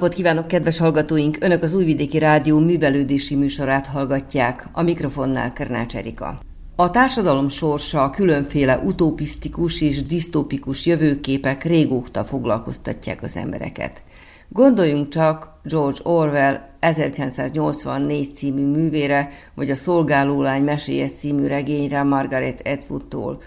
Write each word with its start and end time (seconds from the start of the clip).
napot 0.00 0.16
kívánok, 0.16 0.48
kedves 0.48 0.78
hallgatóink! 0.78 1.36
Önök 1.40 1.62
az 1.62 1.74
Újvidéki 1.74 2.18
Rádió 2.18 2.58
művelődési 2.58 3.34
műsorát 3.34 3.86
hallgatják. 3.86 4.68
A 4.72 4.82
mikrofonnál 4.82 5.52
Kernács 5.52 5.96
Erika. 5.96 6.40
A 6.76 6.90
társadalom 6.90 7.48
sorsa 7.48 8.10
különféle 8.10 8.78
utopisztikus 8.78 9.80
és 9.80 10.06
disztópikus 10.06 10.86
jövőképek 10.86 11.64
régóta 11.64 12.24
foglalkoztatják 12.24 13.22
az 13.22 13.36
embereket. 13.36 14.02
Gondoljunk 14.48 15.08
csak 15.08 15.52
George 15.62 15.98
Orwell 16.02 16.60
1984 16.78 18.34
című 18.34 18.66
művére, 18.66 19.28
vagy 19.54 19.70
a 19.70 19.76
Szolgálólány 19.76 20.62
meséje 20.62 21.08
című 21.08 21.46
regényre 21.46 22.02
Margaret 22.02 22.68
Atwood-tól, 22.68 23.42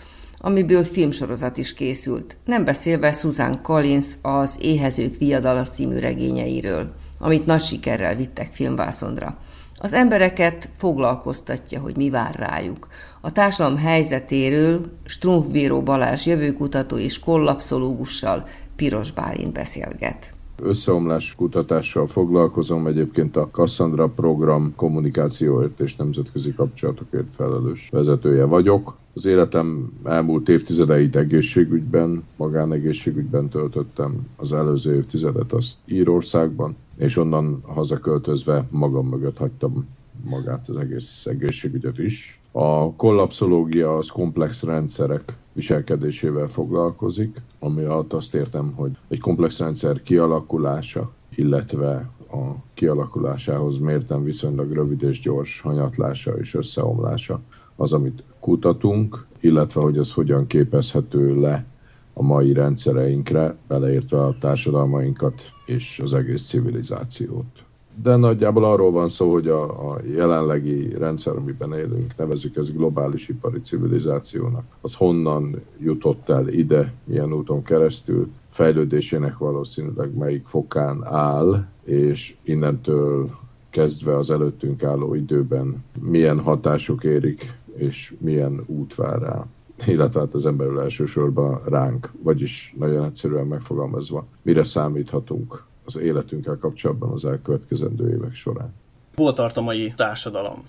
amiből 0.45 0.83
filmsorozat 0.83 1.57
is 1.57 1.73
készült, 1.73 2.37
nem 2.45 2.65
beszélve 2.65 3.11
Susan 3.11 3.61
Collins 3.61 4.07
az 4.21 4.57
Éhezők 4.61 5.17
viadala 5.17 5.63
című 5.63 5.99
regényeiről, 5.99 6.93
amit 7.19 7.45
nagy 7.45 7.61
sikerrel 7.61 8.15
vittek 8.15 8.49
filmvászondra. 8.53 9.37
Az 9.79 9.93
embereket 9.93 10.69
foglalkoztatja, 10.77 11.79
hogy 11.79 11.95
mi 11.95 12.09
vár 12.09 12.35
rájuk. 12.35 12.87
A 13.21 13.31
társadalom 13.31 13.77
helyzetéről 13.77 14.85
Strumpfbíró 15.05 15.81
Balázs 15.81 16.25
jövőkutató 16.25 16.97
és 16.97 17.19
kollapszológussal 17.19 18.47
Piros 18.75 19.11
Bálint 19.11 19.53
beszélget 19.53 20.33
összeomlás 20.61 21.35
kutatással 21.35 22.07
foglalkozom, 22.07 22.87
egyébként 22.87 23.37
a 23.37 23.49
Cassandra 23.51 24.07
program 24.07 24.73
kommunikációért 24.75 25.79
és 25.79 25.95
nemzetközi 25.95 26.53
kapcsolatokért 26.53 27.33
felelős 27.35 27.89
vezetője 27.91 28.45
vagyok. 28.45 28.95
Az 29.13 29.25
életem 29.25 29.93
elmúlt 30.03 30.49
évtizedeit 30.49 31.15
egészségügyben, 31.15 32.23
magánegészségügyben 32.35 33.49
töltöttem, 33.49 34.27
az 34.35 34.53
előző 34.53 34.95
évtizedet 34.95 35.53
azt 35.53 35.77
Írországban, 35.85 36.75
és 36.97 37.17
onnan 37.17 37.61
hazaköltözve 37.65 38.67
magam 38.69 39.07
mögött 39.07 39.37
hagytam 39.37 39.87
magát 40.23 40.69
az 40.69 40.77
egész 40.77 41.25
egészségügyet 41.25 41.97
is. 41.97 42.41
A 42.51 42.93
kollapszológia 42.93 43.97
az 43.97 44.07
komplex 44.07 44.63
rendszerek 44.63 45.37
viselkedésével 45.53 46.47
foglalkozik, 46.47 47.41
ami 47.59 47.83
alatt 47.83 48.13
azt 48.13 48.35
értem, 48.35 48.73
hogy 48.75 48.91
egy 49.07 49.19
komplex 49.19 49.59
rendszer 49.59 50.01
kialakulása, 50.01 51.11
illetve 51.35 52.09
a 52.31 52.55
kialakulásához 52.73 53.77
mértem 53.77 54.23
viszonylag 54.23 54.71
rövid 54.71 55.03
és 55.03 55.19
gyors 55.19 55.61
hanyatlása 55.61 56.31
és 56.31 56.53
összeomlása 56.53 57.41
az, 57.75 57.93
amit 57.93 58.23
kutatunk, 58.39 59.25
illetve 59.39 59.81
hogy 59.81 59.97
ez 59.97 60.13
hogyan 60.13 60.47
képezhető 60.47 61.39
le 61.39 61.65
a 62.13 62.23
mai 62.23 62.53
rendszereinkre, 62.53 63.55
beleértve 63.67 64.23
a 64.23 64.37
társadalmainkat 64.39 65.41
és 65.65 65.99
az 66.03 66.13
egész 66.13 66.47
civilizációt 66.47 67.63
de 68.01 68.15
nagyjából 68.15 68.65
arról 68.65 68.91
van 68.91 69.07
szó, 69.07 69.31
hogy 69.31 69.47
a, 69.47 69.91
a 69.91 69.99
jelenlegi 70.05 70.93
rendszer, 70.97 71.35
amiben 71.35 71.73
élünk, 71.73 72.17
nevezük 72.17 72.55
ez 72.55 72.71
globális 72.71 73.29
ipari 73.29 73.59
civilizációnak, 73.59 74.63
az 74.81 74.95
honnan 74.95 75.61
jutott 75.79 76.29
el 76.29 76.47
ide, 76.47 76.93
milyen 77.03 77.33
úton 77.33 77.63
keresztül, 77.63 78.27
fejlődésének 78.49 79.37
valószínűleg 79.37 80.17
melyik 80.17 80.45
fokán 80.45 81.03
áll, 81.03 81.65
és 81.83 82.35
innentől 82.43 83.29
kezdve 83.69 84.17
az 84.17 84.29
előttünk 84.29 84.83
álló 84.83 85.13
időben 85.13 85.83
milyen 85.99 86.39
hatások 86.39 87.03
érik, 87.03 87.53
és 87.75 88.13
milyen 88.19 88.63
út 88.65 88.95
vár 88.95 89.21
rá. 89.21 89.45
Illetve 89.87 90.19
hát 90.19 90.33
az 90.33 90.45
emberül 90.45 90.79
elsősorban 90.79 91.61
ránk, 91.65 92.11
vagyis 92.21 92.75
nagyon 92.77 93.05
egyszerűen 93.05 93.47
megfogalmazva, 93.47 94.25
mire 94.41 94.63
számíthatunk 94.63 95.63
az 95.85 95.97
életünkkel 95.97 96.57
kapcsolatban 96.57 97.11
az 97.11 97.25
elkövetkezendő 97.25 98.09
évek 98.09 98.33
során. 98.33 98.73
Hol 99.15 99.33
tart 99.33 99.57
a 99.57 99.61
mai 99.61 99.93
társadalom? 99.95 100.63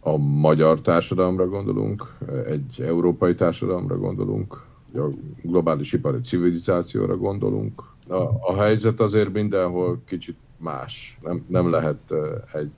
A 0.00 0.16
magyar 0.16 0.80
társadalomra 0.80 1.48
gondolunk, 1.48 2.16
egy 2.46 2.80
európai 2.80 3.34
társadalomra 3.34 3.96
gondolunk, 3.96 4.64
a 4.94 5.08
globális 5.42 5.92
ipari 5.92 6.20
civilizációra 6.20 7.16
gondolunk. 7.16 7.82
A, 8.08 8.22
a 8.40 8.54
helyzet 8.56 9.00
azért 9.00 9.32
mindenhol 9.32 10.02
kicsit 10.06 10.36
más. 10.56 11.18
Nem, 11.22 11.44
nem 11.48 11.70
lehet 11.70 12.12
egy, 12.52 12.70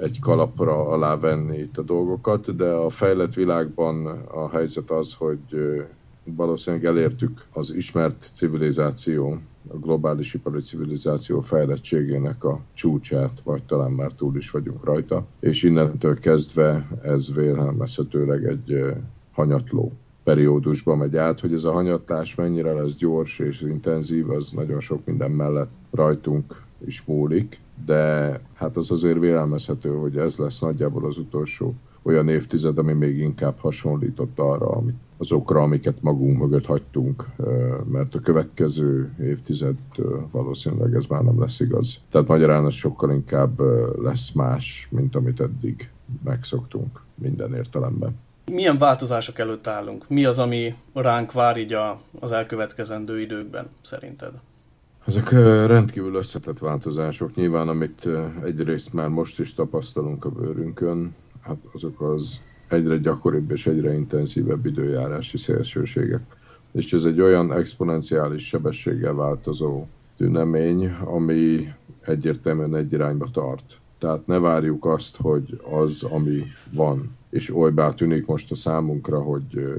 egy 0.00 0.20
kalapra 0.20 0.86
alávenni 0.86 1.58
itt 1.58 1.78
a 1.78 1.82
dolgokat, 1.82 2.56
de 2.56 2.68
a 2.68 2.88
fejlett 2.88 3.34
világban 3.34 4.06
a 4.34 4.50
helyzet 4.50 4.90
az, 4.90 5.14
hogy 5.14 5.40
valószínűleg 6.24 6.84
elértük 6.84 7.40
az 7.52 7.72
ismert 7.74 8.30
civilizáció 8.32 9.38
a 9.68 9.76
globális 9.76 10.34
ipari 10.34 10.60
civilizáció 10.60 11.40
fejlettségének 11.40 12.44
a 12.44 12.60
csúcsát, 12.74 13.40
vagy 13.44 13.62
talán 13.62 13.90
már 13.90 14.12
túl 14.12 14.36
is 14.36 14.50
vagyunk 14.50 14.84
rajta, 14.84 15.26
és 15.40 15.62
innentől 15.62 16.18
kezdve 16.18 16.88
ez 17.02 17.34
vélelmezhetőleg 17.34 18.44
egy 18.44 18.94
hanyatló 19.32 19.92
periódusba 20.24 20.96
megy 20.96 21.16
át, 21.16 21.40
hogy 21.40 21.52
ez 21.52 21.64
a 21.64 21.72
hanyatlás 21.72 22.34
mennyire 22.34 22.72
lesz 22.72 22.94
gyors 22.94 23.38
és 23.38 23.60
intenzív, 23.60 24.30
az 24.30 24.50
nagyon 24.52 24.80
sok 24.80 25.04
minden 25.04 25.30
mellett 25.30 25.70
rajtunk 25.90 26.62
is 26.86 27.04
múlik, 27.04 27.60
de 27.86 28.40
hát 28.54 28.76
az 28.76 28.90
azért 28.90 29.18
vélelmezhető, 29.18 29.90
hogy 29.90 30.16
ez 30.16 30.36
lesz 30.36 30.60
nagyjából 30.60 31.06
az 31.06 31.18
utolsó 31.18 31.74
olyan 32.06 32.28
évtized, 32.28 32.78
ami 32.78 32.92
még 32.92 33.18
inkább 33.18 33.58
hasonlított 33.58 34.38
arra, 34.38 34.66
amit 34.66 34.96
azokra, 35.16 35.62
amiket 35.62 36.02
magunk 36.02 36.38
mögött 36.38 36.66
hagytunk, 36.66 37.26
mert 37.84 38.14
a 38.14 38.20
következő 38.20 39.14
évtized 39.20 39.76
valószínűleg 40.30 40.94
ez 40.94 41.04
már 41.06 41.22
nem 41.22 41.40
lesz 41.40 41.60
igaz. 41.60 42.00
Tehát 42.10 42.28
magyarán 42.28 42.66
ez 42.66 42.74
sokkal 42.74 43.10
inkább 43.10 43.60
lesz 44.02 44.32
más, 44.32 44.88
mint 44.90 45.16
amit 45.16 45.40
eddig 45.40 45.90
megszoktunk 46.24 47.00
minden 47.14 47.54
értelemben. 47.54 48.18
Milyen 48.52 48.78
változások 48.78 49.38
előtt 49.38 49.66
állunk? 49.66 50.08
Mi 50.08 50.24
az, 50.24 50.38
ami 50.38 50.74
ránk 50.92 51.32
vár 51.32 51.56
így 51.56 51.76
az 52.20 52.32
elkövetkezendő 52.32 53.20
időkben 53.20 53.68
szerinted? 53.82 54.32
Ezek 55.06 55.30
rendkívül 55.66 56.14
összetett 56.14 56.58
változások, 56.58 57.34
nyilván, 57.34 57.68
amit 57.68 58.08
egyrészt 58.44 58.92
már 58.92 59.08
most 59.08 59.40
is 59.40 59.54
tapasztalunk 59.54 60.24
a 60.24 60.30
bőrünkön, 60.30 61.14
hát 61.46 61.58
azok 61.72 62.00
az 62.00 62.40
egyre 62.68 62.96
gyakoribb 62.96 63.50
és 63.50 63.66
egyre 63.66 63.94
intenzívebb 63.94 64.66
időjárási 64.66 65.36
szélsőségek. 65.36 66.22
És 66.72 66.92
ez 66.92 67.04
egy 67.04 67.20
olyan 67.20 67.52
exponenciális 67.52 68.46
sebességgel 68.46 69.14
változó 69.14 69.86
tünemény, 70.16 70.90
ami 71.04 71.72
egyértelműen 72.00 72.76
egy 72.76 72.92
irányba 72.92 73.28
tart. 73.32 73.78
Tehát 73.98 74.26
ne 74.26 74.38
várjuk 74.38 74.84
azt, 74.84 75.16
hogy 75.16 75.60
az, 75.70 76.02
ami 76.02 76.42
van, 76.72 77.16
és 77.30 77.54
olybá 77.54 77.90
tűnik 77.90 78.26
most 78.26 78.50
a 78.50 78.54
számunkra, 78.54 79.22
hogy, 79.22 79.74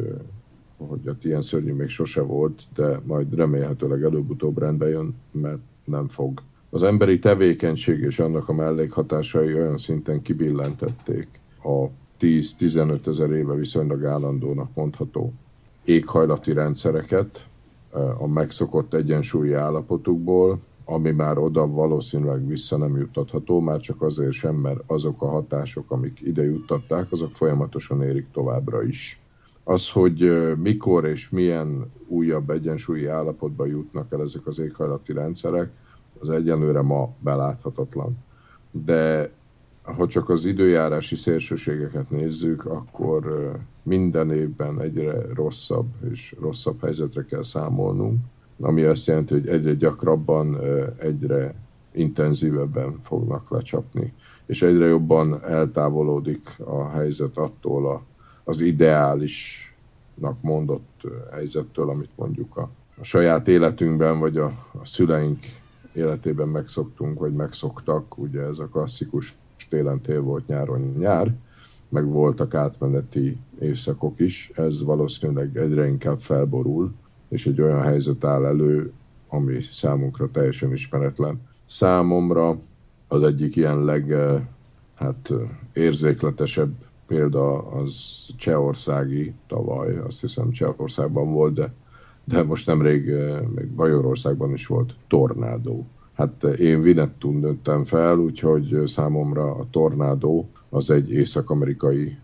hogy 0.78 1.00
hát 1.06 1.24
ilyen 1.24 1.42
szörnyű 1.42 1.74
még 1.74 1.90
sose 1.90 2.22
volt, 2.22 2.64
de 2.76 3.00
majd 3.04 3.36
remélhetőleg 3.36 4.04
előbb-utóbb 4.04 4.58
rendbe 4.58 4.90
jön, 4.90 5.16
mert 5.32 5.60
nem 5.86 6.08
fog. 6.08 6.42
Az 6.70 6.84
emberi 6.84 7.20
tevékenység 7.20 8.00
és 8.00 8.20
annak 8.20 8.50
a 8.50 8.54
mellékhatásai 8.54 9.54
olyan 9.54 9.78
szinten 9.78 10.22
kibillentették 10.22 11.28
a 11.66 11.90
10-15 12.20 13.08
ezer 13.08 13.32
éve 13.32 13.54
viszonylag 13.54 14.06
állandónak 14.06 14.70
mondható 14.74 15.34
éghajlati 15.86 16.54
rendszereket 16.54 17.48
a 18.18 18.28
megszokott 18.28 18.94
egyensúlyi 18.94 19.54
állapotukból, 19.54 20.60
ami 20.86 21.12
már 21.12 21.38
oda 21.38 21.68
valószínűleg 21.68 22.48
vissza 22.48 22.78
nem 22.78 22.98
juttatható, 22.98 23.60
már 23.60 23.80
csak 23.80 24.02
azért 24.02 24.32
sem, 24.32 24.56
mert 24.56 24.80
azok 24.88 25.22
a 25.22 25.28
hatások, 25.28 25.92
amik 25.92 26.22
ide 26.22 26.44
juttatták, 26.44 27.12
azok 27.12 27.32
folyamatosan 27.32 28.02
érik 28.02 28.28
továbbra 28.32 28.84
is. 28.84 29.22
Az, 29.64 29.90
hogy 29.90 30.32
mikor 30.58 31.06
és 31.06 31.30
milyen 31.30 31.92
újabb 32.08 32.50
egyensúlyi 32.50 33.06
állapotba 33.06 33.66
jutnak 33.66 34.12
el 34.12 34.22
ezek 34.22 34.48
az 34.48 34.60
éghajlati 34.60 35.14
rendszerek, 35.14 35.72
az 36.20 36.30
egyenlőre 36.30 36.82
ma 36.82 37.10
beláthatatlan. 37.20 38.18
De 38.72 39.32
ha 39.86 40.08
csak 40.08 40.30
az 40.30 40.46
időjárási 40.46 41.16
szélsőségeket 41.16 42.10
nézzük, 42.10 42.66
akkor 42.66 43.52
minden 43.84 44.32
évben 44.32 44.82
egyre 44.82 45.34
rosszabb 45.34 45.88
és 46.12 46.36
rosszabb 46.40 46.82
helyzetre 46.82 47.26
kell 47.26 47.44
számolnunk, 47.44 48.20
ami 48.60 48.84
azt 48.84 49.08
jelenti, 49.08 49.34
hogy 49.34 49.48
egyre 49.48 49.74
gyakrabban, 49.74 50.60
egyre 50.98 51.56
intenzívebben 51.92 53.00
fognak 53.02 53.50
lecsapni, 53.50 54.14
és 54.46 54.62
egyre 54.62 54.86
jobban 54.86 55.44
eltávolodik 55.44 56.60
a 56.64 56.90
helyzet 56.90 57.38
attól 57.38 57.90
a, 57.90 58.04
az 58.44 58.62
ideálisnak 58.62 60.42
mondott 60.42 61.02
helyzettől, 61.32 61.90
amit 61.90 62.12
mondjuk 62.16 62.58
a, 62.58 62.70
a 62.98 63.04
saját 63.04 63.48
életünkben, 63.48 64.20
vagy 64.20 64.38
a, 64.38 64.46
a 64.82 64.86
szüleink 64.86 65.40
életében 65.94 66.48
megszoktunk, 66.48 67.20
vagy 67.20 67.34
megszoktak, 67.34 68.18
ugye 68.18 68.42
ez 68.42 68.60
a 68.60 68.68
klasszikus 68.68 69.38
télen 69.70 70.02
tél 70.02 70.22
volt, 70.22 70.48
nyáron 70.48 70.96
nyár, 70.98 71.34
meg 71.90 72.08
voltak 72.08 72.54
átmeneti 72.54 73.38
évszakok 73.60 74.20
is, 74.20 74.52
ez 74.56 74.84
valószínűleg 74.84 75.58
egyre 75.58 75.88
inkább 75.88 76.20
felborul, 76.20 76.94
és 77.30 77.46
egy 77.46 77.62
olyan 77.62 77.82
helyzet 77.82 78.24
áll 78.24 78.46
elő, 78.46 78.92
ami 79.28 79.62
számunkra 79.72 80.30
teljesen 80.32 80.72
ismeretlen. 80.72 81.42
Számomra 81.66 82.60
az 83.08 83.24
egyik 83.24 83.56
ilyen 83.56 83.84
leg 83.84 84.16
hát, 84.96 85.34
érzékletesebb 85.74 86.74
példa 87.08 87.58
az 87.58 88.26
csehországi 88.38 89.34
tavaly, 89.48 89.98
azt 89.98 90.22
hiszem 90.22 90.52
Csehországban 90.52 91.32
volt, 91.32 91.54
de, 91.54 91.74
de 92.24 92.44
most 92.44 92.68
nemrég 92.68 93.12
még 93.56 93.68
Bajorországban 93.68 94.54
is 94.54 94.68
volt 94.68 94.96
tornádó. 95.08 95.86
Hát 96.16 96.44
én 96.44 96.82
Vinettun 96.82 97.36
nőttem 97.36 97.84
fel, 97.84 98.18
úgyhogy 98.18 98.82
számomra 98.86 99.56
a 99.56 99.68
tornádó 99.72 100.50
az 100.70 100.90
egy 100.90 101.12
észak-amerikai 101.12 102.18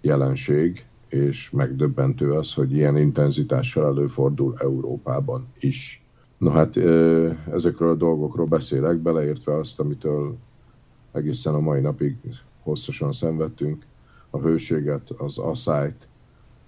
jelenség, 0.00 0.86
és 1.08 1.50
megdöbbentő 1.50 2.32
az, 2.32 2.54
hogy 2.54 2.72
ilyen 2.72 2.96
intenzitással 2.96 3.86
előfordul 3.86 4.54
Európában 4.58 5.46
is. 5.58 6.04
Na 6.38 6.50
hát 6.50 6.76
ezekről 7.52 7.88
a 7.88 7.94
dolgokról 7.94 8.46
beszélek, 8.46 8.96
beleértve 8.96 9.56
azt, 9.56 9.80
amitől 9.80 10.36
egészen 11.12 11.54
a 11.54 11.60
mai 11.60 11.80
napig 11.80 12.16
hosszasan 12.62 13.12
szenvedtünk, 13.12 13.84
a 14.30 14.38
hőséget, 14.38 15.10
az 15.10 15.38
asszályt, 15.38 16.08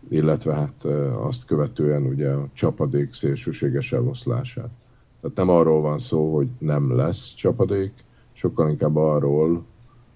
illetve 0.08 0.54
hát 0.54 0.84
azt 1.18 1.46
követően 1.46 2.02
ugye 2.06 2.30
a 2.30 2.48
csapadék 2.52 3.12
szélsőséges 3.12 3.92
eloszlását. 3.92 4.70
Tehát 5.20 5.36
nem 5.36 5.48
arról 5.48 5.80
van 5.80 5.98
szó, 5.98 6.34
hogy 6.34 6.48
nem 6.58 6.96
lesz 6.96 7.34
csapadék, 7.34 7.92
sokkal 8.32 8.70
inkább 8.70 8.96
arról, 8.96 9.64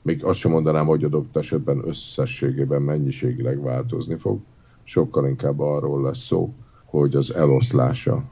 még 0.02 0.24
azt 0.24 0.38
sem 0.38 0.50
mondanám, 0.50 0.86
hogy 0.86 1.04
adott 1.04 1.36
esetben 1.36 1.82
összességében 1.88 2.82
mennyiségileg 2.82 3.62
változni 3.62 4.16
fog, 4.16 4.38
sokkal 4.82 5.28
inkább 5.28 5.60
arról 5.60 6.02
lesz 6.02 6.18
szó, 6.18 6.52
hogy 6.84 7.16
az 7.16 7.34
eloszlása 7.34 8.24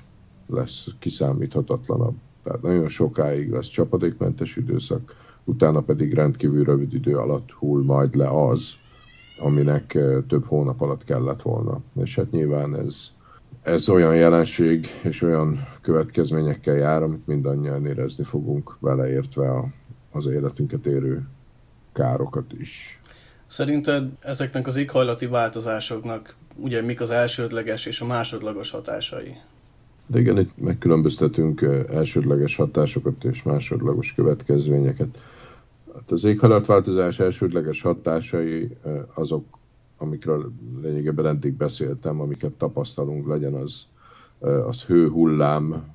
lesz 0.47 0.89
kiszámíthatatlanabb. 0.99 2.15
Tehát 2.43 2.63
nagyon 2.63 2.89
sokáig 2.89 3.51
lesz 3.51 3.69
csapadékmentes 3.69 4.57
időszak, 4.57 5.15
utána 5.45 5.81
pedig 5.81 6.15
rendkívül 6.15 6.65
rövid 6.65 6.95
idő 6.95 7.17
alatt 7.17 7.51
hull 7.51 7.83
majd 7.83 8.15
le 8.15 8.47
az, 8.49 8.73
aminek 9.39 9.95
eh, 9.95 10.23
több 10.29 10.45
hónap 10.45 10.81
alatt 10.81 11.05
kellett 11.05 11.43
volna. 11.43 11.81
És 12.03 12.17
hát 12.17 12.31
nyilván 12.31 12.77
ez, 12.77 13.11
ez 13.69 13.89
olyan 13.89 14.17
jelenség 14.17 14.87
és 15.03 15.23
olyan 15.23 15.67
következményekkel 15.81 16.75
jár, 16.75 17.03
amit 17.03 17.27
mindannyian 17.27 17.87
érezni 17.87 18.25
fogunk, 18.25 18.77
beleértve 18.81 19.51
a, 19.51 19.67
az 20.13 20.27
életünket 20.27 20.87
érő 20.87 21.29
károkat 21.93 22.53
is. 22.59 23.01
Szerinted 23.47 24.11
ezeknek 24.21 24.67
az 24.67 24.77
éghajlati 24.77 25.27
változásoknak 25.27 26.35
ugye 26.57 26.83
mik 26.83 27.01
az 27.01 27.11
elsődleges 27.11 27.87
és 27.87 28.01
a 28.01 28.07
másodlagos 28.07 28.71
hatásai? 28.71 29.37
De 30.07 30.19
igen, 30.19 30.39
itt 30.39 30.61
megkülönböztetünk 30.61 31.63
eh, 31.63 31.85
elsődleges 31.91 32.57
hatásokat 32.57 33.25
és 33.25 33.43
másodlagos 33.43 34.15
következményeket. 34.15 35.23
Hát 35.95 36.11
az 36.11 36.25
éghajlatváltozás 36.25 37.19
elsődleges 37.21 37.83
hatásai 37.83 38.77
eh, 38.85 38.93
azok, 39.15 39.58
amikről 39.99 40.53
lényegében 40.83 41.27
eddig 41.27 41.53
beszéltem, 41.53 42.21
amiket 42.21 42.53
tapasztalunk, 42.53 43.29
legyen 43.29 43.55
az, 43.55 43.87
az 44.39 44.85
hőhullám, 44.85 45.91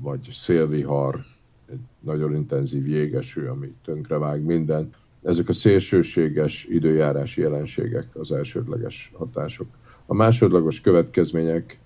vagy 0.00 0.28
szélvihar, 0.32 1.24
egy 1.70 1.80
nagyon 2.00 2.34
intenzív 2.34 2.86
jégeső, 2.86 3.48
ami 3.48 3.74
tönkrevág 3.84 4.42
minden. 4.42 4.90
Ezek 5.22 5.48
a 5.48 5.52
szélsőséges 5.52 6.64
időjárási 6.64 7.40
jelenségek 7.40 8.16
az 8.16 8.32
elsődleges 8.32 9.12
hatások. 9.14 9.66
A 10.06 10.14
másodlagos 10.14 10.80
következmények 10.80 11.80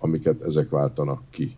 amiket 0.00 0.42
ezek 0.42 0.70
váltanak 0.70 1.22
ki. 1.30 1.56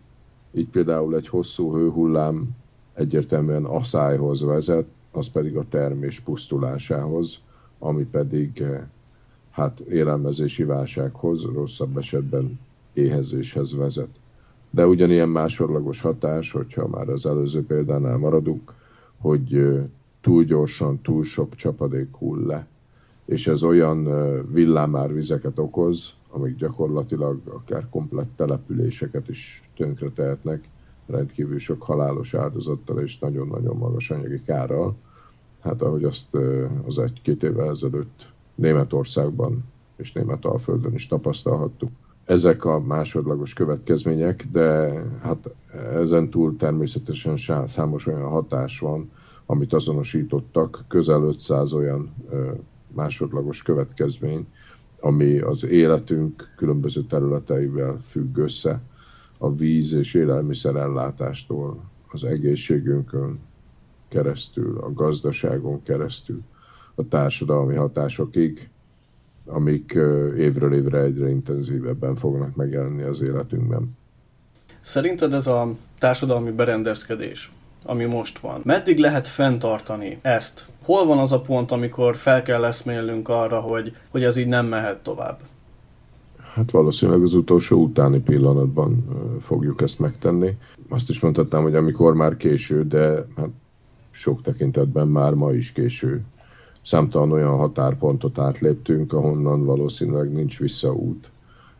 Így 0.51 0.69
például 0.69 1.15
egy 1.15 1.27
hosszú 1.27 1.73
hőhullám 1.73 2.49
egyértelműen 2.93 3.65
asszályhoz 3.65 4.41
vezet, 4.41 4.85
az 5.11 5.29
pedig 5.29 5.57
a 5.57 5.63
termés 5.69 6.19
pusztulásához, 6.19 7.39
ami 7.79 8.03
pedig 8.03 8.63
hát 9.53 9.79
élelmezési 9.79 10.63
válsághoz, 10.63 11.43
rosszabb 11.43 11.97
esetben 11.97 12.59
éhezéshez 12.93 13.75
vezet. 13.75 14.09
De 14.69 14.87
ugyanilyen 14.87 15.29
másodlagos 15.29 16.01
hatás, 16.01 16.51
hogyha 16.51 16.87
már 16.87 17.09
az 17.09 17.25
előző 17.25 17.65
példánál 17.65 18.17
maradunk, 18.17 18.73
hogy 19.17 19.79
túl 20.21 20.43
gyorsan, 20.43 21.01
túl 21.01 21.23
sok 21.23 21.55
csapadék 21.55 22.15
hull 22.15 22.45
le, 22.45 22.67
és 23.25 23.47
ez 23.47 23.63
olyan 23.63 24.07
eh, 24.07 24.41
villámárvizeket 24.51 25.59
okoz, 25.59 26.13
amik 26.29 26.55
gyakorlatilag 26.55 27.39
akár 27.45 27.89
komplett 27.89 28.29
településeket 28.35 29.29
is 29.29 29.69
tönkre 29.75 30.09
tehetnek, 30.09 30.69
rendkívül 31.05 31.59
sok 31.59 31.83
halálos 31.83 32.33
áldozattal 32.33 32.99
és 32.99 33.19
nagyon-nagyon 33.19 33.77
magas 33.77 34.11
anyagi 34.11 34.41
kárral. 34.45 34.95
Hát 35.61 35.81
ahogy 35.81 36.03
azt 36.03 36.37
az 36.85 36.99
egy-két 36.99 37.43
évvel 37.43 37.69
ezelőtt 37.69 38.32
Németországban 38.55 39.63
és 39.95 40.11
Németalföldön 40.11 40.93
is 40.93 41.07
tapasztalhattuk. 41.07 41.91
Ezek 42.25 42.65
a 42.65 42.79
másodlagos 42.79 43.53
következmények, 43.53 44.47
de 44.51 44.99
hát 45.21 45.49
ezen 45.93 46.29
túl 46.29 46.55
természetesen 46.57 47.37
számos 47.67 48.07
olyan 48.07 48.29
hatás 48.29 48.79
van, 48.79 49.11
amit 49.45 49.73
azonosítottak, 49.73 50.85
közel 50.87 51.23
500 51.23 51.73
olyan 51.73 52.13
másodlagos 52.87 53.61
következmény, 53.61 54.47
ami 54.99 55.39
az 55.39 55.65
életünk 55.65 56.53
különböző 56.55 57.01
területeivel 57.01 57.99
függ 58.05 58.37
össze, 58.37 58.81
a 59.37 59.53
víz 59.53 59.93
és 59.93 60.13
élelmiszer 60.13 60.75
ellátástól, 60.75 61.83
az 62.07 62.23
egészségünkön 62.23 63.39
keresztül, 64.07 64.77
a 64.77 64.93
gazdaságon 64.93 65.83
keresztül, 65.83 66.41
a 66.95 67.07
társadalmi 67.07 67.75
hatásokig, 67.75 68.69
amik 69.45 69.97
évről 70.37 70.73
évre 70.73 70.99
egyre 70.99 71.29
intenzívebben 71.29 72.15
fognak 72.15 72.55
megjelenni 72.55 73.01
az 73.01 73.21
életünkben. 73.21 73.97
Szerinted 74.79 75.33
ez 75.33 75.47
a 75.47 75.75
társadalmi 75.99 76.51
berendezkedés, 76.51 77.51
ami 77.85 78.05
most 78.05 78.39
van, 78.39 78.61
meddig 78.63 78.97
lehet 78.97 79.27
fenntartani 79.27 80.19
ezt 80.21 80.67
hol 80.85 81.05
van 81.05 81.17
az 81.17 81.31
a 81.31 81.41
pont, 81.41 81.71
amikor 81.71 82.15
fel 82.15 82.43
kell 82.43 82.65
eszmélnünk 82.65 83.29
arra, 83.29 83.59
hogy, 83.59 83.95
hogy 84.09 84.23
ez 84.23 84.37
így 84.37 84.47
nem 84.47 84.65
mehet 84.65 85.03
tovább? 85.03 85.39
Hát 86.53 86.71
valószínűleg 86.71 87.21
az 87.21 87.33
utolsó 87.33 87.81
utáni 87.81 88.19
pillanatban 88.19 89.05
fogjuk 89.39 89.81
ezt 89.81 89.99
megtenni. 89.99 90.57
Azt 90.89 91.09
is 91.09 91.19
mondhatnám, 91.19 91.61
hogy 91.61 91.75
amikor 91.75 92.13
már 92.13 92.37
késő, 92.37 92.87
de 92.87 93.25
hát 93.35 93.49
sok 94.11 94.41
tekintetben 94.41 95.07
már 95.07 95.33
ma 95.33 95.51
is 95.51 95.71
késő. 95.71 96.21
Számtalan 96.83 97.31
olyan 97.31 97.57
határpontot 97.57 98.39
átléptünk, 98.39 99.13
ahonnan 99.13 99.65
valószínűleg 99.65 100.31
nincs 100.31 100.59
visszaút, 100.59 101.31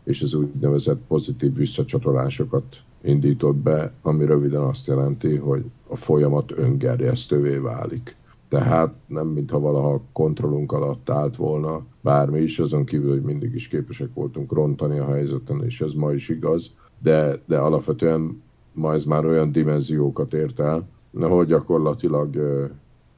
és 0.03 0.21
az 0.21 0.33
úgynevezett 0.33 1.01
pozitív 1.07 1.55
visszacsatolásokat 1.55 2.81
indított 3.01 3.55
be, 3.55 3.93
ami 4.01 4.25
röviden 4.25 4.61
azt 4.61 4.87
jelenti, 4.87 5.35
hogy 5.35 5.63
a 5.87 5.95
folyamat 5.95 6.51
öngerjesztővé 6.51 7.57
válik. 7.57 8.15
Tehát 8.47 8.93
nem 9.05 9.27
mintha 9.27 9.59
valaha 9.59 10.01
kontrollunk 10.11 10.71
alatt 10.71 11.09
állt 11.09 11.35
volna 11.35 11.85
bármi 12.01 12.41
is, 12.41 12.59
azon 12.59 12.85
kívül, 12.85 13.11
hogy 13.11 13.21
mindig 13.21 13.53
is 13.53 13.67
képesek 13.67 14.09
voltunk 14.13 14.51
rontani 14.51 14.99
a 14.99 15.11
helyzeten, 15.11 15.63
és 15.63 15.81
ez 15.81 15.93
ma 15.93 16.11
is 16.11 16.29
igaz, 16.29 16.71
de, 16.99 17.41
de 17.45 17.57
alapvetően 17.57 18.41
ma 18.73 18.93
ez 18.93 19.03
már 19.03 19.25
olyan 19.25 19.51
dimenziókat 19.51 20.33
ért 20.33 20.59
el, 20.59 20.87
hogy 21.19 21.47
gyakorlatilag 21.47 22.37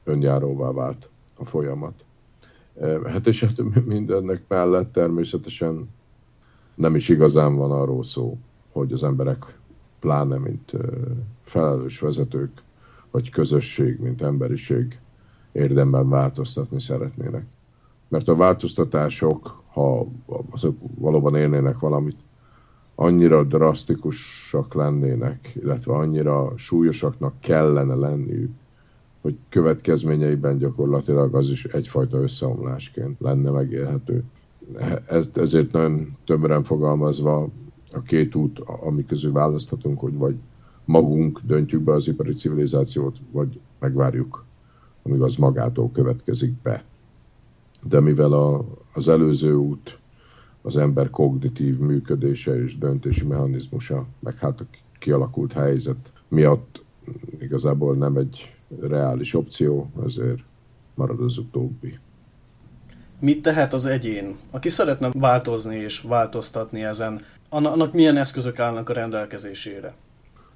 önjáróvá 0.04 0.72
vált 0.72 1.08
a 1.36 1.44
folyamat. 1.44 2.04
Hát 3.04 3.26
és 3.26 3.40
hát 3.40 3.84
mindennek 3.84 4.42
mellett 4.48 4.92
természetesen 4.92 5.88
nem 6.74 6.94
is 6.94 7.08
igazán 7.08 7.56
van 7.56 7.70
arról 7.70 8.02
szó, 8.02 8.38
hogy 8.72 8.92
az 8.92 9.02
emberek 9.02 9.58
pláne, 10.00 10.38
mint 10.38 10.72
felelős 11.42 12.00
vezetők, 12.00 12.62
vagy 13.10 13.30
közösség, 13.30 14.00
mint 14.00 14.22
emberiség 14.22 14.98
érdemben 15.52 16.08
változtatni 16.08 16.80
szeretnének. 16.80 17.44
Mert 18.08 18.28
a 18.28 18.34
változtatások, 18.34 19.62
ha 19.72 20.06
azok 20.50 20.76
valóban 20.94 21.34
érnének 21.34 21.78
valamit, 21.78 22.16
annyira 22.94 23.44
drasztikusak 23.44 24.74
lennének, 24.74 25.52
illetve 25.62 25.94
annyira 25.94 26.52
súlyosaknak 26.56 27.40
kellene 27.40 27.94
lenniük, 27.94 28.50
hogy 29.26 29.36
következményeiben 29.48 30.58
gyakorlatilag 30.58 31.34
az 31.34 31.50
is 31.50 31.64
egyfajta 31.64 32.18
összeomlásként 32.18 33.20
lenne 33.20 33.50
megélhető. 33.50 34.24
Ez, 35.06 35.30
ezért 35.34 35.72
nagyon 35.72 36.16
többen 36.24 36.62
fogalmazva 36.62 37.48
a 37.90 38.02
két 38.02 38.34
út, 38.34 38.58
ami 38.58 39.04
közül 39.04 39.32
választhatunk, 39.32 40.00
hogy 40.00 40.16
vagy 40.16 40.36
magunk 40.84 41.40
döntjük 41.44 41.82
be 41.82 41.92
az 41.92 42.08
ipari 42.08 42.32
civilizációt, 42.32 43.16
vagy 43.30 43.60
megvárjuk 43.78 44.44
amíg 45.02 45.20
az 45.20 45.36
magától 45.36 45.90
következik 45.90 46.52
be. 46.62 46.84
De 47.82 48.00
mivel 48.00 48.32
a, 48.32 48.64
az 48.92 49.08
előző 49.08 49.54
út 49.54 49.98
az 50.62 50.76
ember 50.76 51.10
kognitív 51.10 51.78
működése 51.78 52.62
és 52.62 52.78
döntési 52.78 53.24
mechanizmusa, 53.24 54.06
meg 54.18 54.38
hát 54.38 54.60
a 54.60 54.64
kialakult 54.98 55.52
helyzet 55.52 56.12
miatt 56.28 56.84
igazából 57.38 57.94
nem 57.94 58.16
egy 58.16 58.55
reális 58.80 59.34
opció, 59.34 59.90
ezért 60.04 60.42
marad 60.94 61.20
az 61.20 61.38
utóbbi. 61.38 61.98
Mit 63.18 63.42
tehet 63.42 63.72
az 63.72 63.86
egyén, 63.86 64.36
aki 64.50 64.68
szeretne 64.68 65.10
változni 65.12 65.76
és 65.76 66.00
változtatni 66.00 66.82
ezen? 66.84 67.20
Annak 67.48 67.92
milyen 67.92 68.16
eszközök 68.16 68.58
állnak 68.58 68.88
a 68.88 68.92
rendelkezésére? 68.92 69.94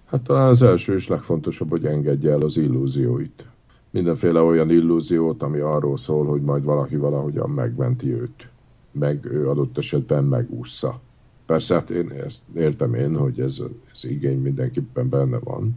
Hát 0.04 0.20
talán 0.20 0.48
az 0.48 0.62
első 0.62 0.94
és 0.94 1.08
legfontosabb, 1.08 1.70
hogy 1.70 1.86
engedje 1.86 2.30
el 2.30 2.40
az 2.40 2.56
illúzióit. 2.56 3.46
Mindenféle 3.90 4.40
olyan 4.40 4.70
illúziót, 4.70 5.42
ami 5.42 5.58
arról 5.58 5.96
szól, 5.96 6.26
hogy 6.26 6.42
majd 6.42 6.64
valaki 6.64 6.96
valahogyan 6.96 7.50
megmenti 7.50 8.12
őt. 8.12 8.48
Meg 8.92 9.24
ő 9.24 9.48
adott 9.48 9.78
esetben 9.78 10.24
megúszza. 10.24 11.00
Persze, 11.46 11.74
hát 11.74 11.90
én 11.90 12.10
ezt 12.10 12.42
értem 12.54 12.94
én, 12.94 13.16
hogy 13.16 13.40
ez, 13.40 13.58
ez 13.92 14.04
igény 14.04 14.38
mindenképpen 14.38 15.08
benne 15.08 15.38
van. 15.38 15.76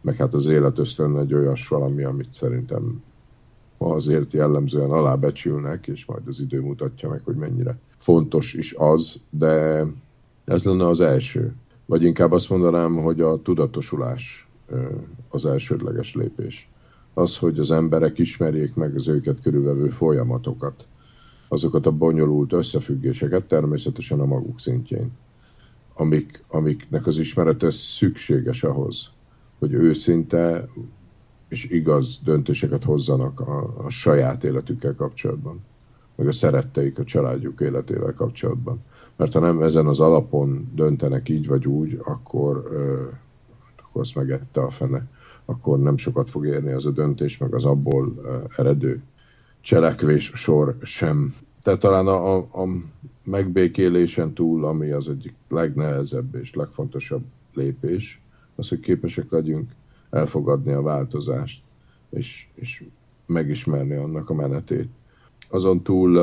Meg 0.00 0.16
hát 0.16 0.34
az 0.34 0.46
élet 0.46 0.78
ösztön 0.78 1.18
egy 1.18 1.34
olyas 1.34 1.68
valami, 1.68 2.04
amit 2.04 2.32
szerintem 2.32 3.02
azért 3.78 4.32
jellemzően 4.32 4.90
alábecsülnek, 4.90 5.86
és 5.86 6.04
majd 6.04 6.22
az 6.26 6.40
idő 6.40 6.60
mutatja 6.60 7.08
meg, 7.08 7.20
hogy 7.24 7.36
mennyire 7.36 7.78
fontos 7.96 8.54
is 8.54 8.74
az, 8.78 9.20
de 9.30 9.84
ez 10.44 10.64
lenne 10.64 10.86
az 10.86 11.00
első. 11.00 11.54
Vagy 11.86 12.02
inkább 12.02 12.32
azt 12.32 12.50
mondanám, 12.50 12.96
hogy 12.96 13.20
a 13.20 13.42
tudatosulás 13.42 14.48
az 15.28 15.46
elsődleges 15.46 16.14
lépés. 16.14 16.70
Az, 17.14 17.38
hogy 17.38 17.58
az 17.58 17.70
emberek 17.70 18.18
ismerjék 18.18 18.74
meg 18.74 18.94
az 18.94 19.08
őket 19.08 19.40
körülvevő 19.40 19.88
folyamatokat, 19.88 20.86
azokat 21.48 21.86
a 21.86 21.90
bonyolult 21.90 22.52
összefüggéseket 22.52 23.44
természetesen 23.44 24.20
a 24.20 24.24
maguk 24.24 24.60
szintjén, 24.60 25.10
amik, 25.94 26.44
amiknek 26.48 27.06
az 27.06 27.18
ismerete 27.18 27.70
szükséges 27.70 28.64
ahhoz, 28.64 29.10
hogy 29.58 29.72
őszinte 29.72 30.68
és 31.48 31.64
igaz 31.64 32.20
döntéseket 32.24 32.84
hozzanak 32.84 33.40
a, 33.40 33.84
a 33.84 33.88
saját 33.88 34.44
életükkel 34.44 34.94
kapcsolatban, 34.94 35.60
meg 36.14 36.26
a 36.26 36.32
szeretteik, 36.32 36.98
a 36.98 37.04
családjuk 37.04 37.60
életével 37.60 38.12
kapcsolatban. 38.12 38.80
Mert 39.16 39.32
ha 39.32 39.40
nem 39.40 39.62
ezen 39.62 39.86
az 39.86 40.00
alapon 40.00 40.70
döntenek 40.74 41.28
így 41.28 41.46
vagy 41.46 41.66
úgy, 41.66 42.00
akkor, 42.04 42.56
akkor 43.76 44.00
azt 44.00 44.14
megette 44.14 44.60
a 44.60 44.70
fene. 44.70 45.06
Akkor 45.44 45.78
nem 45.78 45.96
sokat 45.96 46.28
fog 46.28 46.46
érni 46.46 46.72
az 46.72 46.86
a 46.86 46.90
döntés, 46.90 47.38
meg 47.38 47.54
az 47.54 47.64
abból 47.64 48.14
eredő 48.56 49.02
cselekvés 49.60 50.30
sor 50.34 50.76
sem. 50.82 51.34
Tehát 51.62 51.80
talán 51.80 52.06
a, 52.06 52.36
a, 52.36 52.36
a 52.36 52.68
megbékélésen 53.24 54.34
túl, 54.34 54.64
ami 54.64 54.90
az 54.90 55.08
egyik 55.08 55.34
legnehezebb 55.48 56.34
és 56.34 56.54
legfontosabb 56.54 57.22
lépés, 57.54 58.20
az, 58.58 58.68
hogy 58.68 58.80
képesek 58.80 59.30
legyünk 59.30 59.70
elfogadni 60.10 60.72
a 60.72 60.82
változást, 60.82 61.62
és, 62.10 62.46
és 62.54 62.84
megismerni 63.26 63.94
annak 63.94 64.30
a 64.30 64.34
menetét. 64.34 64.88
Azon 65.48 65.82
túl 65.82 66.18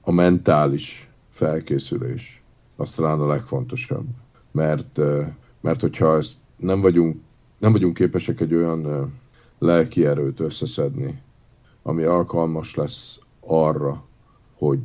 a 0.00 0.10
mentális 0.10 1.10
felkészülés, 1.30 2.42
az 2.76 2.94
talán 2.94 3.20
a 3.20 3.26
legfontosabb. 3.26 4.06
Mert, 4.50 5.00
mert 5.60 5.80
hogyha 5.80 6.16
ezt 6.16 6.38
nem 6.56 6.80
vagyunk, 6.80 7.20
nem 7.58 7.72
vagyunk 7.72 7.94
képesek 7.94 8.40
egy 8.40 8.54
olyan 8.54 9.12
lelki 9.58 10.06
erőt 10.06 10.40
összeszedni, 10.40 11.22
ami 11.82 12.02
alkalmas 12.02 12.74
lesz 12.74 13.20
arra, 13.40 14.04
hogy 14.54 14.80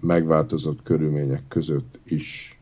megváltozott 0.00 0.82
körülmények 0.82 1.42
között 1.48 1.98
is 2.04 2.58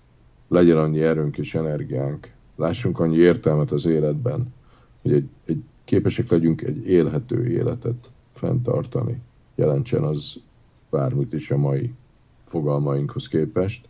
legyen 0.48 0.76
annyi 0.76 1.02
erőnk 1.02 1.38
és 1.38 1.54
energiánk, 1.54 2.32
lássunk 2.60 3.00
annyi 3.00 3.16
értelmet 3.16 3.72
az 3.72 3.86
életben, 3.86 4.54
hogy 5.02 5.12
egy, 5.12 5.28
egy 5.44 5.62
képesek 5.84 6.30
legyünk 6.30 6.62
egy 6.62 6.86
élhető 6.86 7.46
életet 7.46 8.10
fenntartani, 8.32 9.20
jelentsen 9.54 10.02
az 10.02 10.36
bármit 10.90 11.32
is 11.32 11.50
a 11.50 11.56
mai 11.56 11.92
fogalmainkhoz 12.46 13.28
képest, 13.28 13.88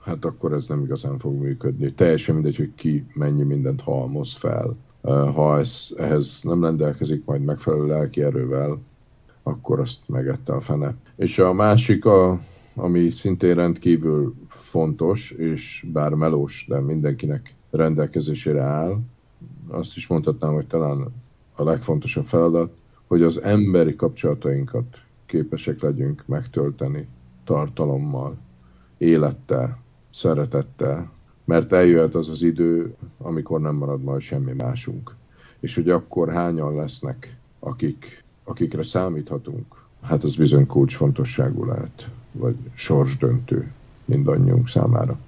hát 0.00 0.24
akkor 0.24 0.52
ez 0.52 0.68
nem 0.68 0.82
igazán 0.82 1.18
fog 1.18 1.34
működni. 1.34 1.92
Teljesen 1.92 2.34
mindegy, 2.34 2.56
hogy 2.56 2.70
ki 2.74 3.06
mennyi 3.14 3.42
mindent 3.42 3.80
halmoz 3.80 4.34
fel. 4.34 4.76
Ha 5.34 5.58
ez, 5.58 5.88
ehhez 5.96 6.42
nem 6.42 6.62
rendelkezik 6.62 7.24
majd 7.24 7.42
megfelelő 7.42 7.86
lelki 7.86 8.22
erővel, 8.22 8.78
akkor 9.42 9.80
azt 9.80 10.08
megette 10.08 10.52
a 10.52 10.60
fene. 10.60 10.94
És 11.16 11.38
a 11.38 11.52
másik, 11.52 12.04
a, 12.04 12.40
ami 12.74 13.10
szintén 13.10 13.54
rendkívül 13.54 14.34
fontos, 14.48 15.30
és 15.30 15.86
bár 15.92 16.14
melós, 16.14 16.66
de 16.68 16.80
mindenkinek 16.80 17.54
rendelkezésére 17.70 18.62
áll, 18.62 18.98
azt 19.68 19.96
is 19.96 20.06
mondhatnám, 20.06 20.52
hogy 20.52 20.66
talán 20.66 21.06
a 21.54 21.64
legfontosabb 21.64 22.26
feladat, 22.26 22.72
hogy 23.06 23.22
az 23.22 23.42
emberi 23.42 23.96
kapcsolatainkat 23.96 25.00
képesek 25.26 25.80
legyünk 25.80 26.22
megtölteni 26.26 27.08
tartalommal, 27.44 28.36
élettel, 28.98 29.78
szeretettel, 30.10 31.10
mert 31.44 31.72
eljöhet 31.72 32.14
az 32.14 32.28
az 32.28 32.42
idő, 32.42 32.94
amikor 33.18 33.60
nem 33.60 33.74
marad 33.74 34.02
majd 34.02 34.20
semmi 34.20 34.52
másunk. 34.52 35.14
És 35.60 35.74
hogy 35.74 35.90
akkor 35.90 36.32
hányan 36.32 36.74
lesznek, 36.74 37.36
akik, 37.58 38.24
akikre 38.44 38.82
számíthatunk, 38.82 39.84
hát 40.02 40.22
az 40.22 40.36
bizony 40.36 40.66
kulcsfontosságú 40.66 41.64
lehet, 41.64 42.10
vagy 42.32 42.56
sorsdöntő 42.72 43.72
mindannyiunk 44.04 44.68
számára 44.68 45.18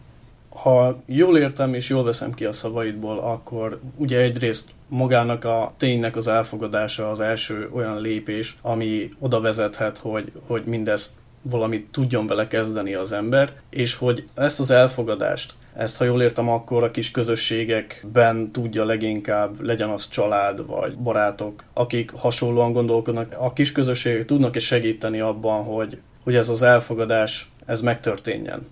ha 0.62 1.02
jól 1.06 1.38
értem 1.38 1.74
és 1.74 1.88
jól 1.88 2.04
veszem 2.04 2.34
ki 2.34 2.44
a 2.44 2.52
szavaidból, 2.52 3.18
akkor 3.18 3.80
ugye 3.96 4.20
egyrészt 4.20 4.70
magának 4.88 5.44
a 5.44 5.74
ténynek 5.76 6.16
az 6.16 6.28
elfogadása 6.28 7.10
az 7.10 7.20
első 7.20 7.70
olyan 7.72 8.00
lépés, 8.00 8.56
ami 8.62 9.08
oda 9.18 9.40
vezethet, 9.40 9.98
hogy, 9.98 10.32
hogy 10.46 10.64
mindezt 10.64 11.12
valamit 11.42 11.88
tudjon 11.90 12.26
vele 12.26 12.46
kezdeni 12.46 12.94
az 12.94 13.12
ember, 13.12 13.52
és 13.70 13.94
hogy 13.94 14.24
ezt 14.34 14.60
az 14.60 14.70
elfogadást, 14.70 15.52
ezt 15.76 15.96
ha 15.96 16.04
jól 16.04 16.22
értem, 16.22 16.48
akkor 16.48 16.82
a 16.82 16.90
kis 16.90 17.10
közösségekben 17.10 18.50
tudja 18.50 18.84
leginkább, 18.84 19.60
legyen 19.60 19.88
az 19.88 20.08
család 20.08 20.66
vagy 20.66 20.98
barátok, 20.98 21.64
akik 21.72 22.10
hasonlóan 22.10 22.72
gondolkodnak, 22.72 23.34
a 23.38 23.52
kis 23.52 23.72
közösségek 23.72 24.24
tudnak 24.24 24.56
és 24.56 24.64
segíteni 24.64 25.20
abban, 25.20 25.64
hogy, 25.64 25.98
hogy 26.24 26.34
ez 26.34 26.48
az 26.48 26.62
elfogadás, 26.62 27.50
ez 27.66 27.80
megtörténjen. 27.80 28.66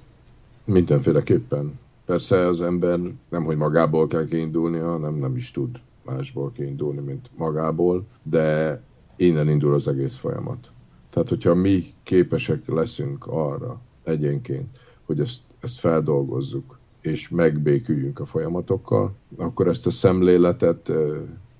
Mindenféleképpen. 0.68 1.78
Persze 2.04 2.46
az 2.46 2.60
ember 2.60 3.00
nem, 3.28 3.44
hogy 3.44 3.56
magából 3.56 4.06
kell 4.06 4.26
kiindulnia, 4.26 4.90
hanem 4.90 5.14
nem 5.14 5.36
is 5.36 5.50
tud 5.50 5.80
másból 6.04 6.52
kiindulni, 6.52 7.00
mint 7.00 7.30
magából, 7.36 8.06
de 8.22 8.80
innen 9.16 9.48
indul 9.48 9.74
az 9.74 9.88
egész 9.88 10.16
folyamat. 10.16 10.70
Tehát, 11.10 11.28
hogyha 11.28 11.54
mi 11.54 11.84
képesek 12.02 12.66
leszünk 12.66 13.26
arra 13.26 13.80
egyénként, 14.04 14.68
hogy 15.04 15.20
ezt, 15.20 15.40
ezt 15.60 15.78
feldolgozzuk, 15.78 16.78
és 17.00 17.28
megbéküljünk 17.28 18.20
a 18.20 18.24
folyamatokkal, 18.24 19.14
akkor 19.36 19.68
ezt 19.68 19.86
a 19.86 19.90
szemléletet 19.90 20.92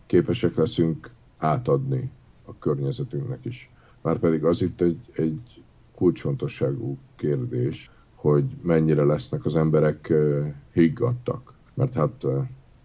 képesek 0.06 0.56
leszünk 0.56 1.10
átadni 1.38 2.10
a 2.44 2.58
környezetünknek 2.58 3.44
is. 3.44 3.70
Márpedig 4.02 4.44
az 4.44 4.62
itt 4.62 4.80
egy, 4.80 4.98
egy 5.12 5.62
kulcsfontosságú 5.94 6.98
kérdés, 7.16 7.90
hogy 8.20 8.44
mennyire 8.62 9.04
lesznek 9.04 9.44
az 9.44 9.56
emberek 9.56 10.12
higgadtak. 10.72 11.54
Mert 11.74 11.94
hát 11.94 12.26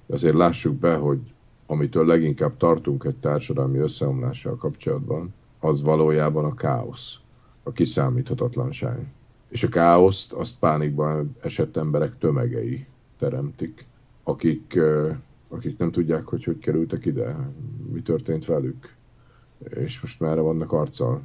azért 0.07 0.35
lássuk 0.35 0.75
be, 0.75 0.95
hogy 0.95 1.19
amitől 1.65 2.05
leginkább 2.05 2.57
tartunk 2.57 3.03
egy 3.03 3.15
társadalmi 3.15 3.77
összeomlással 3.77 4.55
kapcsolatban, 4.55 5.33
az 5.59 5.81
valójában 5.81 6.45
a 6.45 6.53
káosz, 6.53 7.17
a 7.63 7.71
kiszámíthatatlanság. 7.71 9.05
És 9.49 9.63
a 9.63 9.67
káoszt 9.67 10.33
azt 10.33 10.59
pánikban 10.59 11.35
esett 11.41 11.77
emberek 11.77 12.17
tömegei 12.17 12.85
teremtik, 13.19 13.85
akik, 14.23 14.79
akik 15.47 15.77
nem 15.77 15.91
tudják, 15.91 16.25
hogy 16.25 16.43
hogy 16.43 16.59
kerültek 16.59 17.05
ide, 17.05 17.49
mi 17.91 18.01
történt 18.01 18.45
velük, 18.45 18.95
és 19.69 20.01
most 20.01 20.19
merre 20.19 20.41
vannak 20.41 20.71
arccal, 20.71 21.21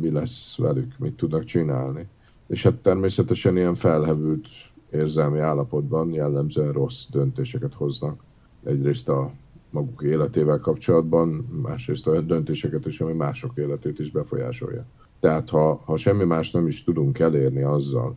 mi 0.00 0.10
lesz 0.10 0.56
velük, 0.58 0.98
mit 0.98 1.16
tudnak 1.16 1.44
csinálni 1.44 2.08
és 2.46 2.62
hát 2.62 2.74
természetesen 2.74 3.56
ilyen 3.56 3.74
felhevült 3.74 4.48
érzelmi 4.90 5.38
állapotban 5.38 6.12
jellemzően 6.12 6.72
rossz 6.72 7.06
döntéseket 7.10 7.74
hoznak. 7.74 8.20
Egyrészt 8.64 9.08
a 9.08 9.32
maguk 9.70 10.02
életével 10.02 10.58
kapcsolatban, 10.58 11.28
másrészt 11.62 12.06
olyan 12.06 12.26
döntéseket 12.26 12.86
is, 12.86 13.00
ami 13.00 13.12
mások 13.12 13.56
életét 13.56 13.98
is 13.98 14.10
befolyásolja. 14.10 14.84
Tehát 15.20 15.50
ha, 15.50 15.82
ha 15.84 15.96
semmi 15.96 16.24
más 16.24 16.50
nem 16.50 16.66
is 16.66 16.84
tudunk 16.84 17.18
elérni 17.18 17.62
azzal, 17.62 18.16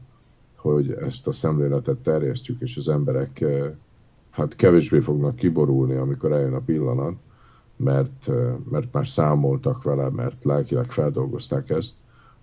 hogy 0.56 0.92
ezt 0.92 1.28
a 1.28 1.32
szemléletet 1.32 1.98
terjesztjük, 1.98 2.62
és 2.62 2.78
az 2.78 2.88
emberek 2.88 3.42
eh, 3.42 3.72
hát 4.30 4.56
kevésbé 4.56 5.00
fognak 5.00 5.36
kiborulni, 5.36 5.96
amikor 5.96 6.32
eljön 6.32 6.54
a 6.54 6.60
pillanat, 6.60 7.16
mert, 7.76 8.28
eh, 8.28 8.54
mert 8.70 8.94
már 8.94 9.08
számoltak 9.08 9.84
vele, 9.84 10.10
mert 10.10 10.44
lelkileg 10.44 10.92
feldolgozták 10.92 11.70
ezt, 11.70 11.96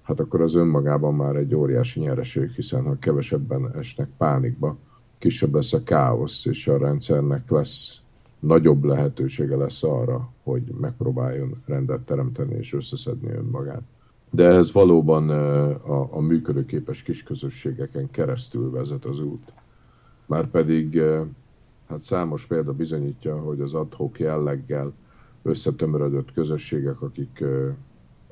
hát 0.05 0.21
akkor 0.21 0.41
az 0.41 0.55
önmagában 0.55 1.15
már 1.15 1.37
egy 1.37 1.55
óriási 1.55 2.01
nyereség, 2.01 2.51
hiszen 2.51 2.85
ha 2.85 2.99
kevesebben 2.99 3.77
esnek 3.77 4.09
pánikba, 4.17 4.77
kisebb 5.19 5.55
lesz 5.55 5.73
a 5.73 5.83
káosz, 5.83 6.45
és 6.45 6.69
a 6.69 6.79
rendszernek 6.79 7.51
lesz 7.51 8.01
nagyobb 8.39 8.85
lehetősége 8.85 9.57
lesz 9.57 9.83
arra, 9.83 10.33
hogy 10.43 10.63
megpróbáljon 10.81 11.63
rendet 11.67 12.01
teremteni 12.01 12.55
és 12.55 12.73
összeszedni 12.73 13.31
önmagát. 13.31 13.83
De 14.31 14.45
ehhez 14.45 14.73
valóban 14.73 15.29
a, 15.29 16.17
a 16.17 16.21
működőképes 16.21 17.03
kisközösségeken 17.03 18.11
keresztül 18.11 18.71
vezet 18.71 19.05
az 19.05 19.21
út. 19.21 19.53
Márpedig 20.27 21.01
hát 21.89 22.01
számos 22.01 22.47
példa 22.47 22.73
bizonyítja, 22.73 23.41
hogy 23.41 23.61
az 23.61 23.75
adhok 23.75 24.19
jelleggel 24.19 24.93
összetömörödött 25.43 26.33
közösségek, 26.33 27.01
akik, 27.01 27.45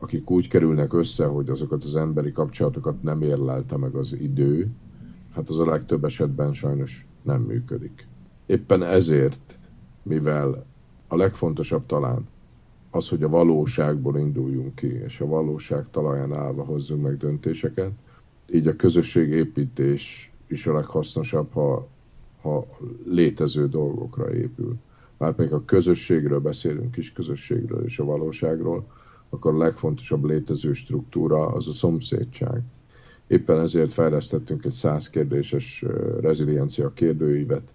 akik 0.03 0.31
úgy 0.31 0.49
kerülnek 0.49 0.93
össze, 0.93 1.27
hogy 1.27 1.49
azokat 1.49 1.85
az 1.85 1.97
emberi 1.97 2.33
kapcsolatokat 2.33 3.03
nem 3.03 3.23
érlelte 3.23 3.77
meg 3.77 3.95
az 3.95 4.13
idő, 4.13 4.69
hát 5.35 5.49
az 5.49 5.59
a 5.59 5.67
legtöbb 5.67 6.05
esetben 6.05 6.53
sajnos 6.53 7.07
nem 7.23 7.41
működik. 7.41 8.07
Éppen 8.47 8.83
ezért, 8.83 9.59
mivel 10.03 10.67
a 11.09 11.17
legfontosabb 11.17 11.87
talán 11.87 12.29
az, 12.91 13.09
hogy 13.09 13.23
a 13.23 13.29
valóságból 13.29 14.19
induljunk 14.19 14.75
ki, 14.75 14.87
és 14.87 15.21
a 15.21 15.27
valóság 15.27 15.91
talaján 15.91 16.33
állva 16.33 16.65
hozzunk 16.65 17.03
meg 17.03 17.17
döntéseket, 17.17 17.93
így 18.53 18.67
a 18.67 18.77
közösségépítés 18.77 20.33
is 20.47 20.67
a 20.67 20.73
leghasznosabb, 20.73 21.53
ha, 21.53 21.89
ha 22.41 22.67
létező 23.05 23.69
dolgokra 23.69 24.35
épül. 24.35 24.77
Már 25.17 25.35
pedig 25.35 25.53
a 25.53 25.65
közösségről 25.65 26.41
beszélünk, 26.41 26.91
kis 26.91 27.13
közösségről 27.13 27.85
és 27.85 27.99
a 27.99 28.05
valóságról, 28.05 28.87
akkor 29.33 29.55
a 29.55 29.59
legfontosabb 29.59 30.25
létező 30.25 30.73
struktúra 30.73 31.47
az 31.47 31.69
a 31.69 31.73
szomszédság. 31.73 32.63
Éppen 33.27 33.61
ezért 33.61 33.93
fejlesztettünk 33.93 34.65
egy 34.65 34.73
száz 34.73 35.11
kérdéses 35.11 35.85
reziliencia 36.21 36.93
kérdőívet, 36.93 37.73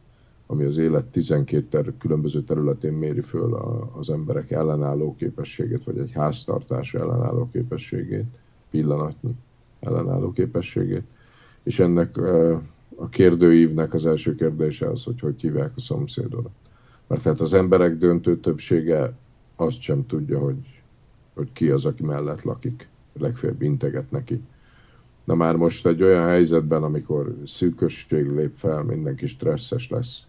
ami 0.48 0.64
az 0.64 0.78
élet 0.78 1.06
12 1.06 1.66
ter- 1.70 1.98
különböző 1.98 2.42
területén 2.42 2.94
méri 2.94 3.22
föl 3.22 3.54
a, 3.54 3.92
az 3.98 4.10
emberek 4.10 4.52
ellenálló 4.52 5.16
képességét, 5.16 5.84
vagy 5.84 5.98
egy 5.98 6.12
háztartás 6.12 6.94
ellenálló 6.94 7.50
képességét, 7.52 8.26
pillanatnyi 8.70 9.32
ellenálló 9.80 10.32
képességét. 10.32 11.04
És 11.64 11.80
ennek 11.80 12.18
a 12.96 13.10
kérdőívnek 13.10 13.94
az 13.94 14.06
első 14.06 14.36
kérdése 14.36 14.90
az, 14.90 15.04
hogy 15.04 15.20
hogy 15.20 15.42
hívják 15.42 15.72
a 15.76 15.80
szomszédodat. 15.80 16.52
Mert 17.08 17.24
tehát 17.24 17.40
az 17.40 17.54
emberek 17.54 17.98
döntő 17.98 18.40
többsége 18.40 19.14
azt 19.56 19.82
sem 19.82 20.06
tudja, 20.06 20.40
hogy, 20.40 20.77
hogy 21.38 21.52
ki 21.54 21.70
az, 21.70 21.86
aki 21.86 22.04
mellett 22.04 22.42
lakik. 22.42 22.88
Legfeljebb 23.20 23.62
integet 23.62 24.12
neki. 24.12 24.42
Na 25.24 25.36
már 25.36 25.56
most 25.56 25.86
egy 25.86 26.04
olyan 26.04 26.28
helyzetben, 26.28 26.84
amikor 26.84 27.36
szűkösség 27.46 28.30
lép 28.30 28.54
fel, 28.56 28.84
mindenki 28.84 29.26
stresszes 29.26 29.90
lesz, 29.90 30.28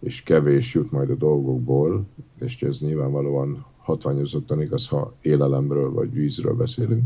és 0.00 0.22
kevés 0.22 0.74
jut 0.74 0.90
majd 0.90 1.10
a 1.10 1.14
dolgokból, 1.14 2.06
és 2.40 2.62
ez 2.62 2.78
nyilvánvalóan 2.78 3.64
hatványozottan 3.78 4.60
igaz, 4.60 4.88
ha 4.88 5.14
élelemről 5.22 5.92
vagy 5.92 6.12
vízről 6.12 6.54
beszélünk, 6.54 7.04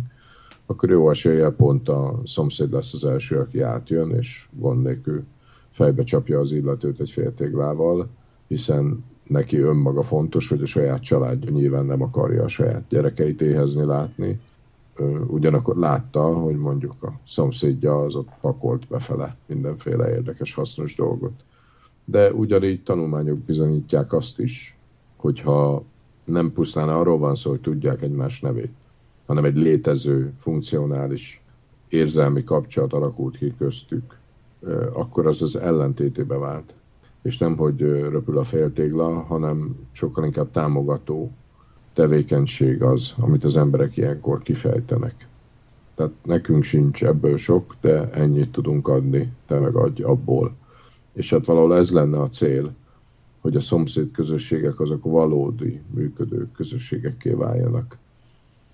akkor 0.67 0.91
jó 0.91 1.11
eséllyel 1.11 1.51
pont 1.51 1.89
a 1.89 2.21
szomszéd 2.25 2.73
lesz 2.73 2.95
az 2.95 3.05
első, 3.05 3.39
aki 3.39 3.61
átjön, 3.61 4.11
és 4.11 4.49
gond 4.53 4.83
nélkül 4.83 5.25
fejbe 5.71 6.03
csapja 6.03 6.39
az 6.39 6.53
illetőt 6.53 7.01
egy 7.01 7.11
féltéglával, 7.11 8.09
hiszen 8.47 9.05
neki 9.29 9.59
önmaga 9.59 10.03
fontos, 10.03 10.49
hogy 10.49 10.63
a 10.63 10.67
saját 10.67 11.03
családja 11.03 11.51
nyilván 11.51 11.87
nem 11.87 12.03
akarja 12.03 12.43
a 12.43 12.49
saját 12.49 12.85
gyerekeit 12.89 13.41
éhezni 13.41 13.85
látni, 13.85 14.41
ugyanakkor 15.27 15.77
látta, 15.77 16.35
hogy 16.35 16.57
mondjuk 16.57 17.03
a 17.03 17.13
szomszédja 17.27 17.99
az 17.99 18.15
ott 18.15 18.29
pakolt 18.41 18.89
befele 18.89 19.37
mindenféle 19.47 20.11
érdekes, 20.11 20.55
hasznos 20.55 20.95
dolgot. 20.95 21.33
De 22.05 22.33
ugyanígy 22.33 22.83
tanulmányok 22.83 23.39
bizonyítják 23.39 24.13
azt 24.13 24.41
is, 24.41 24.79
hogyha 25.17 25.83
nem 26.25 26.53
pusztán 26.53 26.89
arról 26.89 27.19
van 27.19 27.35
szó, 27.35 27.51
hogy 27.51 27.61
tudják 27.61 28.03
egymás 28.03 28.41
nevét, 28.41 28.73
hanem 29.27 29.45
egy 29.45 29.57
létező, 29.57 30.33
funkcionális 30.39 31.43
érzelmi 31.89 32.45
kapcsolat 32.45 32.93
alakult 32.93 33.37
ki 33.37 33.55
köztük, 33.59 34.19
akkor 34.93 35.27
az 35.27 35.43
az 35.43 35.57
ellentétébe 35.57 36.37
vált. 36.37 36.75
És 37.23 37.39
nem, 37.39 37.57
hogy 37.57 37.81
röpül 37.81 38.39
a 38.39 38.45
féltégla, 38.45 39.21
hanem 39.21 39.77
sokkal 39.93 40.25
inkább 40.25 40.51
támogató 40.51 41.33
tevékenység 41.93 42.83
az, 42.83 43.15
amit 43.19 43.45
az 43.45 43.57
emberek 43.57 43.97
ilyenkor 43.97 44.43
kifejtenek. 44.43 45.29
Tehát 45.95 46.13
nekünk 46.23 46.63
sincs 46.63 47.05
ebből 47.05 47.37
sok, 47.37 47.75
de 47.81 48.11
ennyit 48.11 48.53
tudunk 48.53 48.89
adni, 48.89 49.33
te 49.47 49.59
meg 49.59 49.75
adj 49.75 50.03
abból. 50.03 50.57
És 51.13 51.31
hát 51.31 51.47
valahol 51.47 51.77
ez 51.77 51.91
lenne 51.91 52.21
a 52.21 52.29
cél, 52.29 52.75
hogy 53.41 53.57
a 53.57 53.61
szomszéd 53.61 54.11
közösségek 54.11 54.81
azok 54.81 55.05
valódi 55.05 55.81
működő 55.95 56.49
közösségekké 56.57 57.31
váljanak 57.31 57.99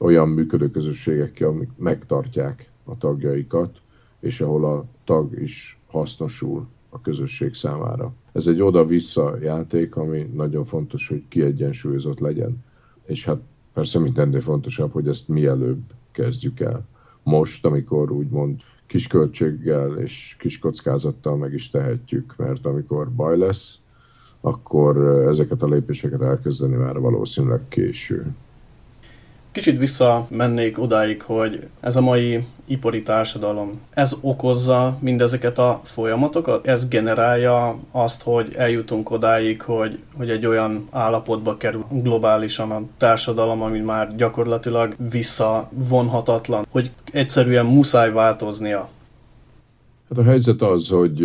olyan 0.04 0.28
működő 0.28 0.70
közösségekkel, 0.70 1.48
amik 1.48 1.70
megtartják 1.76 2.70
a 2.84 2.98
tagjaikat, 2.98 3.80
és 4.20 4.40
ahol 4.40 4.64
a 4.64 4.84
tag 5.04 5.40
is 5.40 5.78
hasznosul 5.86 6.66
a 6.94 7.00
közösség 7.00 7.54
számára. 7.54 8.12
Ez 8.32 8.46
egy 8.46 8.60
oda-vissza 8.60 9.36
játék, 9.42 9.96
ami 9.96 10.30
nagyon 10.34 10.64
fontos, 10.64 11.08
hogy 11.08 11.22
kiegyensúlyozott 11.28 12.18
legyen. 12.18 12.64
És 13.06 13.24
hát 13.24 13.40
persze 13.72 13.98
mindennél 13.98 14.40
fontosabb, 14.40 14.92
hogy 14.92 15.08
ezt 15.08 15.28
mielőbb 15.28 15.82
kezdjük 16.12 16.60
el. 16.60 16.86
Most, 17.22 17.64
amikor 17.64 18.10
úgymond 18.10 18.60
kis 18.86 19.06
költséggel 19.06 19.98
és 19.98 20.36
kis 20.38 20.58
kockázattal 20.58 21.36
meg 21.36 21.52
is 21.52 21.70
tehetjük, 21.70 22.34
mert 22.36 22.66
amikor 22.66 23.10
baj 23.10 23.38
lesz, 23.38 23.78
akkor 24.40 24.96
ezeket 25.28 25.62
a 25.62 25.68
lépéseket 25.68 26.22
elkezdeni 26.22 26.76
már 26.76 26.98
valószínűleg 26.98 27.68
késő. 27.68 28.34
Kicsit 29.54 29.78
visszamennék 29.78 30.80
odáig, 30.80 31.22
hogy 31.22 31.66
ez 31.80 31.96
a 31.96 32.00
mai 32.00 32.46
ipari 32.64 33.02
társadalom, 33.02 33.80
ez 33.90 34.16
okozza 34.20 34.96
mindezeket 35.00 35.58
a 35.58 35.80
folyamatokat? 35.84 36.66
Ez 36.66 36.88
generálja 36.88 37.78
azt, 37.90 38.22
hogy 38.22 38.54
eljutunk 38.54 39.10
odáig, 39.10 39.62
hogy, 39.62 39.98
hogy 40.16 40.30
egy 40.30 40.46
olyan 40.46 40.88
állapotba 40.90 41.56
kerül 41.56 41.84
globálisan 41.90 42.70
a 42.70 42.82
társadalom, 42.98 43.62
ami 43.62 43.80
már 43.80 44.16
gyakorlatilag 44.16 44.96
visszavonhatatlan, 45.10 46.66
hogy 46.70 46.90
egyszerűen 47.12 47.66
muszáj 47.66 48.12
változnia? 48.12 48.88
Hát 50.08 50.18
a 50.18 50.22
helyzet 50.22 50.62
az, 50.62 50.88
hogy 50.88 51.24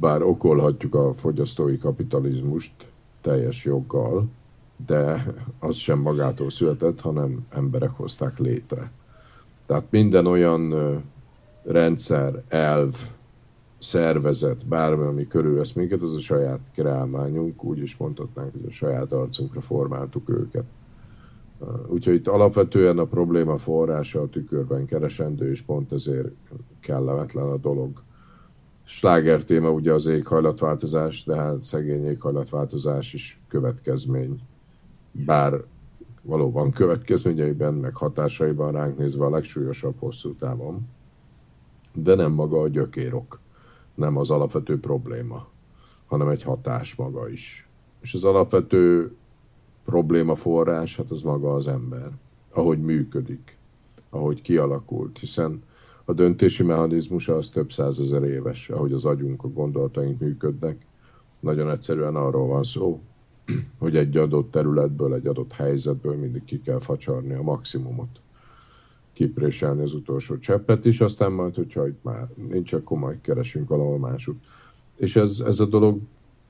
bár 0.00 0.22
okolhatjuk 0.22 0.94
a 0.94 1.12
fogyasztói 1.14 1.78
kapitalizmust 1.78 2.72
teljes 3.20 3.64
joggal, 3.64 4.28
de 4.86 5.34
az 5.58 5.76
sem 5.76 5.98
magától 5.98 6.50
született, 6.50 7.00
hanem 7.00 7.46
emberek 7.50 7.90
hozták 7.90 8.38
létre. 8.38 8.90
Tehát 9.66 9.84
minden 9.90 10.26
olyan 10.26 10.74
rendszer, 11.62 12.42
elv, 12.48 12.96
szervezet, 13.78 14.66
bármi, 14.66 15.04
ami 15.04 15.26
körülvesz 15.26 15.72
minket, 15.72 16.00
az 16.00 16.14
a 16.14 16.20
saját 16.20 16.60
kreálmányunk, 16.74 17.64
úgy 17.64 17.78
is 17.78 17.96
mondhatnánk, 17.96 18.52
hogy 18.52 18.64
a 18.68 18.72
saját 18.72 19.12
arcunkra 19.12 19.60
formáltuk 19.60 20.28
őket. 20.28 20.64
Úgyhogy 21.86 22.14
itt 22.14 22.28
alapvetően 22.28 22.98
a 22.98 23.04
probléma 23.04 23.58
forrása 23.58 24.20
a 24.20 24.28
tükörben 24.28 24.86
keresendő, 24.86 25.50
és 25.50 25.62
pont 25.62 25.92
ezért 25.92 26.28
kellemetlen 26.80 27.50
a 27.50 27.56
dolog. 27.56 28.02
Sláger 28.84 29.44
téma 29.44 29.70
ugye 29.70 29.92
az 29.92 30.06
éghajlatváltozás, 30.06 31.24
de 31.24 31.36
hát 31.36 31.62
szegény 31.62 32.06
éghajlatváltozás 32.06 33.12
is 33.12 33.40
következmény 33.48 34.40
bár 35.12 35.64
valóban 36.22 36.70
következményeiben, 36.70 37.74
meg 37.74 37.96
hatásaiban 37.96 38.72
ránk 38.72 38.98
nézve 38.98 39.24
a 39.24 39.30
legsúlyosabb 39.30 39.94
hosszú 39.98 40.34
távon, 40.34 40.88
de 41.94 42.14
nem 42.14 42.32
maga 42.32 42.60
a 42.60 42.68
gyökérok, 42.68 43.40
nem 43.94 44.16
az 44.16 44.30
alapvető 44.30 44.80
probléma, 44.80 45.48
hanem 46.06 46.28
egy 46.28 46.42
hatás 46.42 46.94
maga 46.94 47.28
is. 47.28 47.68
És 48.00 48.14
az 48.14 48.24
alapvető 48.24 49.14
probléma 49.84 50.34
forrás, 50.34 50.96
hát 50.96 51.10
az 51.10 51.22
maga 51.22 51.54
az 51.54 51.66
ember, 51.66 52.10
ahogy 52.50 52.80
működik, 52.80 53.58
ahogy 54.10 54.42
kialakult, 54.42 55.18
hiszen 55.18 55.62
a 56.04 56.12
döntési 56.12 56.62
mechanizmusa 56.62 57.34
az 57.34 57.48
több 57.48 57.72
százezer 57.72 58.22
éves, 58.22 58.70
ahogy 58.70 58.92
az 58.92 59.04
agyunk, 59.04 59.44
a 59.44 59.48
gondolataink 59.48 60.20
működnek. 60.20 60.86
Nagyon 61.40 61.70
egyszerűen 61.70 62.16
arról 62.16 62.46
van 62.46 62.62
szó, 62.62 63.00
hogy 63.78 63.96
egy 63.96 64.16
adott 64.16 64.50
területből, 64.50 65.14
egy 65.14 65.26
adott 65.26 65.52
helyzetből 65.52 66.16
mindig 66.16 66.44
ki 66.44 66.60
kell 66.60 66.78
facsarni 66.78 67.34
a 67.34 67.42
maximumot. 67.42 68.20
Kipréselni 69.12 69.82
az 69.82 69.94
utolsó 69.94 70.38
cseppet 70.38 70.84
is, 70.84 71.00
aztán 71.00 71.32
majd, 71.32 71.54
hogyha 71.54 71.88
itt 71.88 72.02
már 72.02 72.28
nincs, 72.50 72.72
akkor 72.72 72.98
majd 72.98 73.20
keresünk 73.20 73.68
valahol 73.68 73.98
másút. 73.98 74.44
És 74.96 75.16
ez, 75.16 75.42
ez 75.46 75.60
a 75.60 75.66
dolog 75.66 76.00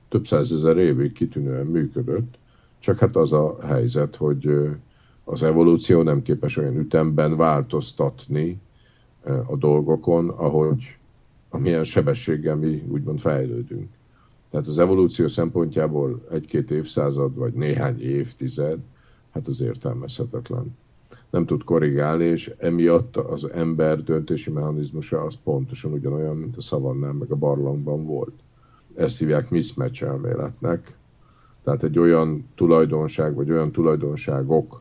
több 0.08 0.26
százezer 0.26 0.76
évig 0.76 1.12
kitűnően 1.12 1.66
működött, 1.66 2.38
csak 2.78 2.98
hát 2.98 3.16
az 3.16 3.32
a 3.32 3.56
helyzet, 3.62 4.16
hogy 4.16 4.68
az 5.24 5.42
evolúció 5.42 6.02
nem 6.02 6.22
képes 6.22 6.56
olyan 6.56 6.78
ütemben 6.78 7.36
változtatni 7.36 8.60
a 9.46 9.56
dolgokon, 9.56 10.28
ahogy 10.28 10.96
amilyen 11.50 11.84
sebességgel 11.84 12.56
mi 12.56 12.82
úgymond 12.88 13.18
fejlődünk. 13.18 13.88
Tehát 14.52 14.66
az 14.66 14.78
evolúció 14.78 15.28
szempontjából 15.28 16.26
egy-két 16.30 16.70
évszázad, 16.70 17.36
vagy 17.36 17.52
néhány 17.52 18.00
évtized, 18.00 18.78
hát 19.30 19.46
az 19.46 19.60
értelmezhetetlen. 19.60 20.76
Nem 21.30 21.46
tud 21.46 21.64
korrigálni, 21.64 22.24
és 22.24 22.52
emiatt 22.58 23.16
az 23.16 23.50
ember 23.50 24.02
döntési 24.02 24.50
mechanizmusa 24.50 25.22
az 25.22 25.34
pontosan 25.44 25.92
ugyanolyan, 25.92 26.36
mint 26.36 26.56
a 26.56 26.60
szavannán, 26.60 27.14
meg 27.14 27.30
a 27.30 27.36
barlangban 27.36 28.06
volt. 28.06 28.32
Ezt 28.94 29.18
hívják 29.18 29.50
mismatch 29.50 30.02
elméletnek. 30.02 30.96
Tehát 31.64 31.82
egy 31.82 31.98
olyan 31.98 32.48
tulajdonság, 32.54 33.34
vagy 33.34 33.50
olyan 33.50 33.72
tulajdonságok, 33.72 34.80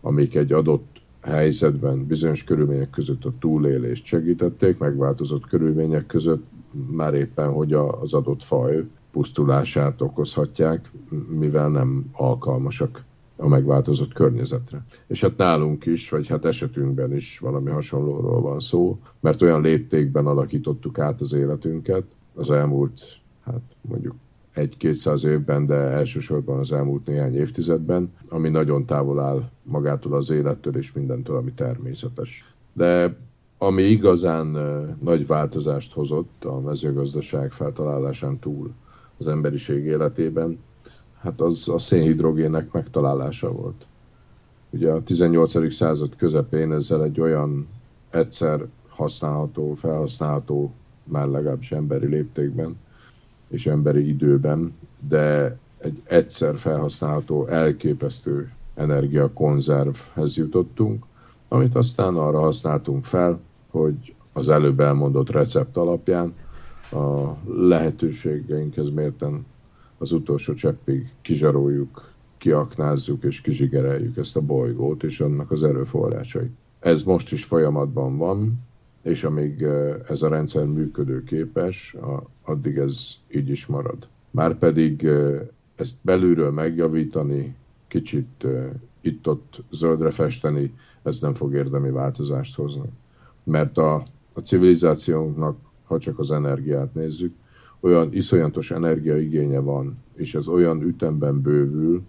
amik 0.00 0.34
egy 0.34 0.52
adott 0.52 1.00
helyzetben, 1.20 2.06
bizonyos 2.06 2.44
körülmények 2.44 2.90
között 2.90 3.24
a 3.24 3.32
túlélést 3.38 4.04
segítették, 4.04 4.78
megváltozott 4.78 5.46
körülmények 5.46 6.06
között 6.06 6.44
már 6.90 7.14
éppen, 7.14 7.52
hogy 7.52 7.72
az 7.72 8.14
adott 8.14 8.42
faj 8.42 8.84
pusztulását 9.12 10.00
okozhatják, 10.00 10.90
mivel 11.28 11.68
nem 11.68 12.04
alkalmasak 12.12 13.04
a 13.36 13.48
megváltozott 13.48 14.12
környezetre. 14.12 14.84
És 15.06 15.20
hát 15.20 15.36
nálunk 15.36 15.86
is, 15.86 16.10
vagy 16.10 16.28
hát 16.28 16.44
esetünkben 16.44 17.12
is 17.14 17.38
valami 17.38 17.70
hasonlóról 17.70 18.40
van 18.40 18.60
szó, 18.60 18.98
mert 19.20 19.42
olyan 19.42 19.60
léptékben 19.60 20.26
alakítottuk 20.26 20.98
át 20.98 21.20
az 21.20 21.32
életünket 21.32 22.04
az 22.34 22.50
elmúlt, 22.50 23.00
hát 23.44 23.62
mondjuk 23.80 24.14
egy-kétszáz 24.54 25.24
évben, 25.24 25.66
de 25.66 25.74
elsősorban 25.74 26.58
az 26.58 26.72
elmúlt 26.72 27.06
néhány 27.06 27.34
évtizedben, 27.34 28.12
ami 28.28 28.48
nagyon 28.48 28.86
távol 28.86 29.20
áll 29.20 29.50
magától 29.62 30.14
az 30.14 30.30
élettől 30.30 30.76
és 30.76 30.92
mindentől, 30.92 31.36
ami 31.36 31.52
természetes. 31.52 32.54
De 32.72 33.16
ami 33.58 33.82
igazán 33.82 34.46
nagy 35.00 35.26
változást 35.26 35.92
hozott 35.92 36.44
a 36.44 36.60
mezőgazdaság 36.60 37.52
feltalálásán 37.52 38.38
túl 38.38 38.74
az 39.22 39.28
emberiség 39.32 39.84
életében, 39.84 40.58
hát 41.20 41.40
az 41.40 41.68
a 41.68 41.78
szénhidrogének 41.78 42.72
megtalálása 42.72 43.52
volt. 43.52 43.86
Ugye 44.70 44.90
a 44.90 45.02
18. 45.02 45.74
század 45.74 46.16
közepén 46.16 46.72
ezzel 46.72 47.04
egy 47.04 47.20
olyan 47.20 47.68
egyszer 48.10 48.66
használható, 48.88 49.74
felhasználható, 49.74 50.72
már 51.04 51.28
legalábbis 51.28 51.72
emberi 51.72 52.06
léptékben, 52.06 52.76
és 53.48 53.66
emberi 53.66 54.08
időben, 54.08 54.74
de 55.08 55.58
egy 55.78 56.02
egyszer 56.04 56.58
felhasználható, 56.58 57.46
elképesztő 57.46 58.52
energiakonzervhez 58.74 60.36
jutottunk, 60.36 61.04
amit 61.48 61.74
aztán 61.74 62.14
arra 62.14 62.40
használtunk 62.40 63.04
fel, 63.04 63.40
hogy 63.70 64.14
az 64.32 64.48
előbb 64.48 64.80
elmondott 64.80 65.30
recept 65.30 65.76
alapján 65.76 66.34
a 66.92 67.36
lehetőségeinkhez 67.46 68.90
mérten 68.90 69.46
az 69.98 70.12
utolsó 70.12 70.54
cseppig 70.54 71.12
kizsaroljuk, 71.22 72.10
kiaknázzuk 72.38 73.24
és 73.24 73.40
kizsigereljük 73.40 74.16
ezt 74.16 74.36
a 74.36 74.40
bolygót 74.40 75.02
és 75.02 75.20
annak 75.20 75.50
az 75.50 75.62
erőforrásait. 75.62 76.52
Ez 76.80 77.02
most 77.02 77.32
is 77.32 77.44
folyamatban 77.44 78.16
van, 78.16 78.60
és 79.02 79.24
amíg 79.24 79.62
ez 80.08 80.22
a 80.22 80.28
rendszer 80.28 80.66
működőképes, 80.66 81.96
addig 82.42 82.76
ez 82.76 83.08
így 83.34 83.48
is 83.48 83.66
marad. 83.66 84.08
Márpedig 84.30 85.08
ezt 85.76 85.96
belülről 86.00 86.50
megjavítani, 86.50 87.54
kicsit 87.88 88.46
itt-ott 89.00 89.62
zöldre 89.70 90.10
festeni, 90.10 90.74
ez 91.02 91.20
nem 91.20 91.34
fog 91.34 91.54
érdemi 91.54 91.90
változást 91.90 92.56
hozni. 92.56 92.88
Mert 93.44 93.78
a, 93.78 94.02
a 94.32 94.40
civilizációnknak, 94.40 95.56
ha 95.92 95.98
csak 95.98 96.18
az 96.18 96.30
energiát 96.30 96.94
nézzük, 96.94 97.34
olyan 97.80 98.12
iszonyatos 98.12 98.70
energiaigénye 98.70 99.58
van, 99.58 99.98
és 100.14 100.34
ez 100.34 100.48
olyan 100.48 100.82
ütemben 100.82 101.40
bővül, 101.40 102.02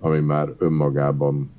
ami 0.00 0.20
már 0.20 0.54
önmagában 0.58 1.50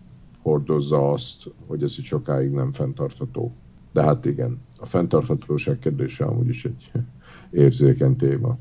hordozza 0.41 1.11
azt, 1.11 1.51
hogy 1.67 1.83
ez 1.83 1.97
itt 1.97 2.03
sokáig 2.03 2.51
nem 2.51 2.71
fenntartható. 2.71 3.53
De 3.91 4.03
hát 4.03 4.25
igen, 4.25 4.61
a 4.77 4.85
fenntarthatóság 4.85 5.79
kérdése 5.79 6.25
amúgy 6.25 6.47
is 6.47 6.65
egy 6.65 6.91
érzékeny 7.63 8.15
téma. 8.15 8.57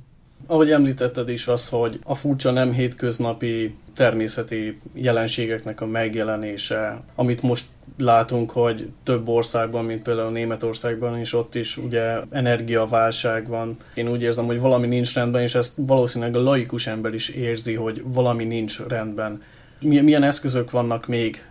Ahogy 0.46 0.70
említetted 0.70 1.28
is 1.28 1.48
az, 1.48 1.68
hogy 1.68 2.00
a 2.04 2.14
furcsa 2.14 2.50
nem 2.50 2.72
hétköznapi 2.72 3.74
természeti 3.94 4.80
jelenségeknek 4.94 5.80
a 5.80 5.86
megjelenése, 5.86 7.00
amit 7.14 7.42
most 7.42 7.66
látunk, 7.98 8.50
hogy 8.50 8.90
több 9.02 9.28
országban, 9.28 9.84
mint 9.84 10.02
például 10.02 10.30
Németországban 10.30 11.20
is, 11.20 11.34
ott 11.34 11.54
is 11.54 11.76
ugye 11.76 12.20
energiaválság 12.30 13.48
van. 13.48 13.76
Én 13.94 14.08
úgy 14.08 14.22
érzem, 14.22 14.46
hogy 14.46 14.60
valami 14.60 14.86
nincs 14.86 15.14
rendben, 15.14 15.42
és 15.42 15.54
ezt 15.54 15.72
valószínűleg 15.76 16.36
a 16.36 16.42
laikus 16.42 16.86
ember 16.86 17.14
is 17.14 17.28
érzi, 17.28 17.74
hogy 17.74 18.02
valami 18.06 18.44
nincs 18.44 18.80
rendben. 18.80 19.42
Milyen 19.80 20.22
eszközök 20.22 20.70
vannak 20.70 21.06
még, 21.06 21.44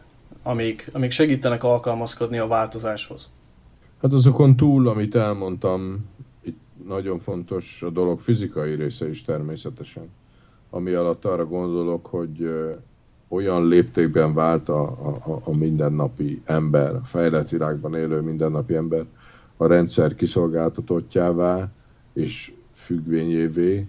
amik, 0.43 0.89
amik 0.93 1.11
segítenek 1.11 1.63
alkalmazkodni 1.63 2.37
a 2.37 2.47
változáshoz? 2.47 3.29
Hát 4.01 4.13
azokon 4.13 4.55
túl, 4.55 4.87
amit 4.87 5.15
elmondtam, 5.15 6.05
nagyon 6.91 7.19
fontos 7.19 7.83
a 7.83 7.89
dolog 7.89 8.19
fizikai 8.19 8.75
része 8.75 9.09
is 9.09 9.21
természetesen. 9.21 10.09
Ami 10.69 10.91
alatt 10.91 11.25
arra 11.25 11.45
gondolok, 11.45 12.05
hogy 12.05 12.49
olyan 13.27 13.67
léptékben 13.67 14.33
vált 14.33 14.69
a, 14.69 14.81
a, 14.81 15.41
a 15.43 15.55
mindennapi 15.55 16.41
ember, 16.45 16.95
a 16.95 17.03
fejlett 17.03 17.49
világban 17.49 17.95
élő 17.95 18.21
mindennapi 18.21 18.75
ember 18.75 19.05
a 19.57 19.65
rendszer 19.65 20.15
kiszolgáltatottjává 20.15 21.71
és 22.13 22.53
függvényévé, 22.73 23.87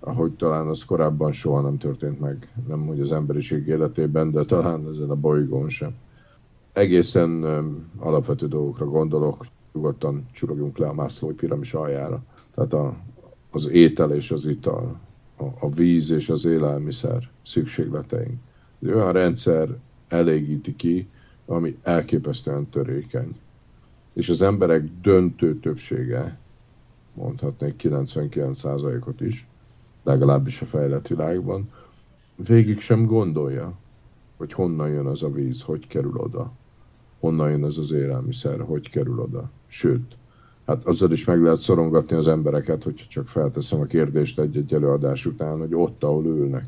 ahogy 0.00 0.32
talán 0.32 0.66
az 0.66 0.84
korábban 0.84 1.32
soha 1.32 1.60
nem 1.60 1.78
történt 1.78 2.20
meg, 2.20 2.48
nem 2.68 2.86
hogy 2.86 3.00
az 3.00 3.12
emberiség 3.12 3.66
életében, 3.66 4.30
de 4.30 4.44
talán 4.44 4.88
ezen 4.92 5.10
a 5.10 5.14
bolygón 5.14 5.68
sem 5.68 5.94
egészen 6.72 7.44
alapvető 7.98 8.48
dolgokra 8.48 8.86
gondolok, 8.86 9.46
nyugodtan 9.72 10.26
csurogjunk 10.32 10.78
le 10.78 10.88
a 10.88 10.94
Mászlói 10.94 11.34
piramis 11.34 11.74
aljára. 11.74 12.22
Tehát 12.54 12.72
a, 12.72 12.96
az 13.50 13.68
étel 13.68 14.12
és 14.12 14.30
az 14.30 14.46
ital, 14.46 15.00
a, 15.36 15.44
a 15.44 15.68
víz 15.68 16.10
és 16.10 16.28
az 16.28 16.44
élelmiszer 16.44 17.30
szükségleteink. 17.42 18.38
Egy 18.82 18.88
olyan 18.88 19.12
rendszer 19.12 19.68
elégíti 20.08 20.76
ki, 20.76 21.08
ami 21.46 21.78
elképesztően 21.82 22.68
törékeny. 22.68 23.36
És 24.12 24.28
az 24.28 24.42
emberek 24.42 24.90
döntő 25.02 25.58
többsége, 25.58 26.38
mondhatnék 27.14 27.74
99%-ot 27.82 29.20
is, 29.20 29.46
legalábbis 30.02 30.60
a 30.60 30.66
fejlett 30.66 31.06
világban, 31.06 31.70
végig 32.46 32.80
sem 32.80 33.06
gondolja, 33.06 33.78
hogy 34.36 34.52
honnan 34.52 34.88
jön 34.88 35.06
az 35.06 35.22
a 35.22 35.30
víz, 35.30 35.62
hogy 35.62 35.86
kerül 35.86 36.16
oda 36.16 36.52
honnan 37.24 37.50
jön 37.50 37.64
ez 37.64 37.76
az 37.76 37.90
élelmiszer, 37.90 38.60
hogy 38.60 38.90
kerül 38.90 39.20
oda. 39.20 39.50
Sőt, 39.66 40.16
hát 40.66 40.84
azzal 40.84 41.12
is 41.12 41.24
meg 41.24 41.42
lehet 41.42 41.58
szorongatni 41.58 42.16
az 42.16 42.28
embereket, 42.28 42.82
hogyha 42.82 43.06
csak 43.08 43.28
felteszem 43.28 43.80
a 43.80 43.84
kérdést 43.84 44.38
egy-egy 44.38 44.74
előadás 44.74 45.26
után, 45.26 45.58
hogy 45.58 45.74
ott, 45.74 46.04
ahol 46.04 46.24
ülnek, 46.24 46.64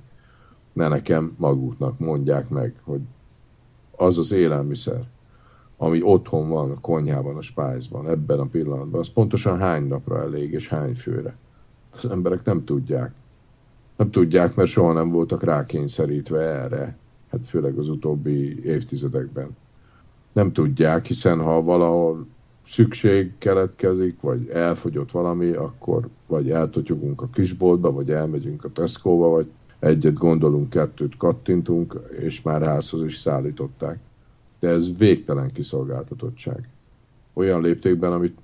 ne 0.73 0.89
nekem 0.89 1.35
maguknak 1.39 1.99
mondják 1.99 2.49
meg, 2.49 2.75
hogy 2.85 3.01
az 3.97 4.19
az 4.19 4.33
élelmiszer, 4.33 5.05
ami 5.77 6.03
otthon 6.03 6.49
van, 6.49 6.71
a 6.71 6.81
konyhában, 6.81 7.37
a 7.37 7.41
spájzban, 7.41 8.09
ebben 8.09 8.39
a 8.39 8.47
pillanatban, 8.47 9.01
az 9.01 9.09
pontosan 9.09 9.59
hány 9.59 9.87
napra 9.87 10.21
elég, 10.21 10.53
és 10.53 10.69
hány 10.69 10.95
főre. 10.95 11.37
Az 11.91 12.07
emberek 12.11 12.45
nem 12.45 12.65
tudják. 12.65 13.13
Nem 13.97 14.11
tudják, 14.11 14.55
mert 14.55 14.69
soha 14.69 14.93
nem 14.93 15.11
voltak 15.11 15.43
rákényszerítve 15.43 16.41
erre, 16.41 16.97
hát 17.31 17.47
főleg 17.47 17.79
az 17.79 17.89
utóbbi 17.89 18.65
évtizedekben 18.65 19.57
nem 20.33 20.53
tudják, 20.53 21.07
hiszen 21.07 21.41
ha 21.41 21.63
valahol 21.63 22.27
szükség 22.67 23.33
keletkezik, 23.39 24.21
vagy 24.21 24.49
elfogyott 24.49 25.11
valami, 25.11 25.51
akkor 25.51 26.09
vagy 26.27 26.51
eltotyogunk 26.51 27.23
a 27.23 27.29
kisboltba, 27.33 27.93
vagy 27.93 28.11
elmegyünk 28.11 28.65
a 28.65 28.73
Tesco-ba, 28.73 29.29
vagy 29.29 29.51
egyet 29.79 30.15
gondolunk, 30.15 30.71
kettőt 30.71 31.17
kattintunk, 31.17 32.01
és 32.19 32.43
már 32.43 32.63
házhoz 32.63 33.05
is 33.05 33.17
szállították. 33.17 33.99
De 34.61 34.69
ez 34.69 34.99
végtelen 34.99 35.53
kiszolgáltatottság. 35.53 36.69
Olyan 37.33 37.63
léptékben, 37.63 38.13
amit 38.13 38.39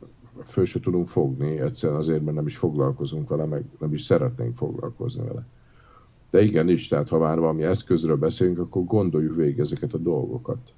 föl 0.44 0.64
se 0.64 0.80
tudunk 0.80 1.08
fogni, 1.08 1.60
egyszerűen 1.60 1.98
azért, 1.98 2.22
mert 2.22 2.36
nem 2.36 2.46
is 2.46 2.56
foglalkozunk 2.56 3.28
vele, 3.28 3.44
meg 3.44 3.64
nem 3.78 3.92
is 3.92 4.02
szeretnénk 4.02 4.56
foglalkozni 4.56 5.24
vele. 5.26 5.46
De 6.30 6.42
igenis, 6.42 6.88
tehát 6.88 7.08
ha 7.08 7.18
már 7.18 7.38
valami 7.38 7.62
eszközről 7.62 8.16
beszélünk, 8.16 8.58
akkor 8.58 8.84
gondoljuk 8.84 9.36
végig 9.36 9.58
ezeket 9.58 9.92
a 9.92 9.98
dolgokat 9.98 10.72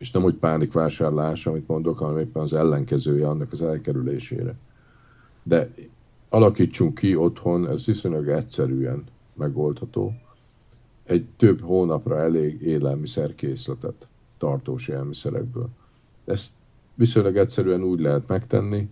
és 0.00 0.10
nem 0.10 0.24
úgy 0.24 0.34
pánikvásárlás, 0.34 1.46
amit 1.46 1.68
mondok, 1.68 1.98
hanem 1.98 2.18
éppen 2.18 2.42
az 2.42 2.52
ellenkezője 2.52 3.28
annak 3.28 3.52
az 3.52 3.62
elkerülésére. 3.62 4.56
De 5.42 5.70
alakítsunk 6.28 6.94
ki 6.94 7.16
otthon, 7.16 7.68
ez 7.68 7.84
viszonylag 7.84 8.28
egyszerűen 8.28 9.04
megoldható, 9.34 10.14
egy 11.04 11.24
több 11.36 11.60
hónapra 11.60 12.18
elég 12.18 12.62
élelmiszerkészletet. 12.62 14.06
tartós 14.38 14.88
élelmiszerekből. 14.88 15.68
Ezt 16.24 16.52
viszonylag 16.94 17.36
egyszerűen 17.36 17.82
úgy 17.82 18.00
lehet 18.00 18.28
megtenni, 18.28 18.90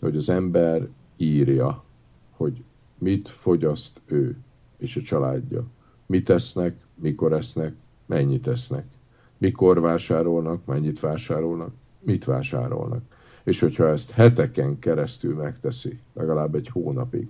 hogy 0.00 0.16
az 0.16 0.28
ember 0.28 0.88
írja, 1.16 1.84
hogy 2.30 2.62
mit 2.98 3.28
fogyaszt 3.28 4.00
ő 4.04 4.36
és 4.76 4.96
a 4.96 5.00
családja. 5.00 5.64
Mit 6.06 6.30
esznek, 6.30 6.76
mikor 6.94 7.32
esznek, 7.32 7.74
mennyit 8.06 8.46
esznek. 8.46 8.95
Mikor 9.38 9.80
vásárolnak, 9.80 10.64
mennyit 10.64 11.00
vásárolnak, 11.00 11.72
mit 12.00 12.24
vásárolnak. 12.24 13.02
És 13.44 13.60
hogyha 13.60 13.88
ezt 13.88 14.10
heteken 14.10 14.78
keresztül 14.78 15.34
megteszi, 15.34 15.98
legalább 16.12 16.54
egy 16.54 16.68
hónapig, 16.68 17.28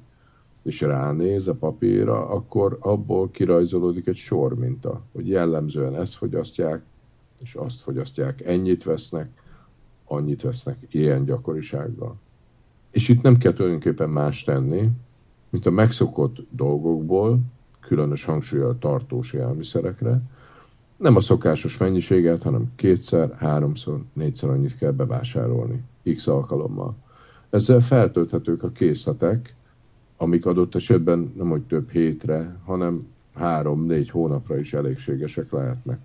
és 0.63 0.81
ránéz 0.81 1.49
a 1.49 1.55
papírra, 1.55 2.29
akkor 2.29 2.79
abból 2.81 3.31
kirajzolódik 3.31 4.07
egy 4.07 4.17
sor 4.17 4.55
minta, 4.55 5.03
hogy 5.13 5.29
jellemzően 5.29 5.97
ezt 5.97 6.15
fogyasztják, 6.15 6.83
és 7.43 7.55
azt 7.55 7.81
fogyasztják, 7.81 8.41
ennyit 8.47 8.85
vesznek, 8.85 9.29
annyit 10.05 10.43
vesznek 10.43 10.77
ilyen 10.91 11.25
gyakorisággal. 11.25 12.17
És 12.91 13.09
itt 13.09 13.23
nem 13.23 13.39
kell 13.39 13.53
tulajdonképpen 13.53 14.11
más 14.11 14.45
tenni, 14.45 14.91
mint 15.51 15.67
a 15.67 15.71
megszokott 15.71 16.37
dolgokból, 16.51 17.41
különös 17.81 18.25
hangsúlyal 18.25 18.79
tartós 18.79 19.33
élelmiszerekre, 19.33 20.23
nem 20.97 21.17
a 21.17 21.21
szokásos 21.21 21.77
mennyiséget, 21.77 22.43
hanem 22.43 22.73
kétszer, 22.77 23.35
háromszor, 23.39 24.03
négyszer 24.13 24.51
annyit 24.51 24.77
kell 24.77 24.91
bevásárolni, 24.91 25.83
x 26.15 26.27
alkalommal. 26.27 26.95
Ezzel 27.51 27.81
feltölthetők 27.81 28.63
a 28.63 28.71
készletek, 28.71 29.55
amik 30.17 30.47
adott 30.47 30.75
esetben 30.75 31.33
nem 31.37 31.49
hogy 31.49 31.63
több 31.63 31.91
hétre, 31.91 32.57
hanem 32.65 33.07
három-négy 33.35 34.11
hónapra 34.11 34.59
is 34.59 34.73
elégségesek 34.75 35.53
lehetnek. 35.53 35.99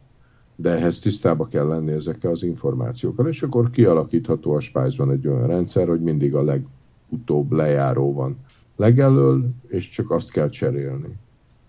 De 0.56 0.70
ehhez 0.70 1.00
tisztába 1.00 1.48
kell 1.48 1.68
lenni 1.68 1.92
ezekkel 1.92 2.32
az 2.32 2.44
információkkal, 2.44 3.28
és 3.28 3.44
akkor 3.44 3.70
kialakítható 3.70 4.54
a 4.54 4.60
spice 4.60 5.04
egy 5.04 5.28
olyan 5.28 5.48
rendszer, 5.48 5.88
hogy 5.88 6.02
mindig 6.02 6.36
a 6.36 6.44
legutóbb 6.44 7.52
lejáró 7.52 8.14
van 8.14 8.38
legelől, 8.76 9.50
és 9.68 9.90
csak 9.90 10.12
azt 10.12 10.32
kell 10.32 10.50
cserélni. 10.50 11.18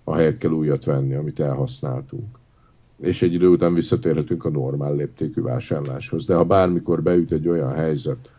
A 0.05 0.15
helyet 0.15 0.39
kell 0.39 0.51
újat 0.51 0.85
venni, 0.85 1.15
amit 1.15 1.41
elhasználtunk. 1.41 2.41
És 3.03 3.23
egy 3.23 3.33
idő 3.33 3.49
után 3.49 3.75
visszatérhetünk 3.75 4.45
a 4.45 4.51
normál 4.51 4.95
léptékű 4.95 5.43
vásárláshoz. 5.43 6.27
De 6.27 6.35
ha 6.35 6.45
bármikor 6.45 7.03
beüt 7.03 7.33
egy 7.33 7.49
olyan 7.49 7.75
helyzet, 7.75 8.31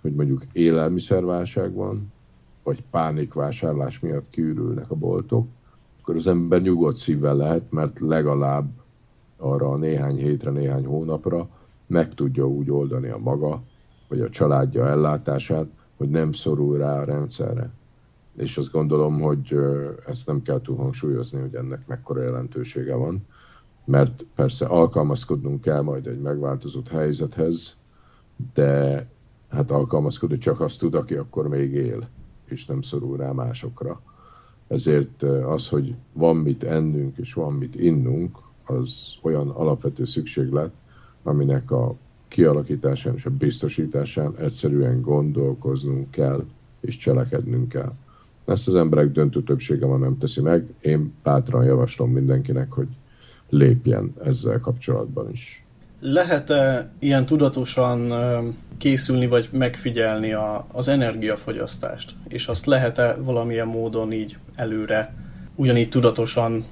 hogy 0.00 0.14
mondjuk 0.14 0.42
élelmiszerválság 0.52 1.74
van, 1.74 2.12
vagy 2.62 2.82
pánikvásárlás 2.90 4.00
miatt 4.00 4.30
kiürülnek 4.30 4.90
a 4.90 4.94
boltok, 4.94 5.46
akkor 6.00 6.14
az 6.14 6.26
ember 6.26 6.62
nyugodt 6.62 6.96
szívvel 6.96 7.36
lehet, 7.36 7.72
mert 7.72 8.00
legalább 8.00 8.68
arra 9.36 9.70
a 9.70 9.76
néhány 9.76 10.16
hétre, 10.16 10.50
néhány 10.50 10.84
hónapra 10.84 11.48
meg 11.86 12.14
tudja 12.14 12.48
úgy 12.48 12.70
oldani 12.70 13.08
a 13.08 13.18
maga, 13.18 13.62
vagy 14.08 14.20
a 14.20 14.28
családja 14.28 14.86
ellátását, 14.86 15.66
hogy 15.96 16.08
nem 16.08 16.32
szorul 16.32 16.76
rá 16.76 17.00
a 17.00 17.04
rendszerre. 17.04 17.70
És 18.36 18.56
azt 18.56 18.72
gondolom, 18.72 19.20
hogy 19.20 19.56
ezt 20.06 20.26
nem 20.26 20.42
kell 20.42 20.60
túl 20.60 20.76
hangsúlyozni, 20.76 21.40
hogy 21.40 21.54
ennek 21.54 21.86
mekkora 21.86 22.22
jelentősége 22.22 22.94
van, 22.94 23.26
mert 23.86 24.24
persze 24.34 24.66
alkalmazkodnunk 24.66 25.60
kell 25.60 25.82
majd 25.82 26.06
egy 26.06 26.20
megváltozott 26.20 26.88
helyzethez, 26.88 27.76
de 28.54 29.06
hát 29.48 29.70
alkalmazkodni 29.70 30.38
csak 30.38 30.60
azt 30.60 30.78
tud, 30.78 30.94
aki 30.94 31.14
akkor 31.14 31.48
még 31.48 31.72
él 31.72 32.08
és 32.44 32.66
nem 32.66 32.80
szorul 32.80 33.16
rá 33.16 33.32
másokra. 33.32 34.00
Ezért 34.66 35.22
az, 35.22 35.68
hogy 35.68 35.94
van 36.12 36.36
mit 36.36 36.64
ennünk 36.64 37.16
és 37.18 37.32
van 37.32 37.52
mit 37.52 37.74
innunk, 37.74 38.38
az 38.64 39.14
olyan 39.22 39.48
alapvető 39.48 40.04
szükséglet, 40.04 40.70
aminek 41.22 41.70
a 41.70 41.94
kialakításán 42.28 43.14
és 43.14 43.26
a 43.26 43.30
biztosításán 43.30 44.36
egyszerűen 44.36 45.00
gondolkoznunk 45.00 46.10
kell 46.10 46.44
és 46.80 46.96
cselekednünk 46.96 47.68
kell. 47.68 47.92
Ezt 48.44 48.68
az 48.68 48.74
emberek 48.74 49.12
döntő 49.12 49.42
többsége 49.42 49.86
van 49.86 50.00
nem 50.00 50.18
teszi 50.18 50.40
meg. 50.40 50.74
Én 50.80 51.12
bátran 51.22 51.64
javaslom 51.64 52.10
mindenkinek, 52.10 52.72
hogy 52.72 52.88
lépjen 53.48 54.14
ezzel 54.24 54.60
kapcsolatban 54.60 55.30
is. 55.30 55.64
Lehet-e 56.00 56.90
ilyen 56.98 57.26
tudatosan 57.26 58.12
készülni, 58.76 59.26
vagy 59.26 59.48
megfigyelni 59.52 60.32
a, 60.32 60.66
az 60.72 60.88
energiafogyasztást? 60.88 62.14
És 62.28 62.48
azt 62.48 62.66
lehet-e 62.66 63.16
valamilyen 63.20 63.66
módon 63.66 64.12
így 64.12 64.36
előre 64.54 65.14
ugyanígy 65.54 65.88
tudatosan 65.88 66.64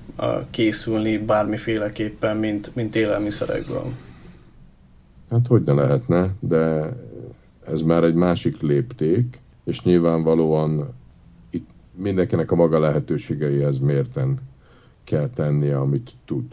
készülni 0.51 1.19
bármiféleképpen, 1.19 2.37
mint, 2.37 2.75
mint 2.75 2.97
élelmiszerekből? 2.97 3.93
Hát 5.31 5.47
hogy 5.47 5.63
ne 5.63 5.73
lehetne, 5.73 6.35
de 6.41 6.93
ez 7.67 7.81
már 7.81 8.05
egy 8.05 8.15
másik 8.15 8.63
lépték, 8.63 9.41
és 9.65 9.83
nyilvánvalóan 9.83 10.95
itt 11.51 11.69
mindenkinek 11.95 12.51
a 12.51 12.55
maga 12.55 12.79
lehetőségeihez 12.79 13.79
mérten 13.79 14.39
kell 15.05 15.29
tennie, 15.35 15.79
amit 15.79 16.11
tud 16.25 16.45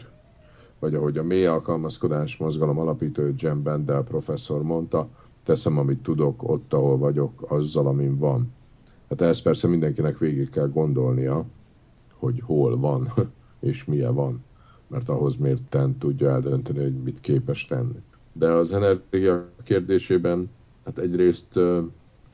vagy 0.82 0.94
ahogy 0.94 1.18
a 1.18 1.22
mély 1.22 1.46
alkalmazkodás 1.46 2.36
mozgalom 2.36 2.78
alapító 2.78 3.22
Jem 3.36 3.62
Bendel 3.62 4.02
professzor 4.02 4.62
mondta, 4.62 5.08
teszem, 5.44 5.78
amit 5.78 6.02
tudok 6.02 6.48
ott, 6.48 6.72
ahol 6.72 6.98
vagyok, 6.98 7.44
azzal, 7.48 7.86
amin 7.86 8.18
van. 8.18 8.52
Hát 9.08 9.20
ehhez 9.20 9.42
persze 9.42 9.68
mindenkinek 9.68 10.18
végig 10.18 10.50
kell 10.50 10.68
gondolnia, 10.68 11.44
hogy 12.14 12.42
hol 12.44 12.78
van, 12.78 13.12
és 13.70 13.84
milyen 13.84 14.14
van, 14.14 14.44
mert 14.86 15.08
ahhoz 15.08 15.36
ten 15.68 15.98
tudja 15.98 16.30
eldönteni, 16.30 16.82
hogy 16.82 17.02
mit 17.02 17.20
képes 17.20 17.66
tenni. 17.66 18.02
De 18.32 18.50
az 18.50 18.72
energia 18.72 19.48
kérdésében, 19.64 20.50
hát 20.84 20.98
egyrészt 20.98 21.58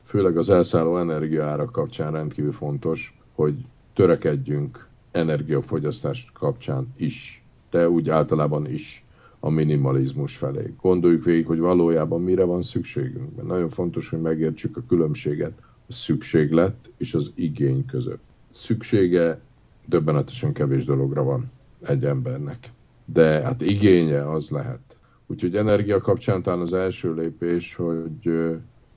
főleg 0.03 0.37
az 0.37 0.49
elszálló 0.49 0.97
energiaárak 0.97 1.71
kapcsán 1.71 2.11
rendkívül 2.11 2.53
fontos, 2.53 3.19
hogy 3.35 3.65
törekedjünk 3.93 4.87
energiafogyasztás 5.11 6.31
kapcsán 6.33 6.93
is 6.97 7.38
de 7.69 7.89
úgy 7.89 8.09
általában 8.09 8.67
is 8.67 9.03
a 9.39 9.49
minimalizmus 9.49 10.37
felé. 10.37 10.73
Gondoljuk 10.81 11.23
végig, 11.23 11.45
hogy 11.45 11.59
valójában 11.59 12.21
mire 12.21 12.43
van 12.43 12.61
szükségünk. 12.63 13.35
Mert 13.35 13.47
nagyon 13.47 13.69
fontos, 13.69 14.09
hogy 14.09 14.21
megértsük 14.21 14.77
a 14.77 14.83
különbséget 14.87 15.53
a 15.87 15.93
szükséglet 15.93 16.91
és 16.97 17.13
az 17.13 17.31
igény 17.35 17.85
között. 17.85 18.23
Szüksége 18.49 19.39
döbbenetesen 19.85 20.53
kevés 20.53 20.85
dologra 20.85 21.23
van 21.23 21.51
egy 21.81 22.05
embernek. 22.05 22.71
De 23.05 23.41
hát 23.41 23.61
igénye 23.61 24.31
az 24.31 24.49
lehet. 24.49 24.97
Úgyhogy 25.27 25.55
energia 25.55 25.99
kapcsán 25.99 26.41
talán 26.41 26.59
az 26.59 26.73
első 26.73 27.13
lépés, 27.13 27.75
hogy 27.75 28.49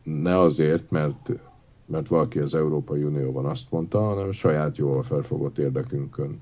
ne 0.02 0.38
azért, 0.38 0.90
mert, 0.90 1.30
mert 1.86 2.08
valaki 2.08 2.38
az 2.38 2.54
Európai 2.54 3.02
Unióban 3.02 3.44
azt 3.44 3.70
mondta, 3.70 4.00
hanem 4.00 4.32
saját 4.32 4.76
jól 4.76 5.02
felfogott 5.02 5.58
érdekünkön 5.58 6.40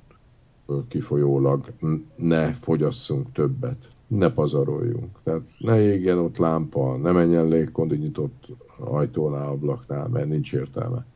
kifolyólag 0.88 1.72
ne 2.16 2.52
fogyasszunk 2.52 3.32
többet, 3.32 3.88
ne 4.06 4.30
pazaroljunk. 4.30 5.18
Tehát 5.22 5.40
ne 5.58 5.80
égjen 5.80 6.18
ott 6.18 6.36
lámpa, 6.36 6.96
ne 6.96 7.12
menjen 7.12 7.48
légkondi 7.48 7.96
nyitott 7.96 8.46
ajtónál, 8.78 9.48
ablaknál, 9.48 10.08
mert 10.08 10.28
nincs 10.28 10.52
értelme. 10.52 11.06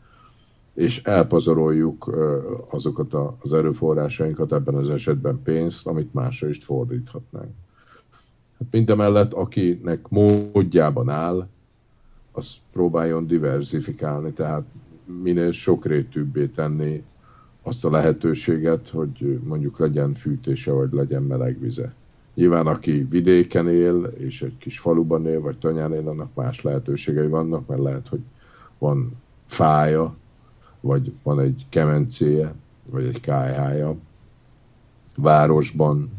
És 0.74 1.02
elpazaroljuk 1.02 2.16
azokat 2.70 3.14
az 3.40 3.52
erőforrásainkat, 3.52 4.52
ebben 4.52 4.74
az 4.74 4.90
esetben 4.90 5.40
pénzt, 5.42 5.86
amit 5.86 6.14
másra 6.14 6.48
is 6.48 6.58
fordíthatnánk. 6.64 7.52
Hát 8.58 8.68
mindemellett, 8.70 9.32
akinek 9.32 10.08
módjában 10.08 11.08
áll, 11.08 11.48
az 12.32 12.56
próbáljon 12.72 13.26
diversifikálni, 13.26 14.32
tehát 14.32 14.64
minél 15.22 15.50
sokrétűbbé 15.50 16.46
tenni 16.46 17.04
azt 17.66 17.84
a 17.84 17.90
lehetőséget, 17.90 18.88
hogy 18.88 19.40
mondjuk 19.44 19.78
legyen 19.78 20.14
fűtése, 20.14 20.72
vagy 20.72 20.92
legyen 20.92 21.22
meleg 21.22 21.60
vize. 21.60 21.94
Nyilván 22.34 22.66
aki 22.66 23.06
vidéken 23.10 23.68
él, 23.68 24.02
és 24.04 24.42
egy 24.42 24.58
kis 24.58 24.78
faluban 24.78 25.26
él, 25.26 25.40
vagy 25.40 25.58
tanyán 25.58 25.92
él, 25.92 26.08
annak 26.08 26.34
más 26.34 26.62
lehetőségei 26.62 27.26
vannak, 27.26 27.66
mert 27.66 27.82
lehet, 27.82 28.08
hogy 28.08 28.20
van 28.78 29.12
fája, 29.46 30.14
vagy 30.80 31.12
van 31.22 31.40
egy 31.40 31.66
kemencéje, 31.68 32.54
vagy 32.90 33.04
egy 33.04 33.20
kájhája. 33.20 33.96
Városban, 35.16 36.10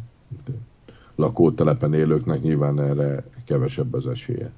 lakótelepen 1.15 1.93
élőknek 1.93 2.41
nyilván 2.41 2.79
erre 2.79 3.23
kevesebb 3.45 3.93
az 3.93 4.07
esélye. 4.07 4.51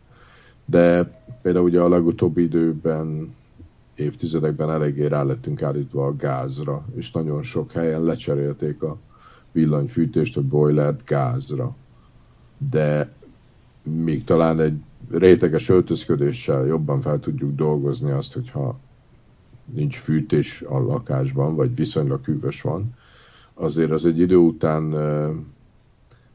De 0.65 1.03
például 1.41 1.65
ugye 1.65 1.81
a 1.81 1.89
legutóbbi 1.89 2.41
időben 2.41 3.35
évtizedekben 3.97 4.69
eléggé 4.69 5.05
rá 5.05 5.23
lettünk 5.23 5.61
állítva 5.61 6.05
a 6.05 6.15
gázra, 6.15 6.85
és 6.95 7.11
nagyon 7.11 7.43
sok 7.43 7.71
helyen 7.71 8.03
lecserélték 8.03 8.83
a 8.83 8.97
villanyfűtést, 9.51 10.37
a 10.37 10.41
boilert 10.41 11.05
gázra. 11.05 11.75
De 12.71 13.13
még 13.83 14.23
talán 14.23 14.59
egy 14.59 14.79
réteges 15.09 15.69
öltözködéssel 15.69 16.65
jobban 16.65 17.01
fel 17.01 17.19
tudjuk 17.19 17.55
dolgozni 17.55 18.11
azt, 18.11 18.33
hogyha 18.33 18.79
nincs 19.73 19.97
fűtés 19.97 20.61
a 20.61 20.79
lakásban, 20.79 21.55
vagy 21.55 21.75
viszonylag 21.75 22.25
hűvös 22.25 22.61
van, 22.61 22.93
azért 23.53 23.91
az 23.91 24.05
egy 24.05 24.19
idő 24.19 24.35
után 24.35 24.91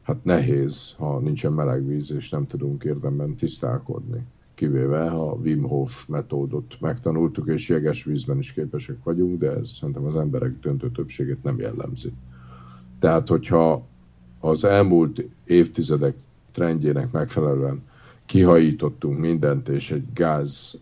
hát 0.02 0.24
nehéz, 0.24 0.94
ha 0.98 1.18
nincsen 1.18 1.52
meleg 1.52 1.86
víz, 1.86 2.12
és 2.12 2.28
nem 2.28 2.46
tudunk 2.46 2.84
érdemben 2.84 3.34
tisztálkodni. 3.34 4.26
Kivéve, 4.62 5.08
ha 5.08 5.38
Wim 5.42 5.62
Hof 5.62 6.06
metódot 6.06 6.76
megtanultuk, 6.80 7.48
és 7.48 7.68
jeges 7.68 8.04
vízben 8.04 8.38
is 8.38 8.52
képesek 8.52 8.96
vagyunk, 9.02 9.38
de 9.38 9.50
ez 9.50 9.68
szerintem 9.68 10.04
az 10.04 10.16
emberek 10.16 10.58
döntő 10.60 10.90
többségét 10.90 11.42
nem 11.42 11.58
jellemzi. 11.58 12.12
Tehát, 12.98 13.28
hogyha 13.28 13.86
az 14.40 14.64
elmúlt 14.64 15.24
évtizedek 15.44 16.14
trendjének 16.52 17.10
megfelelően 17.10 17.82
kihajítottunk 18.26 19.18
mindent, 19.18 19.68
és 19.68 19.90
egy 19.90 20.04
gáz 20.14 20.80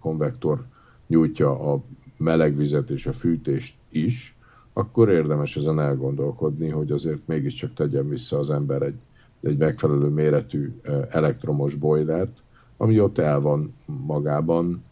konvektor 0.00 0.64
nyújtja 1.06 1.72
a 1.72 1.82
melegvizet 2.16 2.90
és 2.90 3.06
a 3.06 3.12
fűtést 3.12 3.74
is, 3.88 4.36
akkor 4.72 5.08
érdemes 5.08 5.56
ezen 5.56 5.80
elgondolkodni, 5.80 6.68
hogy 6.68 6.90
azért 6.90 7.26
mégiscsak 7.26 7.74
tegyen 7.74 8.08
vissza 8.08 8.38
az 8.38 8.50
ember 8.50 8.82
egy, 8.82 8.98
egy 9.42 9.56
megfelelő 9.56 10.08
méretű 10.08 10.72
elektromos 11.08 11.74
bojlert, 11.74 12.44
ami 12.76 13.00
ott 13.00 13.18
el 13.18 13.40
van 13.40 13.74
magában, 13.86 14.84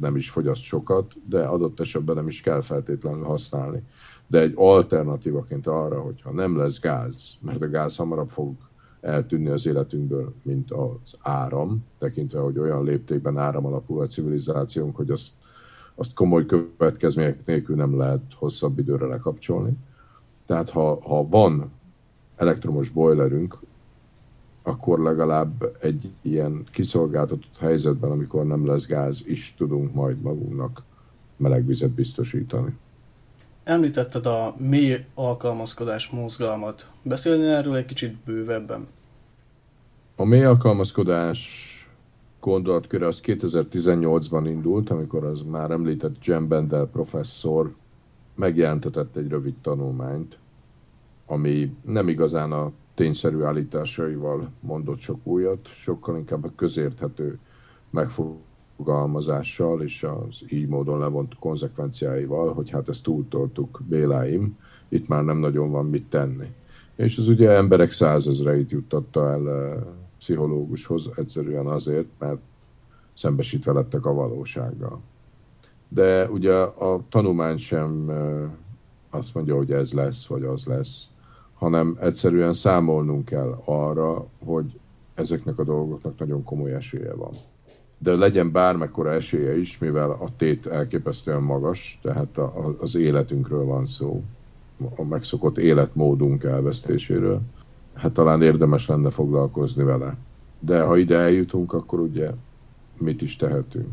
nem 0.00 0.16
is 0.16 0.30
fogyaszt 0.30 0.62
sokat, 0.62 1.12
de 1.28 1.42
adott 1.42 1.80
esetben 1.80 2.14
nem 2.14 2.26
is 2.26 2.40
kell 2.40 2.60
feltétlenül 2.60 3.24
használni. 3.24 3.82
De 4.26 4.40
egy 4.40 4.52
alternatívaként 4.56 5.66
arra, 5.66 6.00
hogyha 6.00 6.32
nem 6.32 6.56
lesz 6.56 6.80
gáz, 6.80 7.32
mert 7.40 7.62
a 7.62 7.68
gáz 7.68 7.96
hamarabb 7.96 8.30
fog 8.30 8.54
eltűnni 9.00 9.48
az 9.48 9.66
életünkből, 9.66 10.34
mint 10.44 10.70
az 10.70 11.16
áram, 11.20 11.84
tekintve, 11.98 12.40
hogy 12.40 12.58
olyan 12.58 12.84
léptékben 12.84 13.38
áram 13.38 13.66
alapul 13.66 14.00
a 14.00 14.06
civilizációnk, 14.06 14.96
hogy 14.96 15.10
azt, 15.10 15.34
azt 15.94 16.14
komoly 16.14 16.46
következmények 16.46 17.46
nélkül 17.46 17.76
nem 17.76 17.98
lehet 17.98 18.22
hosszabb 18.34 18.78
időre 18.78 19.06
lekapcsolni. 19.06 19.76
Tehát 20.46 20.70
ha, 20.70 21.00
ha 21.02 21.28
van 21.28 21.70
elektromos 22.36 22.88
boilerünk, 22.88 23.58
akkor 24.66 25.00
legalább 25.00 25.76
egy 25.80 26.12
ilyen 26.22 26.64
kiszolgáltatott 26.72 27.56
helyzetben, 27.58 28.10
amikor 28.10 28.46
nem 28.46 28.66
lesz 28.66 28.86
gáz, 28.86 29.22
is 29.24 29.54
tudunk 29.56 29.94
majd 29.94 30.20
magunknak 30.20 30.82
melegvizet 31.36 31.90
biztosítani. 31.90 32.76
Említetted 33.64 34.26
a 34.26 34.54
mély 34.58 35.04
alkalmazkodás 35.14 36.10
mozgalmat. 36.10 36.90
Beszélni 37.02 37.46
erről 37.46 37.76
egy 37.76 37.84
kicsit 37.84 38.16
bővebben? 38.24 38.86
A 40.16 40.24
mély 40.24 40.44
alkalmazkodás 40.44 41.72
gondolatköre 42.40 43.06
az 43.06 43.20
2018-ban 43.24 44.44
indult, 44.46 44.90
amikor 44.90 45.24
az 45.24 45.42
már 45.42 45.70
említett 45.70 46.24
Jem 46.24 46.48
Bendel 46.48 46.86
professzor 46.86 47.74
megjelentetett 48.34 49.16
egy 49.16 49.28
rövid 49.28 49.54
tanulmányt, 49.62 50.38
ami 51.26 51.76
nem 51.84 52.08
igazán 52.08 52.52
a 52.52 52.72
tényszerű 52.96 53.42
állításaival 53.42 54.50
mondott 54.60 54.98
sok 54.98 55.26
újat, 55.26 55.66
sokkal 55.66 56.16
inkább 56.16 56.44
a 56.44 56.52
közérthető 56.56 57.38
megfogalmazással 57.90 59.82
és 59.82 60.02
az 60.02 60.42
így 60.48 60.68
módon 60.68 60.98
levont 60.98 61.34
konzekvenciáival, 61.38 62.52
hogy 62.52 62.70
hát 62.70 62.88
ezt 62.88 63.02
túltoltuk, 63.02 63.80
Béláim, 63.88 64.58
itt 64.88 65.08
már 65.08 65.24
nem 65.24 65.36
nagyon 65.36 65.70
van 65.70 65.86
mit 65.86 66.06
tenni. 66.08 66.46
És 66.94 67.18
az 67.18 67.28
ugye 67.28 67.50
emberek 67.50 67.90
százezreit 67.90 68.70
juttatta 68.70 69.30
el 69.30 69.50
eh, 69.50 69.82
pszichológushoz 70.18 71.10
egyszerűen 71.14 71.66
azért, 71.66 72.08
mert 72.18 72.40
szembesítve 73.14 73.72
lettek 73.72 74.06
a 74.06 74.14
valósággal. 74.14 75.00
De 75.88 76.30
ugye 76.30 76.54
a 76.54 77.04
tanulmány 77.08 77.56
sem 77.56 78.10
eh, 78.10 78.50
azt 79.10 79.34
mondja, 79.34 79.56
hogy 79.56 79.72
ez 79.72 79.92
lesz, 79.92 80.26
vagy 80.26 80.42
az 80.42 80.64
lesz, 80.64 81.08
hanem 81.58 81.96
egyszerűen 82.00 82.52
számolnunk 82.52 83.24
kell 83.24 83.62
arra, 83.64 84.26
hogy 84.44 84.78
ezeknek 85.14 85.58
a 85.58 85.64
dolgoknak 85.64 86.18
nagyon 86.18 86.44
komoly 86.44 86.74
esélye 86.74 87.14
van. 87.14 87.32
De 87.98 88.16
legyen 88.16 88.52
bármekkora 88.52 89.12
esélye 89.12 89.58
is, 89.58 89.78
mivel 89.78 90.10
a 90.10 90.28
tét 90.36 90.66
elképesztően 90.66 91.42
magas, 91.42 91.98
tehát 92.02 92.38
a, 92.38 92.76
az 92.80 92.94
életünkről 92.94 93.64
van 93.64 93.86
szó, 93.86 94.22
a 94.96 95.04
megszokott 95.04 95.58
életmódunk 95.58 96.44
elvesztéséről, 96.44 97.40
hát 97.94 98.12
talán 98.12 98.42
érdemes 98.42 98.86
lenne 98.86 99.10
foglalkozni 99.10 99.84
vele. 99.84 100.16
De 100.60 100.82
ha 100.82 100.96
ide 100.96 101.16
eljutunk, 101.18 101.72
akkor 101.72 102.00
ugye 102.00 102.30
mit 102.98 103.22
is 103.22 103.36
tehetünk. 103.36 103.88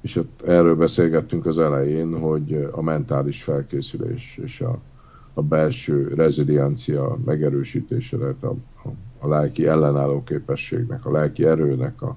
És 0.00 0.16
ott 0.16 0.42
erről 0.46 0.76
beszélgettünk 0.76 1.46
az 1.46 1.58
elején, 1.58 2.18
hogy 2.20 2.68
a 2.72 2.82
mentális 2.82 3.42
felkészülés 3.42 4.38
és 4.42 4.60
a 4.60 4.78
a 5.40 5.42
belső 5.42 6.12
reziliencia 6.14 7.18
megerősítése, 7.24 8.16
tehát 8.16 8.42
a, 8.42 8.54
a, 8.84 8.88
a 9.18 9.28
lelki 9.28 9.66
ellenálló 9.66 10.22
képességnek, 10.22 11.06
a 11.06 11.10
lelki 11.10 11.44
erőnek 11.44 12.02
a 12.02 12.16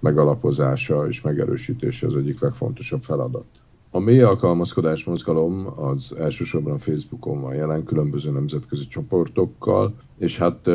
megalapozása 0.00 1.08
és 1.08 1.20
megerősítése 1.20 2.06
az 2.06 2.16
egyik 2.16 2.40
legfontosabb 2.40 3.02
feladat. 3.02 3.44
A 3.90 3.98
mély 3.98 4.22
alkalmazkodás 4.22 5.04
mozgalom 5.04 5.72
az 5.76 6.14
elsősorban 6.18 6.78
Facebookon 6.78 7.40
van 7.40 7.54
jelen, 7.54 7.84
különböző 7.84 8.30
nemzetközi 8.30 8.86
csoportokkal, 8.86 9.94
és 10.18 10.38
hát 10.38 10.66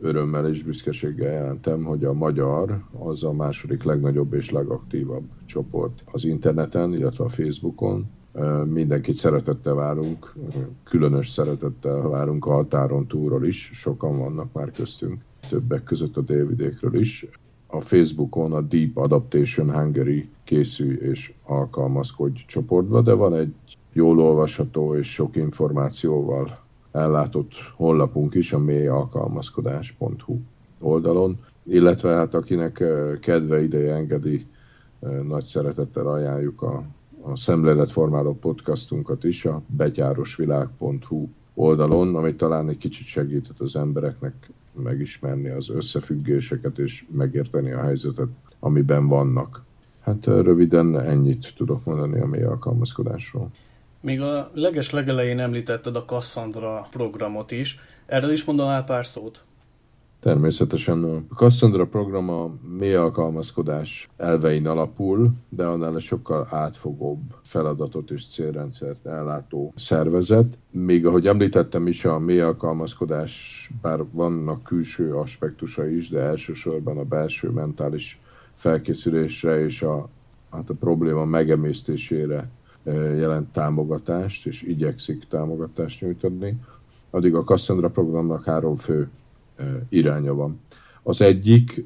örömmel 0.00 0.48
és 0.48 0.62
büszkeséggel 0.62 1.32
jelentem, 1.32 1.84
hogy 1.84 2.04
a 2.04 2.12
magyar 2.12 2.82
az 2.98 3.24
a 3.24 3.32
második 3.32 3.82
legnagyobb 3.82 4.34
és 4.34 4.50
legaktívabb 4.50 5.24
csoport 5.44 6.04
az 6.12 6.24
interneten, 6.24 6.94
illetve 6.94 7.24
a 7.24 7.28
Facebookon, 7.28 8.10
Mindenkit 8.66 9.14
szeretettel 9.14 9.74
várunk, 9.74 10.34
különös 10.84 11.28
szeretettel 11.28 12.08
várunk 12.08 12.46
a 12.46 12.52
határon 12.52 13.06
túlról 13.06 13.46
is, 13.46 13.70
sokan 13.74 14.18
vannak 14.18 14.52
már 14.52 14.70
köztünk, 14.70 15.20
többek 15.48 15.82
között 15.82 16.16
a 16.16 16.20
délvidékről 16.20 16.94
is. 16.94 17.26
A 17.66 17.80
Facebookon 17.80 18.52
a 18.52 18.60
Deep 18.60 18.96
Adaptation 18.96 19.72
Hungary 19.72 20.28
készül 20.44 21.00
és 21.00 21.32
alkalmazkodj 21.44 22.44
csoportba, 22.46 23.00
de 23.00 23.12
van 23.12 23.34
egy 23.34 23.54
jól 23.92 24.20
olvasható 24.20 24.96
és 24.96 25.12
sok 25.12 25.36
információval 25.36 26.58
ellátott 26.92 27.52
honlapunk 27.76 28.34
is, 28.34 28.52
a 28.52 28.58
mélyalkalmazkodás.hu 28.58 30.38
oldalon, 30.80 31.38
illetve 31.62 32.14
hát 32.14 32.34
akinek 32.34 32.84
kedve 33.20 33.62
ideje 33.62 33.94
engedi, 33.94 34.46
nagy 35.22 35.44
szeretettel 35.44 36.06
ajánljuk 36.06 36.62
a 36.62 36.84
a 37.22 37.36
szemléletformáló 37.36 38.34
podcastunkat 38.34 39.24
is 39.24 39.44
a 39.44 39.62
betyárosvilág.hu 39.66 41.28
oldalon, 41.54 42.16
ami 42.16 42.34
talán 42.34 42.68
egy 42.68 42.78
kicsit 42.78 43.06
segített 43.06 43.60
az 43.60 43.76
embereknek 43.76 44.50
megismerni 44.72 45.48
az 45.48 45.70
összefüggéseket 45.70 46.78
és 46.78 47.04
megérteni 47.10 47.72
a 47.72 47.82
helyzetet, 47.82 48.28
amiben 48.58 49.08
vannak. 49.08 49.62
Hát 50.00 50.26
röviden 50.26 51.00
ennyit 51.00 51.54
tudok 51.56 51.84
mondani 51.84 52.20
a 52.20 52.26
mély 52.26 52.42
alkalmazkodásról. 52.42 53.50
Még 54.00 54.20
a 54.20 54.50
leges 54.54 54.90
legelején 54.90 55.38
említetted 55.38 55.96
a 55.96 56.04
Cassandra 56.04 56.86
programot 56.90 57.50
is. 57.50 57.78
Erről 58.06 58.30
is 58.30 58.44
mondanál 58.44 58.84
pár 58.84 59.06
szót? 59.06 59.44
Természetesen 60.22 61.04
a 61.04 61.34
Cassandra 61.34 61.86
program 61.86 62.28
a 62.28 62.50
mély 62.78 62.94
alkalmazkodás 62.94 64.08
elvein 64.16 64.66
alapul, 64.66 65.30
de 65.48 65.64
annál 65.64 65.98
sokkal 65.98 66.46
átfogóbb 66.50 67.20
feladatot 67.42 68.10
és 68.10 68.26
célrendszert 68.26 69.06
ellátó 69.06 69.72
szervezet. 69.76 70.58
Még 70.70 71.06
ahogy 71.06 71.26
említettem 71.26 71.86
is, 71.86 72.04
a 72.04 72.18
mély 72.18 72.40
alkalmazkodás, 72.40 73.70
bár 73.80 74.04
vannak 74.10 74.62
külső 74.62 75.14
aspektusa 75.14 75.88
is, 75.88 76.08
de 76.08 76.20
elsősorban 76.20 76.98
a 76.98 77.04
belső 77.04 77.48
mentális 77.48 78.20
felkészülésre 78.54 79.64
és 79.64 79.82
a, 79.82 80.08
hát 80.50 80.70
a 80.70 80.74
probléma 80.74 81.24
megemésztésére 81.24 82.48
eh, 82.84 83.16
jelent 83.18 83.52
támogatást, 83.52 84.46
és 84.46 84.62
igyekszik 84.62 85.24
támogatást 85.28 86.00
nyújtani. 86.00 86.60
Addig 87.10 87.34
a 87.34 87.44
Cassandra 87.44 87.90
programnak 87.90 88.44
három 88.44 88.76
fő 88.76 89.10
iránya 89.88 90.34
van. 90.34 90.60
Az 91.02 91.20
egyik 91.20 91.84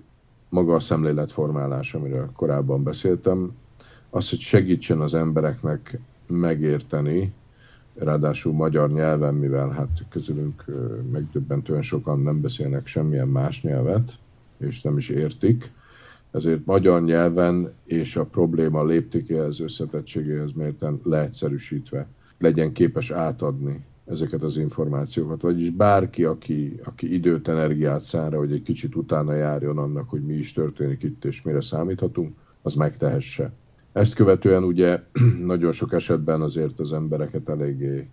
maga 0.48 0.74
a 0.74 0.80
szemléletformálás, 0.80 1.94
amiről 1.94 2.30
korábban 2.32 2.82
beszéltem, 2.82 3.52
az, 4.10 4.30
hogy 4.30 4.40
segítsen 4.40 5.00
az 5.00 5.14
embereknek 5.14 5.98
megérteni, 6.26 7.32
ráadásul 7.94 8.52
magyar 8.52 8.92
nyelven, 8.92 9.34
mivel 9.34 9.68
hát 9.68 10.04
közülünk 10.10 10.64
megdöbbentően 11.12 11.82
sokan 11.82 12.20
nem 12.20 12.40
beszélnek 12.40 12.86
semmilyen 12.86 13.28
más 13.28 13.62
nyelvet, 13.62 14.18
és 14.58 14.82
nem 14.82 14.96
is 14.96 15.08
értik, 15.08 15.70
ezért 16.30 16.66
magyar 16.66 17.02
nyelven 17.02 17.72
és 17.84 18.16
a 18.16 18.24
probléma 18.24 18.84
léptékéhez, 18.84 19.60
összetettségéhez 19.60 20.52
mérten 20.52 21.00
leegyszerűsítve 21.02 22.06
legyen 22.38 22.72
képes 22.72 23.10
átadni 23.10 23.84
ezeket 24.06 24.42
az 24.42 24.56
információkat, 24.56 25.40
vagyis 25.40 25.70
bárki, 25.70 26.24
aki, 26.24 26.80
aki 26.84 27.14
időt, 27.14 27.48
energiát 27.48 28.00
szánra, 28.00 28.38
hogy 28.38 28.52
egy 28.52 28.62
kicsit 28.62 28.96
utána 28.96 29.34
járjon 29.34 29.78
annak, 29.78 30.08
hogy 30.08 30.24
mi 30.24 30.34
is 30.34 30.52
történik 30.52 31.02
itt, 31.02 31.24
és 31.24 31.42
mire 31.42 31.60
számíthatunk, 31.60 32.36
az 32.62 32.74
megtehesse. 32.74 33.52
Ezt 33.92 34.14
követően 34.14 34.64
ugye 34.64 35.02
nagyon 35.52 35.72
sok 35.72 35.92
esetben 35.92 36.40
azért 36.40 36.78
az 36.80 36.92
embereket 36.92 37.48
eléggé 37.48 38.08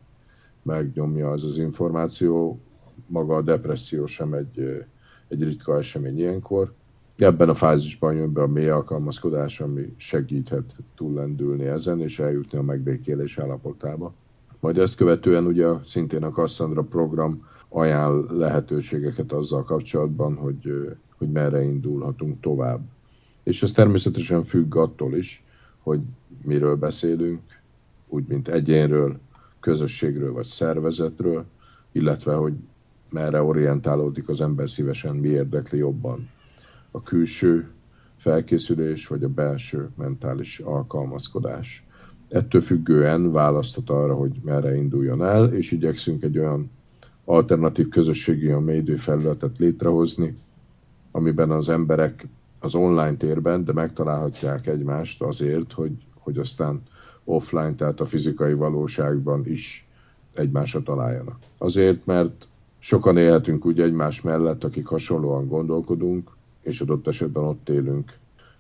megnyomja 0.62 1.30
az 1.30 1.44
az 1.44 1.58
információ, 1.58 2.60
maga 3.08 3.36
a 3.36 3.42
depresszió 3.42 4.06
sem 4.06 4.34
egy, 4.34 4.86
egy 5.28 5.44
ritka 5.44 5.78
esemény 5.78 6.18
ilyenkor. 6.18 6.74
Ebben 7.18 7.50
a 7.50 7.54
fázisban 7.54 8.16
jön 8.16 8.34
be 8.34 8.42
a 8.42 8.48
mély 8.48 8.70
alkalmazkodás, 8.70 9.60
ami 9.62 9.94
segíthet 9.98 10.76
túllendülni 10.96 11.66
ezen, 11.66 12.00
és 12.00 12.20
eljutni 12.20 12.58
a 12.58 12.62
megbékélés 12.62 13.38
állapotába. 13.38 14.14
Majd 14.64 14.78
ezt 14.78 14.96
követően 14.96 15.46
ugye 15.46 15.68
szintén 15.86 16.24
a 16.24 16.32
Cassandra 16.32 16.82
program 16.82 17.48
ajánl 17.70 18.26
lehetőségeket 18.30 19.32
azzal 19.32 19.64
kapcsolatban, 19.64 20.36
hogy, 20.36 20.96
hogy 21.18 21.32
merre 21.32 21.64
indulhatunk 21.64 22.40
tovább. 22.42 22.82
És 23.44 23.64
ez 23.64 23.72
természetesen 23.72 24.44
függ 24.44 24.76
attól 24.76 25.16
is, 25.16 25.44
hogy 25.80 26.00
miről 26.44 26.76
beszélünk, 26.76 27.42
úgy 28.08 28.24
mint 28.28 28.48
egyénről, 28.48 29.20
közösségről 29.60 30.34
vagy 30.34 30.46
szervezetről, 30.46 31.46
illetve 31.92 32.34
hogy 32.34 32.54
merre 33.10 33.42
orientálódik 33.42 34.30
az 34.30 34.42
ember 34.42 34.70
szívesen, 34.70 35.16
mi 35.16 35.28
érdekli 35.30 35.78
jobban. 35.78 36.30
A 36.92 37.02
külső 37.02 37.70
felkészülés 38.18 39.08
vagy 39.08 39.24
a 39.24 39.30
belső 39.30 39.90
mentális 39.98 40.60
alkalmazkodás. 40.60 41.86
Ettől 42.34 42.62
függően 42.62 43.32
választhat 43.32 43.90
arra, 43.90 44.16
hogy 44.16 44.32
merre 44.44 44.76
induljon 44.76 45.24
el, 45.24 45.54
és 45.54 45.72
igyekszünk 45.72 46.24
egy 46.24 46.38
olyan 46.38 46.72
alternatív 47.26 47.88
közösségi 47.90 48.50
a 48.50 48.60
mélyidő 48.60 48.96
felületet 48.96 49.58
létrehozni, 49.58 50.38
amiben 51.12 51.52
az 51.52 51.70
emberek 51.70 52.28
az 52.60 52.76
online 52.76 53.16
térben, 53.16 53.64
de 53.64 53.74
megtalálhatják 53.74 54.68
egymást 54.68 55.22
azért, 55.22 55.72
hogy, 55.72 55.92
hogy 56.20 56.38
aztán 56.38 56.82
offline, 57.24 57.76
tehát 57.76 58.00
a 58.00 58.06
fizikai 58.06 58.54
valóságban 58.54 59.46
is 59.46 59.88
egymásra 60.34 60.84
találjanak. 60.84 61.38
Azért, 61.58 62.06
mert 62.06 62.48
sokan 62.80 63.18
élhetünk 63.18 63.66
úgy 63.66 63.80
egymás 63.80 64.22
mellett, 64.22 64.64
akik 64.64 64.86
hasonlóan 64.86 65.48
gondolkodunk, 65.48 66.30
és 66.62 66.82
adott 66.82 67.08
esetben 67.08 67.44
ott 67.44 67.70
élünk 67.70 68.14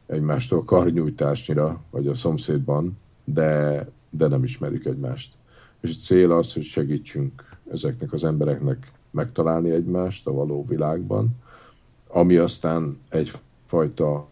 egymástól 0.05 0.63
karnyújtásnyira, 0.63 1.82
vagy 1.89 2.07
a 2.07 2.13
szomszédban, 2.13 2.97
de, 3.24 3.88
de 4.09 4.28
nem 4.28 4.43
ismerjük 4.43 4.86
egymást. 4.86 5.34
És 5.82 5.89
a 5.89 5.93
cél 5.93 6.32
az, 6.32 6.53
hogy 6.53 6.63
segítsünk 6.63 7.57
ezeknek 7.71 8.13
az 8.13 8.24
embereknek 8.24 8.91
megtalálni 9.11 9.71
egymást 9.71 10.28
a 10.28 10.32
való 10.32 10.65
világban, 10.65 11.30
ami 12.07 12.36
aztán 12.36 12.99
egyfajta 13.09 14.30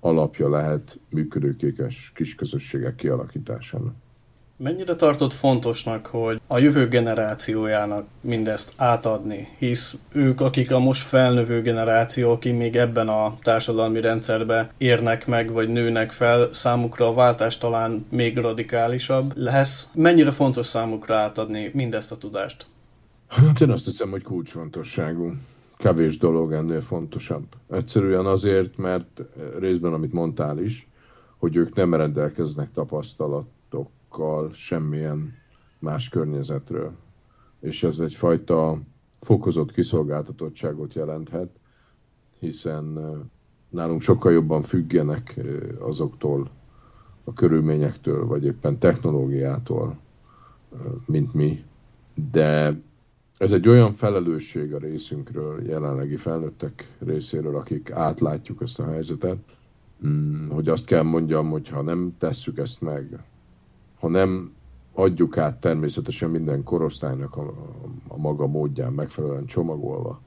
alapja 0.00 0.48
lehet 0.48 0.98
működőképes 1.10 2.12
kisközösségek 2.14 2.94
kialakításának. 2.94 3.94
Mennyire 4.56 4.96
tartott 4.96 5.32
fontosnak, 5.32 6.06
hogy 6.06 6.40
a 6.46 6.58
jövő 6.58 6.88
generációjának 6.88 8.06
mindezt 8.20 8.72
átadni, 8.76 9.48
hisz 9.58 9.98
ők, 10.12 10.40
akik 10.40 10.72
a 10.72 10.78
most 10.78 11.06
felnövő 11.06 11.62
generáció, 11.62 12.30
akik 12.30 12.56
még 12.56 12.76
ebben 12.76 13.08
a 13.08 13.36
társadalmi 13.42 14.00
rendszerbe 14.00 14.72
érnek 14.78 15.26
meg, 15.26 15.52
vagy 15.52 15.68
nőnek 15.68 16.12
fel, 16.12 16.48
számukra 16.52 17.08
a 17.08 17.14
váltás 17.14 17.58
talán 17.58 18.06
még 18.08 18.36
radikálisabb 18.36 19.32
lesz. 19.36 19.88
Mennyire 19.94 20.30
fontos 20.30 20.66
számukra 20.66 21.16
átadni 21.16 21.70
mindezt 21.72 22.12
a 22.12 22.18
tudást? 22.18 22.66
Hát 23.28 23.60
én 23.60 23.70
azt 23.70 23.84
hiszem, 23.84 24.10
hogy 24.10 24.22
kulcsfontosságú. 24.22 25.32
Kevés 25.76 26.18
dolog 26.18 26.52
ennél 26.52 26.80
fontosabb. 26.80 27.44
Egyszerűen 27.70 28.26
azért, 28.26 28.76
mert 28.76 29.20
részben, 29.58 29.92
amit 29.92 30.12
mondtál 30.12 30.58
is, 30.58 30.88
hogy 31.38 31.56
ők 31.56 31.74
nem 31.74 31.94
rendelkeznek 31.94 32.70
tapasztalatokkal 34.14 34.52
semmilyen 34.52 35.34
más 35.78 36.08
környezetről. 36.08 36.92
És 37.60 37.82
ez 37.82 37.98
egyfajta 37.98 38.80
fokozott 39.20 39.72
kiszolgáltatottságot 39.72 40.94
jelenthet, 40.94 41.50
hiszen 42.38 42.98
nálunk 43.68 44.00
sokkal 44.00 44.32
jobban 44.32 44.62
függenek 44.62 45.40
azoktól 45.78 46.50
a 47.24 47.32
körülményektől, 47.32 48.26
vagy 48.26 48.44
éppen 48.44 48.78
technológiától, 48.78 49.98
mint 51.06 51.34
mi. 51.34 51.64
De 52.30 52.80
ez 53.38 53.52
egy 53.52 53.68
olyan 53.68 53.92
felelősség 53.92 54.74
a 54.74 54.78
részünkről, 54.78 55.66
jelenlegi 55.66 56.16
felnőttek 56.16 56.96
részéről, 56.98 57.56
akik 57.56 57.90
átlátjuk 57.90 58.62
ezt 58.62 58.78
a 58.78 58.90
helyzetet, 58.90 59.38
mm, 60.06 60.48
hogy 60.48 60.68
azt 60.68 60.86
kell 60.86 61.02
mondjam, 61.02 61.50
hogy 61.50 61.68
ha 61.68 61.82
nem 61.82 62.14
tesszük 62.18 62.58
ezt 62.58 62.80
meg, 62.80 63.22
ha 64.04 64.10
nem 64.10 64.52
adjuk 64.92 65.36
át 65.38 65.60
természetesen 65.60 66.30
minden 66.30 66.62
korosztálynak 66.62 67.36
a, 67.36 67.54
a 68.08 68.16
maga 68.16 68.46
módján 68.46 68.92
megfelelően 68.92 69.46
csomagolva, 69.46 70.20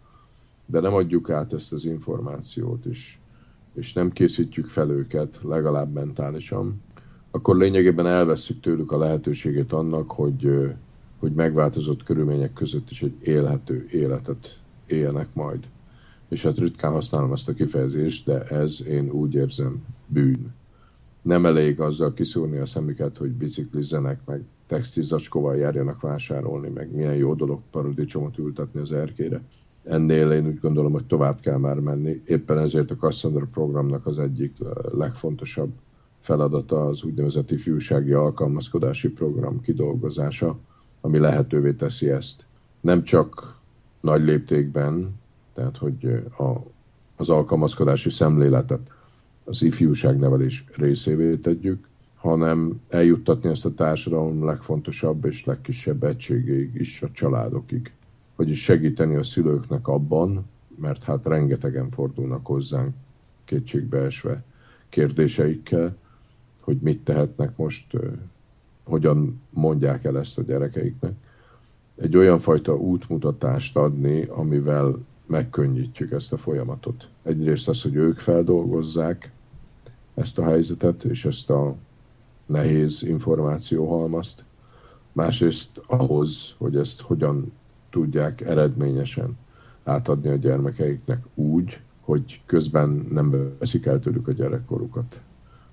de 0.66 0.80
nem 0.80 0.94
adjuk 0.94 1.30
át 1.30 1.54
ezt 1.54 1.74
az 1.74 1.86
információt 1.86 2.86
is, 2.86 3.20
és 3.74 3.94
nem 3.94 4.12
készítjük 4.12 4.68
fel 4.68 4.90
őket, 4.90 5.40
legalább 5.44 5.94
mentálisan, 5.94 6.82
akkor 7.32 7.58
lényegében 7.58 8.08
elveszük 8.08 8.60
tőlük 8.60 8.92
a 8.92 8.98
lehetőségét 8.98 9.74
annak, 9.74 10.12
hogy 10.12 10.76
hogy 11.20 11.34
megváltozott 11.34 12.04
körülmények 12.04 12.54
között 12.54 12.90
is 12.90 13.02
egy 13.02 13.16
élhető 13.22 13.88
életet 13.92 14.60
éljenek 14.86 15.28
majd. 15.34 15.70
És 16.30 16.44
hát 16.44 16.58
ritkán 16.58 16.92
használom 16.92 17.34
ezt 17.34 17.50
a 17.50 17.54
kifejezést, 17.54 18.26
de 18.26 18.44
ez 18.44 18.82
én 18.88 19.10
úgy 19.10 19.34
érzem 19.34 19.84
bűn. 20.08 20.54
Nem 21.28 21.46
elég 21.46 21.80
azzal 21.80 22.14
kiszúrni 22.14 22.58
a 22.58 22.66
szemüket, 22.66 23.18
hogy 23.18 23.32
biciklizzenek, 23.32 24.20
meg 24.26 24.44
textilzacskóval 24.68 25.56
járjanak 25.56 26.02
vásárolni, 26.02 26.70
meg 26.70 26.92
milyen 26.92 27.16
jó 27.16 27.34
dolog 27.34 27.62
paradicsomot 27.72 28.38
ültetni 28.38 28.80
az 28.80 28.92
erkére. 28.92 29.42
Ennél 29.84 30.32
én 30.32 30.48
úgy 30.48 30.60
gondolom, 30.60 30.92
hogy 30.92 31.06
tovább 31.06 31.40
kell 31.40 31.58
már 31.58 31.80
menni. 31.80 32.22
Éppen 32.26 32.58
ezért 32.58 32.92
a 32.92 32.96
Cassandra 32.96 33.48
programnak 33.52 34.06
az 34.06 34.20
egyik 34.20 34.56
legfontosabb 34.92 35.72
feladata 36.20 36.82
az 36.82 37.04
úgynevezett 37.04 37.52
ifjúsági 37.52 38.12
alkalmazkodási 38.12 39.10
program 39.10 39.62
kidolgozása, 39.62 40.58
ami 41.02 41.18
lehetővé 41.18 41.74
teszi 41.74 42.10
ezt. 42.10 42.46
Nem 42.82 43.04
csak 43.04 43.60
nagy 44.02 44.24
léptékben, 44.24 45.16
tehát 45.54 45.78
hogy 45.78 46.06
a, 46.38 46.54
az 47.16 47.30
alkalmazkodási 47.30 48.10
szemléletet 48.10 48.92
az 49.48 49.62
ifjúságnevelés 49.62 50.66
részévé 50.76 51.36
tegyük, 51.36 51.88
hanem 52.16 52.82
eljuttatni 52.90 53.50
ezt 53.50 53.66
a 53.66 53.74
társadalom 53.74 54.46
legfontosabb 54.46 55.26
és 55.26 55.46
legkisebb 55.46 56.04
egységéig 56.04 56.76
is, 56.76 57.02
a 57.02 57.12
családokig. 57.12 57.92
Vagyis 58.36 58.64
segíteni 58.64 59.16
a 59.16 59.24
szülőknek 59.24 59.88
abban, 59.88 60.46
mert 60.76 61.04
hát 61.04 61.26
rengetegen 61.26 61.90
fordulnak 61.90 62.46
hozzánk 62.46 62.94
kétségbeesve 63.46 64.44
kérdéseikkel, 64.90 65.96
hogy 66.62 66.78
mit 66.82 67.04
tehetnek 67.04 67.58
most 67.58 67.98
hogyan 68.84 69.42
mondják 69.50 70.04
el 70.04 70.20
ezt 70.20 70.38
a 70.38 70.42
gyerekeiknek. 70.42 71.14
Egy 71.96 72.18
olyan 72.18 72.40
fajta 72.40 72.76
útmutatást 72.76 73.78
adni, 73.78 74.24
amivel 74.24 74.98
megkönnyítjük 75.28 76.12
ezt 76.12 76.34
a 76.34 76.38
folyamatot. 76.38 77.08
Egyrészt 77.24 77.68
az, 77.68 77.82
hogy 77.82 77.96
ők 77.96 78.20
feldolgozzák 78.20 79.32
ezt 80.18 80.40
a 80.40 80.44
helyzetet, 80.44 81.04
és 81.04 81.26
ezt 81.26 81.50
a 81.50 81.76
nehéz 82.46 83.04
információhalmazt. 83.04 84.44
Másrészt 85.12 85.82
ahhoz, 85.88 86.54
hogy 86.58 86.76
ezt 86.76 87.02
hogyan 87.02 87.52
tudják 87.90 88.42
eredményesen 88.42 89.38
átadni 89.84 90.30
a 90.30 90.36
gyermekeiknek 90.36 91.24
úgy, 91.36 91.80
hogy 92.02 92.42
közben 92.46 93.08
nem 93.10 93.56
veszik 93.60 93.86
el 93.86 94.00
tőlük 94.00 94.28
a 94.28 94.32
gyerekkorukat 94.32 95.20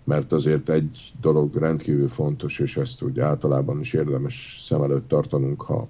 mert 0.04 0.32
azért 0.32 0.68
egy 0.68 1.12
dolog 1.20 1.56
rendkívül 1.56 2.08
fontos, 2.08 2.58
és 2.58 2.76
ezt 2.76 3.02
úgy 3.02 3.20
általában 3.20 3.80
is 3.80 3.92
érdemes 3.92 4.56
szem 4.60 4.82
előtt 4.82 5.08
tartanunk, 5.08 5.62
ha 5.62 5.88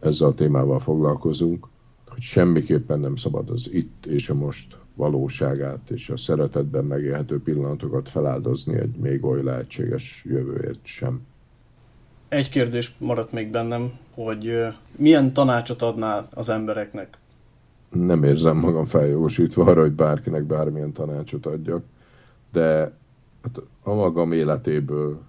ezzel 0.00 0.28
a 0.28 0.34
témával 0.34 0.80
foglalkozunk, 0.80 1.66
hogy 2.06 2.20
semmiképpen 2.20 3.00
nem 3.00 3.16
szabad 3.16 3.50
az 3.50 3.68
itt 3.72 4.06
és 4.06 4.30
a 4.30 4.34
most 4.34 4.78
valóságát 4.96 5.90
és 5.90 6.08
a 6.08 6.16
szeretetben 6.16 6.84
megélhető 6.84 7.42
pillanatokat 7.42 8.08
feláldozni 8.08 8.78
egy 8.78 8.96
még 8.96 9.24
oly 9.24 9.42
lehetséges 9.42 10.24
jövőért 10.28 10.84
sem. 10.84 11.20
Egy 12.28 12.48
kérdés 12.48 12.94
maradt 12.98 13.32
még 13.32 13.50
bennem, 13.50 13.92
hogy 14.14 14.52
milyen 14.96 15.32
tanácsot 15.32 15.82
adnál 15.82 16.28
az 16.34 16.50
embereknek? 16.50 17.18
Nem 17.90 18.22
érzem 18.22 18.56
magam 18.56 18.84
feljogosítva 18.84 19.64
arra, 19.64 19.80
hogy 19.80 19.92
bárkinek 19.92 20.42
bármilyen 20.42 20.92
tanácsot 20.92 21.46
adjak, 21.46 21.84
de 22.52 22.92
hát 23.42 23.60
a 23.82 23.94
magam 23.94 24.32
életéből 24.32 25.20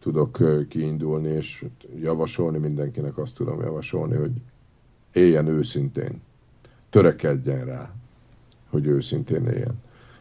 tudok 0.00 0.38
kiindulni, 0.68 1.28
és 1.28 1.64
javasolni 2.00 2.58
mindenkinek 2.58 3.18
azt 3.18 3.36
tudom 3.36 3.60
javasolni, 3.60 4.16
hogy 4.16 4.32
éljen 5.12 5.46
őszintén. 5.46 6.20
Törekedjen 6.90 7.64
rá, 7.64 7.94
hogy 8.72 8.86
őszintén 8.86 9.46
éljen. 9.46 9.74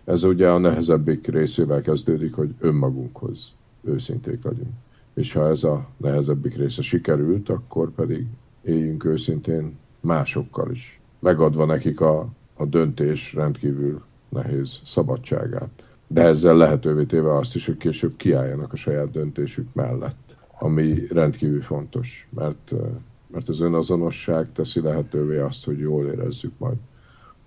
Ez 0.03 0.23
ugye 0.23 0.49
a 0.49 0.57
nehezebbik 0.57 1.27
részével 1.27 1.81
kezdődik, 1.81 2.33
hogy 2.33 2.53
önmagunkhoz 2.59 3.51
őszinték 3.83 4.43
legyünk. 4.43 4.73
És 5.13 5.33
ha 5.33 5.47
ez 5.47 5.63
a 5.63 5.87
nehezebbik 5.97 6.55
része 6.55 6.81
sikerült, 6.81 7.49
akkor 7.49 7.91
pedig 7.91 8.25
éljünk 8.61 9.05
őszintén 9.05 9.77
másokkal 9.99 10.71
is, 10.71 11.01
megadva 11.19 11.65
nekik 11.65 12.01
a, 12.01 12.27
a 12.53 12.65
döntés 12.65 13.33
rendkívül 13.33 14.01
nehéz 14.29 14.79
szabadságát. 14.85 15.69
De 16.07 16.21
ezzel 16.21 16.55
lehetővé 16.55 17.03
téve 17.03 17.35
azt 17.35 17.55
is, 17.55 17.65
hogy 17.65 17.77
később 17.77 18.15
kiálljanak 18.15 18.73
a 18.73 18.75
saját 18.75 19.11
döntésük 19.11 19.73
mellett, 19.73 20.35
ami 20.59 21.07
rendkívül 21.09 21.61
fontos, 21.61 22.27
mert, 22.35 22.73
mert 23.27 23.49
az 23.49 23.59
önazonosság 23.59 24.51
teszi 24.53 24.81
lehetővé 24.81 25.37
azt, 25.37 25.65
hogy 25.65 25.79
jól 25.79 26.05
érezzük 26.05 26.53
majd 26.57 26.77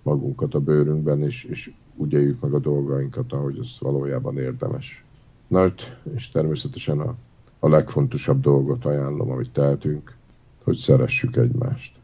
magunkat 0.05 0.53
a 0.53 0.59
bőrünkben, 0.59 1.21
és, 1.21 1.43
és 1.43 1.71
úgy 1.95 2.13
éljük 2.13 2.41
meg 2.41 2.53
a 2.53 2.59
dolgainkat, 2.59 3.33
ahogy 3.33 3.57
az 3.59 3.77
valójában 3.79 4.37
érdemes. 4.37 5.03
Na, 5.47 5.73
és 6.15 6.29
természetesen 6.29 6.99
a, 6.99 7.15
a 7.59 7.69
legfontosabb 7.69 8.41
dolgot 8.41 8.85
ajánlom, 8.85 9.29
amit 9.29 9.51
tehetünk, 9.51 10.15
hogy 10.63 10.75
szeressük 10.75 11.35
egymást. 11.35 11.95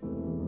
A 0.00 0.41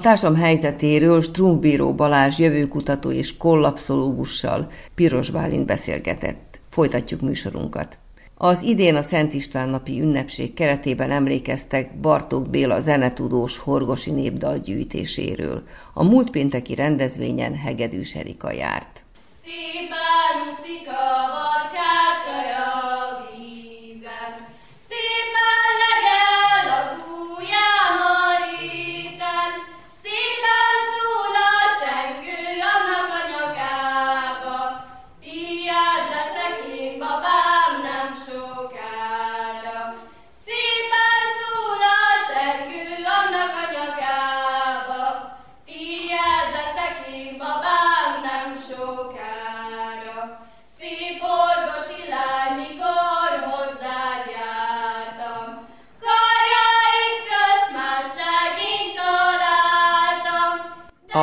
társam 0.00 0.34
helyzetéről 0.34 1.20
Strumbíró 1.20 1.94
Balázs 1.94 2.38
jövőkutató 2.38 3.10
és 3.10 3.36
kollapszológussal 3.36 4.70
Piros 4.94 5.30
Bálint 5.30 5.66
beszélgetett. 5.66 6.60
Folytatjuk 6.70 7.20
műsorunkat. 7.20 7.98
Az 8.36 8.62
idén 8.62 8.94
a 8.94 9.02
Szent 9.02 9.34
István 9.34 9.68
napi 9.68 10.00
ünnepség 10.00 10.54
keretében 10.54 11.10
emlékeztek 11.10 12.00
Bartók 12.00 12.50
Béla 12.50 12.80
zenetudós 12.80 13.58
horgosi 13.58 14.10
népdal 14.10 14.58
gyűjtéséről. 14.58 15.62
A 15.94 16.04
múlt 16.04 16.30
pénteki 16.30 16.74
rendezvényen 16.74 17.54
Hegedűs 17.54 18.14
Erika 18.14 18.52
járt. 18.52 19.04
Szépen 19.44 19.79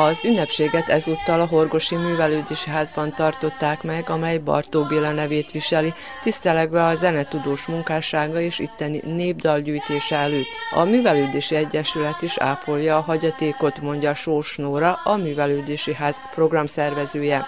Az 0.07 0.19
ünnepséget 0.23 0.89
ezúttal 0.89 1.39
a 1.39 1.45
Horgosi 1.45 1.95
Művelődési 1.95 2.69
Házban 2.69 3.13
tartották 3.15 3.83
meg, 3.83 4.09
amely 4.09 4.37
Bartók 4.37 4.87
Béla 4.87 5.11
nevét 5.11 5.51
viseli, 5.51 5.93
tisztelegve 6.21 6.85
a 6.85 6.95
zenetudós 6.95 7.65
munkássága 7.65 8.39
és 8.39 8.59
itteni 8.59 9.01
népdalgyűjtése 9.05 10.15
előtt. 10.15 10.47
A 10.71 10.83
Művelődési 10.83 11.55
Egyesület 11.55 12.21
is 12.21 12.37
ápolja 12.37 12.97
a 12.97 13.01
hagyatékot, 13.01 13.81
mondja 13.81 14.13
Sós 14.13 14.55
Nóra, 14.57 14.99
a 15.03 15.15
Művelődési 15.15 15.93
Ház 15.93 16.15
programszervezője. 16.31 17.45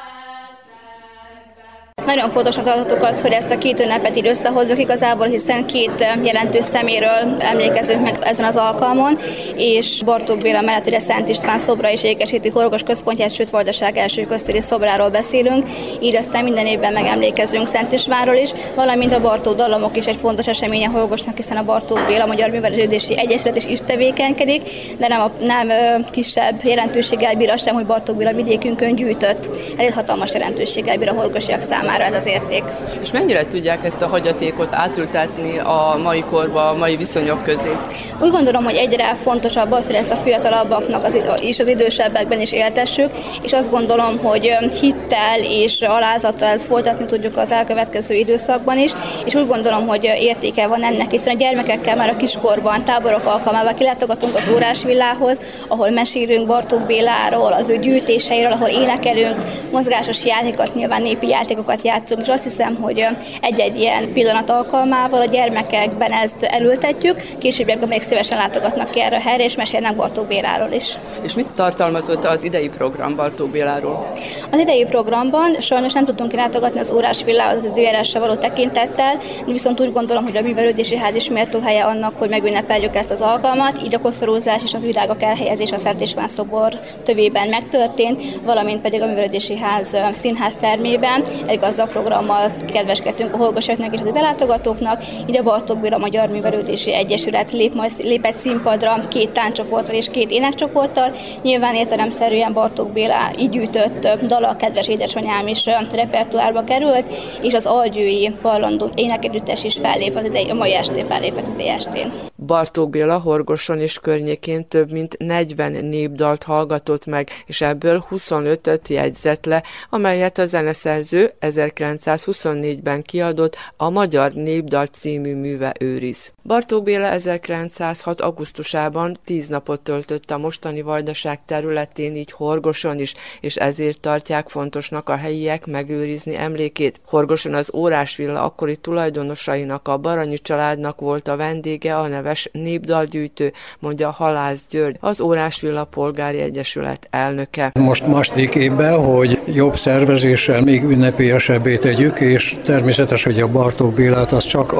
Nagyon 2.10 2.30
fontosnak 2.30 2.66
tartottuk 2.66 3.03
azt, 3.03 3.20
hogy 3.20 3.32
ezt 3.32 3.51
a 3.51 3.57
két 3.57 3.80
ünnepet 3.80 4.18
így 4.18 4.28
összehozzuk 4.28 4.80
igazából, 4.80 5.28
hiszen 5.28 5.66
két 5.66 6.07
jelentős 6.24 6.64
szeméről 6.66 7.36
emlékezünk 7.39 8.01
meg 8.01 8.18
ezen 8.22 8.45
az 8.45 8.55
alkalmon, 8.55 9.18
és 9.55 10.01
Bartók 10.05 10.38
Béla 10.38 10.62
mellett 10.62 10.88
ugye 10.88 10.99
Szent 10.99 11.30
István 11.30 11.60
szobra 11.60 11.91
és 11.91 12.03
ékesíti 12.03 12.49
horgos 12.49 12.84
központját, 12.84 13.34
sőt 13.34 13.49
Vajdaság 13.49 13.97
első 13.97 14.26
köztéri 14.26 14.62
szobráról 14.62 15.10
beszélünk, 15.10 15.68
így 15.99 16.16
aztán 16.16 16.43
minden 16.43 16.66
évben 16.66 16.93
megemlékezünk 16.93 17.68
Szent 17.68 17.91
Istvánról 17.91 18.36
is, 18.36 18.49
valamint 18.76 19.14
a 19.14 19.22
Bartók 19.22 19.55
dallamok 19.55 19.97
is 19.97 20.05
egy 20.05 20.18
fontos 20.22 20.47
esemény 20.47 20.86
a 20.86 20.89
Horgosnak, 20.89 21.36
hiszen 21.36 21.57
a 21.57 21.64
Bartók 21.64 22.05
Béla 22.07 22.26
Magyar 22.26 22.49
Művelődési 22.49 23.20
Egyesület 23.20 23.55
is, 23.55 23.66
is 23.66 23.80
tevékenykedik, 23.86 24.62
de 24.97 25.07
nem, 25.07 25.22
a, 25.22 25.32
nem 25.45 25.68
kisebb 26.12 26.60
jelentőséggel 26.64 27.36
bír 27.36 27.57
sem, 27.57 27.76
hogy 27.76 27.86
Bartók 27.86 28.16
Béla 28.16 28.34
vidékünkön 28.34 28.95
gyűjtött. 28.95 29.49
Ez 29.78 29.86
egy 29.86 29.93
hatalmas 29.93 30.34
jelentőséggel 30.34 30.97
bír 30.97 31.10
a 31.10 31.14
horgosiak 31.14 31.62
számára 31.62 31.97
számára 32.00 32.16
ez 32.16 32.22
az 32.22 32.26
érték. 32.26 32.64
És 33.02 33.12
mennyire 33.12 33.47
tudják 33.47 33.86
ezt 33.86 34.02
a 34.02 34.08
hagyatékot 34.08 34.76
átültetni 34.76 35.58
a 35.58 36.00
mai 36.04 36.24
korba, 36.30 36.70
a 36.70 36.74
mai 36.74 36.95
viszonyok 36.95 37.43
közé? 37.43 37.72
Úgy 38.20 38.32
gondolom, 38.32 38.64
hogy 38.64 38.76
egyre 38.76 39.16
fontosabb 39.24 39.72
az, 39.72 39.86
hogy 39.86 39.95
ezt 39.95 40.12
a 40.12 40.16
fiatalabbaknak 40.16 41.04
az, 41.04 41.18
és 41.41 41.60
az 41.60 41.68
idősebbekben 41.68 42.41
is 42.41 42.52
éltessük, 42.52 43.10
és 43.41 43.54
azt 43.54 43.70
gondolom, 43.70 44.18
hogy 44.18 44.58
hittel 44.80 45.39
és 45.39 45.82
alázattal 45.82 46.47
ezt 46.47 46.66
folytatni 46.66 47.06
tudjuk 47.06 47.38
az 47.38 47.52
elkövetkező 47.52 48.14
időszakban 48.14 48.78
is, 48.78 48.91
és 49.26 49.36
úgy 49.36 49.47
gondolom, 49.47 49.88
hogy 49.88 50.04
értéke 50.04 50.68
van 50.68 50.84
ennek, 50.84 51.12
hiszen 51.12 51.34
a 51.34 51.38
gyermekekkel 51.38 51.95
már 51.95 52.10
a 52.10 52.16
kiskorban 52.16 52.84
táborok 52.84 53.26
alkalmával 53.26 53.74
kilátogatunk 53.74 54.36
az 54.36 54.50
órás 54.54 54.84
villához, 54.84 55.39
ahol 55.68 55.89
mesélünk 55.89 56.47
Bartók 56.47 56.82
Béláról, 56.82 57.54
az 57.54 57.70
ő 57.70 57.78
gyűjtéseiről, 57.78 58.52
ahol 58.52 58.70
énekelünk, 58.70 59.41
mozgásos 59.72 60.26
játékokat, 60.26 60.76
nyilván 60.76 61.02
népi 61.02 61.28
játékokat 61.28 61.82
játszunk, 61.89 62.21
és 62.21 62.27
azt 62.27 62.43
hiszem, 62.43 62.75
hogy 62.75 63.05
egy-egy 63.41 63.79
ilyen 63.79 64.13
pillanat 64.13 64.49
alkalmával 64.49 65.21
a 65.21 65.25
gyermekekben 65.25 66.11
ezt 66.11 66.43
elültetjük, 66.43 67.21
későbbiekben 67.37 67.87
még 67.87 68.01
szívesen 68.01 68.37
látogatnak 68.37 68.89
ki 68.89 69.01
erre 69.01 69.15
a 69.15 69.19
helyre, 69.19 69.43
és 69.43 69.55
mesélnek 69.55 69.95
Bartók 69.95 70.27
Béláról 70.27 70.71
is. 70.71 70.97
És 71.21 71.33
mit 71.33 71.47
tartalmazott 71.55 72.25
az 72.25 72.43
idei 72.43 72.69
program 72.69 73.15
Bartók 73.15 73.49
Béláról? 73.49 74.13
Az 74.51 74.59
idei 74.59 74.85
programban 74.85 75.55
sajnos 75.59 75.93
nem 75.93 76.05
tudtunk 76.05 76.33
látogatni 76.33 76.79
az 76.79 76.91
órás 76.91 77.23
villához 77.23 77.57
az 77.57 77.65
időjárásra 77.65 78.19
való 78.19 78.35
tekintettel, 78.35 79.17
viszont 79.45 79.79
úgy 79.79 79.93
gondolom, 79.93 80.23
hogy 80.23 80.37
a 80.37 80.41
művelődési 80.41 80.97
ház 80.97 81.15
is 81.15 81.29
méltó 81.29 81.59
helye 81.59 81.83
annak, 81.83 82.13
hogy 82.17 82.29
megünnepeljük 82.29 82.95
ezt 82.95 83.11
az 83.11 83.21
alkalmat, 83.21 83.83
így 83.83 83.95
a 83.95 83.99
koszorúzás 83.99 84.63
és 84.63 84.73
az 84.73 84.83
virágok 84.83 85.23
elhelyezés 85.23 85.71
a 85.71 85.77
Szent 85.77 86.01
István 86.01 86.27
szobor 86.27 86.73
tövében 87.03 87.47
megtörtént, 87.47 88.23
valamint 88.43 88.81
pedig 88.81 89.01
a 89.01 89.05
művelődési 89.05 89.57
ház 89.57 89.95
színház 90.15 90.53
termében 90.59 91.23
egy 91.45 91.59
gazdag 91.80 92.01
programmal 92.01 92.51
kedveskedtünk 92.71 93.34
a 93.34 93.38
hallgatóknak 93.38 93.93
és 93.93 93.99
az 93.99 94.05
ide 94.05 94.21
látogatóknak, 94.21 95.03
a 95.27 95.43
Bartók 95.43 95.80
Béla 95.80 95.97
Magyar 95.97 96.30
Művelődési 96.30 96.93
Egyesület 96.93 97.51
lép 97.51 97.73
majd, 97.73 97.91
lépett 97.97 98.36
színpadra 98.36 98.99
két 99.07 99.30
tánccsoporttal 99.30 99.95
és 99.95 100.09
két 100.09 100.32
énekcsoporttal. 100.32 101.11
Nyilván 101.41 101.75
értelemszerűen 101.75 102.53
Bartók 102.53 102.91
Béla 102.91 103.32
így 103.38 103.49
gyűjtött 103.49 104.07
dala, 104.27 104.55
kedves 104.55 104.88
édesanyám 104.88 105.47
is 105.47 105.65
repertoárba 105.65 106.63
került, 106.63 107.05
és 107.41 107.53
az 107.53 107.65
Algyői 107.65 108.32
Parlandó 108.41 108.89
énekegyüttes 108.95 109.63
is 109.63 109.77
fellép 109.82 110.15
az 110.15 110.25
idei, 110.25 110.49
a 110.49 110.53
mai 110.53 110.75
estén 110.75 111.07
fellépett 111.07 111.47
idei 111.53 111.69
estén. 111.69 112.28
Bartók 112.45 112.89
Béla 112.89 113.19
Horgoson 113.19 113.79
és 113.79 113.99
környékén 113.99 114.67
több 114.67 114.91
mint 114.91 115.17
40 115.17 115.71
népdalt 115.71 116.43
hallgatott 116.43 117.05
meg, 117.05 117.29
és 117.45 117.61
ebből 117.61 118.05
25-öt 118.09 118.87
jegyzett 118.87 119.45
le, 119.45 119.63
amelyet 119.89 120.37
a 120.37 120.45
zeneszerző 120.45 121.33
1924-ben 121.41 123.01
kiadott 123.01 123.57
a 123.77 123.89
Magyar 123.89 124.33
Népdal 124.33 124.85
című 124.85 125.35
műve 125.35 125.73
őriz. 125.79 126.31
Bartók 126.50 126.84
Béla 126.84 127.06
1906. 127.06 128.22
augusztusában 128.22 129.18
tíz 129.26 129.47
napot 129.47 129.82
töltött 129.82 130.32
a 130.32 130.38
mostani 130.38 130.82
vajdaság 130.82 131.39
területén, 131.45 132.16
így 132.16 132.32
Horgoson 132.32 133.00
is, 133.00 133.14
és 133.41 133.56
ezért 133.56 134.00
tartják 134.00 134.50
fontosnak 134.50 135.10
a 135.10 135.16
helyiek 135.16 135.66
megőrizni 135.66 136.36
emlékét. 136.36 137.00
Horgoson 137.06 137.54
az 137.54 137.74
Órásvilla 137.74 138.43
akkori 138.43 138.76
tulajdonosainak, 138.76 139.88
a 139.88 139.97
Baranyi 139.97 140.38
családnak 140.38 141.00
volt 141.00 141.28
a 141.28 141.36
vendége 141.36 141.97
a 141.97 142.08
neves 142.08 142.50
népdalgyűjtő, 142.52 143.54
mondja 143.80 144.10
Halász 144.10 144.66
György, 144.70 144.97
az 145.00 145.22
Órásvilla 145.22 145.84
Polgári 145.84 146.39
Egyesület 146.39 147.08
elnöke. 147.10 147.72
Most 147.80 148.08
másik 148.08 148.56
évben, 148.56 149.06
hogy 149.06 149.41
jobb 149.45 149.76
szervezéssel 149.76 150.62
még 150.62 150.84
ünnepélyesebbé 150.84 151.78
tegyük, 151.78 152.20
és 152.20 152.58
természetes, 152.64 153.24
hogy 153.24 153.41
a 153.41 153.47
Bartók 153.47 153.93
Bélát 153.93 154.32
az 154.32 154.43
csak 154.43 154.74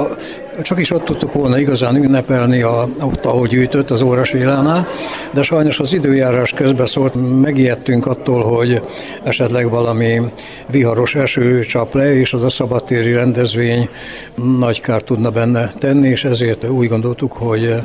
csak 0.62 0.80
is 0.80 0.92
ott 0.92 1.06
tudtuk 1.06 1.34
volna 1.34 1.60
igazán 1.60 1.96
ünnepelni, 1.96 2.62
a, 2.62 2.88
ott, 3.02 3.26
ahogy 3.26 3.50
gyűjtött 3.50 3.90
az 3.90 4.02
Órás 4.02 4.32
Vélánál, 4.32 4.88
de 5.32 5.42
sajnos 5.42 5.80
az 5.80 5.94
időjárás 5.94 6.52
közben 6.52 6.86
szólt, 6.86 7.42
megijedtünk 7.42 8.06
attól, 8.06 8.44
hogy 8.44 8.82
esetleg 9.24 9.70
valami 9.70 10.20
viharos 10.68 11.16
eső 11.16 11.62
csap 11.62 11.94
le, 11.94 12.16
és 12.16 12.34
az 12.34 12.44
a 12.44 12.50
szabadtéri 12.50 13.14
rendezvény 13.14 13.90
nagy 14.58 14.82
kárt 14.82 15.06
tudna 15.06 15.30
benne 15.30 15.72
tenni, 15.80 16.08
és 16.08 16.24
ezért 16.24 16.70
úgy 16.70 16.88
gondoltuk, 16.88 17.32
hogy 17.34 17.76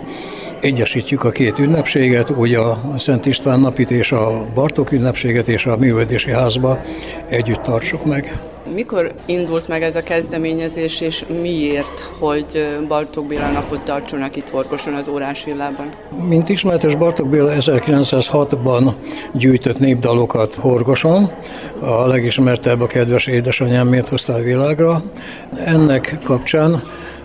egyesítjük 0.60 1.24
a 1.24 1.30
két 1.30 1.58
ünnepséget, 1.58 2.30
úgy 2.30 2.54
a 2.54 2.80
Szent 2.96 3.26
István 3.26 3.60
napit 3.60 3.90
és 3.90 4.12
a 4.12 4.44
Bartók 4.54 4.92
ünnepséget 4.92 5.48
és 5.48 5.66
a 5.66 5.76
művelődési 5.76 6.30
házba 6.30 6.84
együtt 7.28 7.62
tartsuk 7.62 8.04
meg. 8.04 8.53
Mikor 8.72 9.12
indult 9.26 9.68
meg 9.68 9.82
ez 9.82 9.96
a 9.96 10.02
kezdeményezés, 10.02 11.00
és 11.00 11.24
miért, 11.42 12.00
hogy 12.18 12.66
Bartók 12.88 13.26
Béla 13.26 13.50
napot 13.50 13.84
tartsanak 13.84 14.36
itt 14.36 14.48
Horgoson 14.48 14.94
az 14.94 15.08
Órás 15.08 15.44
Villában? 15.44 15.88
Mint 16.28 16.48
ismertes, 16.48 16.94
Bartók 16.96 17.28
Béla 17.28 17.52
1906-ban 17.58 18.92
gyűjtött 19.32 19.78
népdalokat 19.78 20.54
Horgoson, 20.54 21.30
a 21.80 22.06
legismertebb 22.06 22.80
a 22.80 22.86
kedves 22.86 23.26
édesanyám 23.26 23.88
miért 23.88 24.08
hoztál 24.08 24.40
világra. 24.40 25.02
Ennek 25.64 26.18
kapcsán 26.24 26.82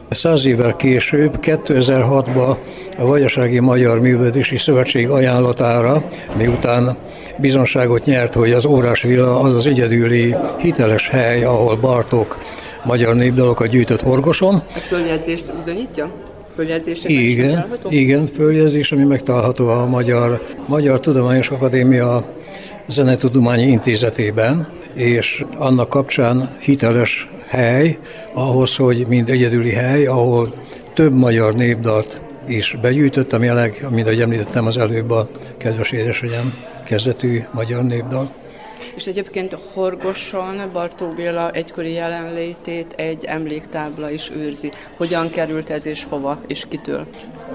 száz 0.10 0.46
évvel 0.46 0.76
később, 0.76 1.38
2006-ban 1.42 2.56
a 2.98 3.06
Vajdasági 3.06 3.60
Magyar 3.60 4.00
Művelődési 4.00 4.58
Szövetség 4.58 5.10
ajánlatára, 5.10 6.04
miután 6.38 6.98
bizonságot 7.42 8.06
nyert, 8.06 8.34
hogy 8.34 8.52
az 8.52 8.66
Órás 8.66 9.02
Villa 9.02 9.40
az 9.40 9.54
az 9.54 9.66
egyedüli 9.66 10.36
hiteles 10.58 11.10
hely, 11.10 11.44
ahol 11.44 11.76
Bartók 11.76 12.38
magyar 12.84 13.16
népdalokat 13.16 13.68
gyűjtött 13.68 14.02
Horgoson. 14.02 14.62
Ez 14.76 14.82
följegyzést 14.82 15.56
bizonyítja? 15.56 16.12
igen, 17.04 17.66
igen, 17.90 18.26
följegyzés, 18.26 18.92
ami 18.92 19.04
megtalálható 19.04 19.68
a 19.68 19.86
Magyar, 19.86 20.42
Magyar 20.66 21.00
Tudományos 21.00 21.50
Akadémia 21.50 22.24
Zenetudományi 22.88 23.64
Intézetében, 23.64 24.68
és 24.94 25.44
annak 25.58 25.90
kapcsán 25.90 26.56
hiteles 26.60 27.30
hely 27.48 27.98
ahhoz, 28.34 28.76
hogy 28.76 29.06
mind 29.08 29.30
egyedüli 29.30 29.72
hely, 29.72 30.06
ahol 30.06 30.54
több 30.94 31.14
magyar 31.14 31.56
népdalt 31.56 32.22
is 32.48 32.78
begyűjtött, 32.82 33.34
ami 33.34 33.48
a 33.48 33.54
leg, 33.54 33.86
mint 33.90 34.06
ahogy 34.06 34.22
említettem 34.22 34.66
az 34.66 34.78
előbb 34.78 35.12
a 35.12 35.28
kedves 35.58 35.92
édesanyám 35.92 36.54
kezdetű 36.90 37.42
magyar 37.52 37.84
népdal. 37.84 38.30
És 38.96 39.06
egyébként 39.06 39.58
Horgoson 39.74 40.70
Bartók 40.74 41.16
Béla 41.16 41.52
egykori 41.52 41.92
jelenlétét 41.92 42.94
egy 42.96 43.26
emléktábla 43.26 44.10
is 44.10 44.32
őrzi. 44.36 44.72
Hogyan 44.98 45.30
került 45.30 45.70
ez 45.70 45.86
és 45.86 46.06
hova 46.10 46.42
és 46.48 46.66
kitől? 46.70 47.06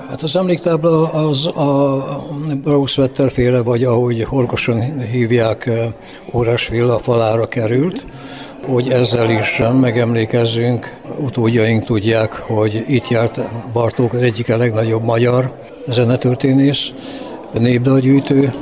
Hát 0.09 0.23
az 0.23 0.37
emléktábla 0.37 1.13
az 1.13 1.47
a 1.47 2.05
Brauswetter 2.63 3.31
féle, 3.31 3.63
vagy 3.63 3.85
ahogy 3.85 4.25
Horgoson 4.25 5.01
hívják, 5.01 5.71
Órás 6.33 6.69
Villa 6.69 6.99
falára 6.99 7.47
került 7.47 8.07
hogy 8.67 8.91
ezzel 8.91 9.31
is 9.31 9.63
megemlékezzünk. 9.81 10.97
Utódjaink 11.19 11.85
tudják, 11.85 12.33
hogy 12.33 12.85
itt 12.89 13.09
járt 13.09 13.41
Bartók, 13.73 14.15
egyik 14.15 14.51
a 14.51 14.57
legnagyobb 14.57 15.03
magyar 15.03 15.53
zenetörténész, 15.89 16.93
népdalgyűjtő, 17.59 18.53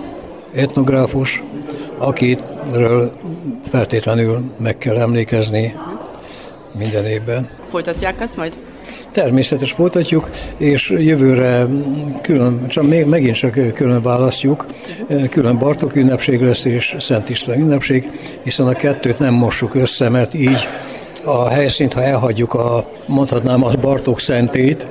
etnográfus, 0.54 1.42
akitről 1.98 3.12
feltétlenül 3.70 4.40
meg 4.56 4.78
kell 4.78 4.96
emlékezni 4.96 5.74
minden 6.78 7.04
évben. 7.04 7.48
Folytatják 7.70 8.20
ezt 8.20 8.36
majd? 8.36 8.56
Természetes 9.12 9.72
folytatjuk, 9.72 10.30
és 10.56 10.90
jövőre 10.98 11.66
külön, 12.22 12.66
csak 12.68 12.88
még, 12.88 13.06
megint 13.06 13.36
csak 13.36 13.72
külön 13.74 14.02
választjuk, 14.02 14.66
külön 15.30 15.58
Bartók 15.58 15.96
ünnepség 15.96 16.40
lesz 16.40 16.64
és 16.64 16.96
Szent 16.98 17.28
István 17.28 17.60
ünnepség, 17.60 18.10
hiszen 18.42 18.66
a 18.66 18.72
kettőt 18.72 19.18
nem 19.18 19.34
mossuk 19.34 19.74
össze, 19.74 20.08
mert 20.08 20.34
így 20.34 20.68
a 21.24 21.48
helyszínt, 21.48 21.92
ha 21.92 22.02
elhagyjuk 22.02 22.54
a, 22.54 22.84
mondhatnám, 23.06 23.64
az 23.64 23.74
Bartók 23.74 24.20
szentét, 24.20 24.86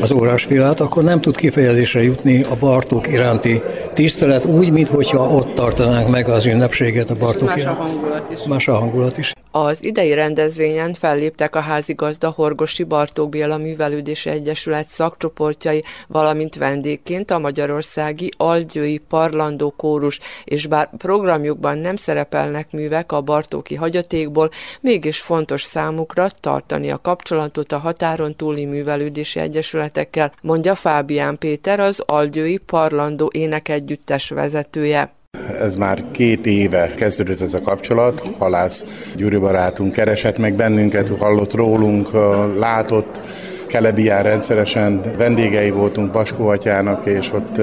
az 0.00 0.12
órásfilát, 0.12 0.80
akkor 0.80 1.02
nem 1.02 1.20
tud 1.20 1.36
kifejezésre 1.36 2.02
jutni 2.02 2.42
a 2.42 2.56
Bartók 2.60 3.12
iránti 3.12 3.62
tisztelet 3.92 4.44
úgy, 4.44 4.70
mintha 4.70 5.28
ott 5.28 5.54
tartanánk 5.54 6.08
meg 6.08 6.28
az 6.28 6.46
ünnepséget 6.46 7.10
a 7.10 7.14
Bartók 7.14 7.48
Más 7.48 7.64
a 7.64 7.72
hangulat 7.72 8.30
is. 8.30 8.44
Más 8.44 8.68
a 8.68 8.74
hangulat 8.74 9.18
is. 9.18 9.32
Az 9.56 9.84
idei 9.84 10.14
rendezvényen 10.14 10.94
felléptek 10.94 11.54
a 11.54 11.60
házigazda 11.60 12.30
Horgosi 12.30 12.84
Bartók 12.84 13.28
Béla 13.28 13.56
Művelődési 13.56 14.30
Egyesület 14.30 14.88
szakcsoportjai, 14.88 15.84
valamint 16.08 16.54
vendégként 16.54 17.30
a 17.30 17.38
magyarországi 17.38 18.30
Algyői 18.36 18.98
Parlandó 18.98 19.70
Kórus, 19.70 20.20
és 20.44 20.66
bár 20.66 20.90
programjukban 20.96 21.78
nem 21.78 21.96
szerepelnek 21.96 22.72
művek 22.72 23.12
a 23.12 23.20
Bartóki 23.20 23.74
hagyatékból, 23.74 24.50
mégis 24.80 25.20
fontos 25.20 25.62
számukra 25.62 26.28
tartani 26.40 26.90
a 26.90 27.00
kapcsolatot 27.00 27.72
a 27.72 27.78
határon 27.78 28.36
túli 28.36 28.64
művelődési 28.64 29.40
egyesületekkel, 29.40 30.32
mondja 30.42 30.74
Fábián 30.74 31.38
Péter, 31.38 31.80
az 31.80 32.02
Algyői 32.06 32.56
Parlandó 32.56 33.30
énekegyüttes 33.32 34.28
vezetője. 34.28 35.13
Ez 35.60 35.74
már 35.74 36.04
két 36.10 36.46
éve 36.46 36.92
kezdődött 36.94 37.40
ez 37.40 37.54
a 37.54 37.60
kapcsolat. 37.60 38.22
Halász 38.38 38.84
Gyuri 39.16 39.36
barátunk 39.36 39.92
keresett 39.92 40.38
meg 40.38 40.54
bennünket, 40.54 41.08
hallott 41.18 41.54
rólunk, 41.54 42.10
látott, 42.58 43.20
Kelebián 43.66 44.22
rendszeresen 44.22 45.02
vendégei 45.16 45.70
voltunk 45.70 46.12
Baskó 46.12 46.48
atyának, 46.48 47.06
és 47.06 47.32
ott 47.32 47.60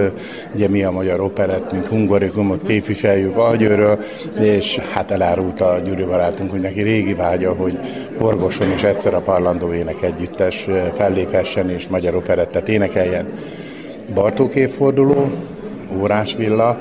ugye 0.56 0.68
mi 0.68 0.84
a 0.84 0.92
magyar 0.92 1.20
operett, 1.20 1.72
mint 1.72 1.88
hungarikumot 1.88 2.66
képviseljük 2.68 3.36
Algyőről, 3.36 4.00
és 4.40 4.78
hát 4.78 5.12
elárult 5.12 5.62
a 5.62 5.80
Gyuri 5.86 6.04
barátunk, 6.04 6.52
hogy 6.52 6.60
neki 6.60 6.82
régi 6.82 7.14
vágya, 7.14 7.54
hogy 7.54 7.80
Horgoson 8.18 8.72
is 8.72 8.84
egyszer 8.84 9.14
a 9.14 9.20
Parlandó 9.20 9.74
ének 9.74 10.02
együttes 10.02 10.68
felléphessen 10.96 11.70
és 11.70 11.88
magyar 11.88 12.16
operettet 12.16 12.70
énekeljen. 12.70 13.28
Bartók 14.14 14.56
évforduló, 14.56 15.32
órásvilla, 16.00 16.78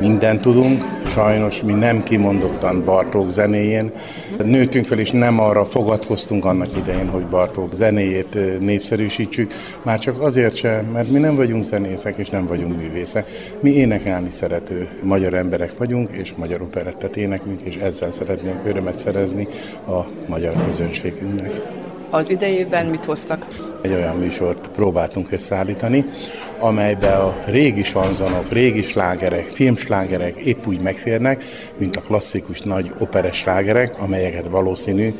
mindent 0.00 0.40
tudunk, 0.40 0.82
sajnos 1.06 1.62
mi 1.62 1.72
nem 1.72 2.02
kimondottan 2.02 2.84
Bartók 2.84 3.30
zenéjén. 3.30 3.92
Nőttünk 4.44 4.86
fel, 4.86 4.98
és 4.98 5.10
nem 5.10 5.40
arra 5.40 5.64
fogadkoztunk 5.64 6.44
annak 6.44 6.76
idején, 6.76 7.08
hogy 7.08 7.26
Bartók 7.26 7.74
zenéjét 7.74 8.38
népszerűsítsük, 8.60 9.52
már 9.82 9.98
csak 9.98 10.22
azért 10.22 10.54
sem, 10.54 10.84
mert 10.84 11.10
mi 11.10 11.18
nem 11.18 11.36
vagyunk 11.36 11.64
zenészek, 11.64 12.16
és 12.16 12.30
nem 12.30 12.46
vagyunk 12.46 12.76
művészek. 12.76 13.28
Mi 13.60 13.70
énekelni 13.70 14.30
szerető 14.30 14.88
magyar 15.02 15.34
emberek 15.34 15.78
vagyunk, 15.78 16.10
és 16.10 16.34
magyar 16.36 16.60
operettet 16.60 17.16
éneklünk, 17.16 17.60
és 17.60 17.76
ezzel 17.76 18.12
szeretnénk 18.12 18.60
örömet 18.64 18.98
szerezni 18.98 19.48
a 19.86 20.00
magyar 20.26 20.54
közönségünknek. 20.66 21.86
Az 22.10 22.30
idejében 22.30 22.86
mit 22.86 23.04
hoztak? 23.04 23.46
Egy 23.82 23.92
olyan 23.92 24.16
műsort 24.16 24.68
próbáltunk 24.68 25.32
összeállítani, 25.32 26.04
amelybe 26.58 27.12
a 27.12 27.36
régi 27.46 27.82
sanzonok, 27.82 28.48
régi 28.48 28.82
slágerek, 28.82 29.44
filmslágerek 29.44 30.34
épp 30.36 30.66
úgy 30.66 30.80
megférnek, 30.80 31.44
mint 31.76 31.96
a 31.96 32.00
klasszikus 32.00 32.60
nagy 32.60 32.92
operes 32.98 33.36
slágerek, 33.36 34.00
amelyeket 34.00 34.48
valószínű, 34.48 35.14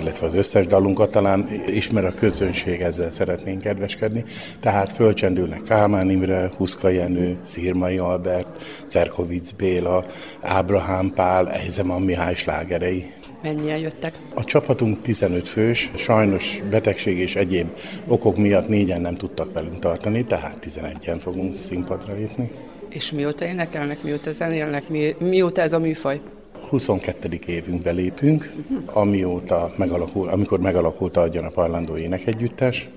illetve 0.00 0.26
az 0.26 0.34
összes 0.34 0.66
dalunkat 0.66 1.10
talán 1.10 1.48
ismer 1.66 2.04
a 2.04 2.10
közönség, 2.10 2.80
ezzel 2.80 3.10
szeretnénk 3.10 3.60
kedveskedni. 3.60 4.24
Tehát 4.60 4.92
fölcsendülnek 4.92 5.60
Kálmán 5.60 6.10
Imre, 6.10 6.50
Huszka 6.56 6.88
Jenő, 6.88 7.36
Szirmai 7.44 7.98
Albert, 7.98 8.46
Cerkovic 8.86 9.50
Béla, 9.50 10.04
Ábrahám 10.40 11.12
Pál, 11.14 11.50
Eizeman 11.50 12.02
Mihály 12.02 12.34
slágerei. 12.34 13.12
Mennyien 13.44 13.78
jöttek? 13.78 14.18
A 14.34 14.44
csapatunk 14.44 15.02
15 15.02 15.48
fős, 15.48 15.90
sajnos 15.96 16.62
betegség 16.70 17.18
és 17.18 17.36
egyéb 17.36 17.66
okok 18.08 18.36
miatt 18.36 18.68
négyen 18.68 19.00
nem 19.00 19.14
tudtak 19.14 19.52
velünk 19.52 19.78
tartani, 19.78 20.24
tehát 20.24 20.66
11-en 20.70 21.16
fogunk 21.18 21.54
színpadra 21.54 22.14
lépni. 22.14 22.50
És 22.88 23.12
mióta 23.12 23.44
énekelnek, 23.44 24.02
mióta 24.02 24.32
zenélnek, 24.32 24.88
mi, 24.88 25.14
mióta 25.18 25.60
ez 25.60 25.72
a 25.72 25.78
műfaj? 25.78 26.20
22. 26.68 27.38
évünkbe 27.46 27.90
lépünk, 27.90 28.52
amióta 28.86 29.72
megalakul, 29.76 30.28
amikor 30.28 30.60
megalakult 30.60 31.16
a 31.16 31.22
a 31.22 31.50
Parlandó 31.54 31.96
Énekegyüttes. 31.96 32.88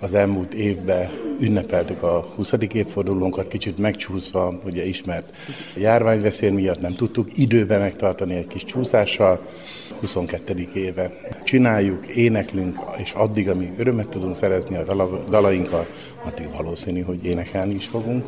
Az 0.00 0.14
elmúlt 0.14 0.54
évben 0.54 1.10
ünnepeltük 1.40 2.02
a 2.02 2.32
20. 2.36 2.52
évfordulónkat, 2.72 3.46
kicsit 3.46 3.78
megcsúszva, 3.78 4.60
ugye 4.64 4.84
ismert 4.84 5.36
járványveszély 5.76 6.50
miatt 6.50 6.80
nem 6.80 6.94
tudtuk 6.94 7.38
időben 7.38 7.80
megtartani 7.80 8.34
egy 8.34 8.46
kis 8.46 8.64
csúszással. 8.64 9.40
22. 10.00 10.68
éve 10.74 11.12
csináljuk, 11.44 12.06
éneklünk, 12.06 12.76
és 13.02 13.12
addig, 13.12 13.48
amíg 13.48 13.72
örömet 13.78 14.08
tudunk 14.08 14.36
szerezni 14.36 14.76
a 14.76 14.84
dalainkkal, 15.28 15.86
addig 16.24 16.46
valószínű, 16.56 17.00
hogy 17.00 17.24
énekelni 17.24 17.74
is 17.74 17.86
fogunk. 17.86 18.24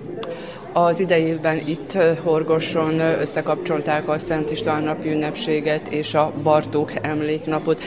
Az 0.72 1.00
idejében 1.00 1.62
itt 1.66 1.98
Horgoson 2.22 3.00
összekapcsolták 3.00 4.08
a 4.08 4.18
Szent 4.18 4.50
István 4.50 4.82
napi 4.82 5.10
ünnepséget 5.10 5.88
és 5.88 6.14
a 6.14 6.32
Bartók 6.42 6.92
emléknapot. 7.02 7.80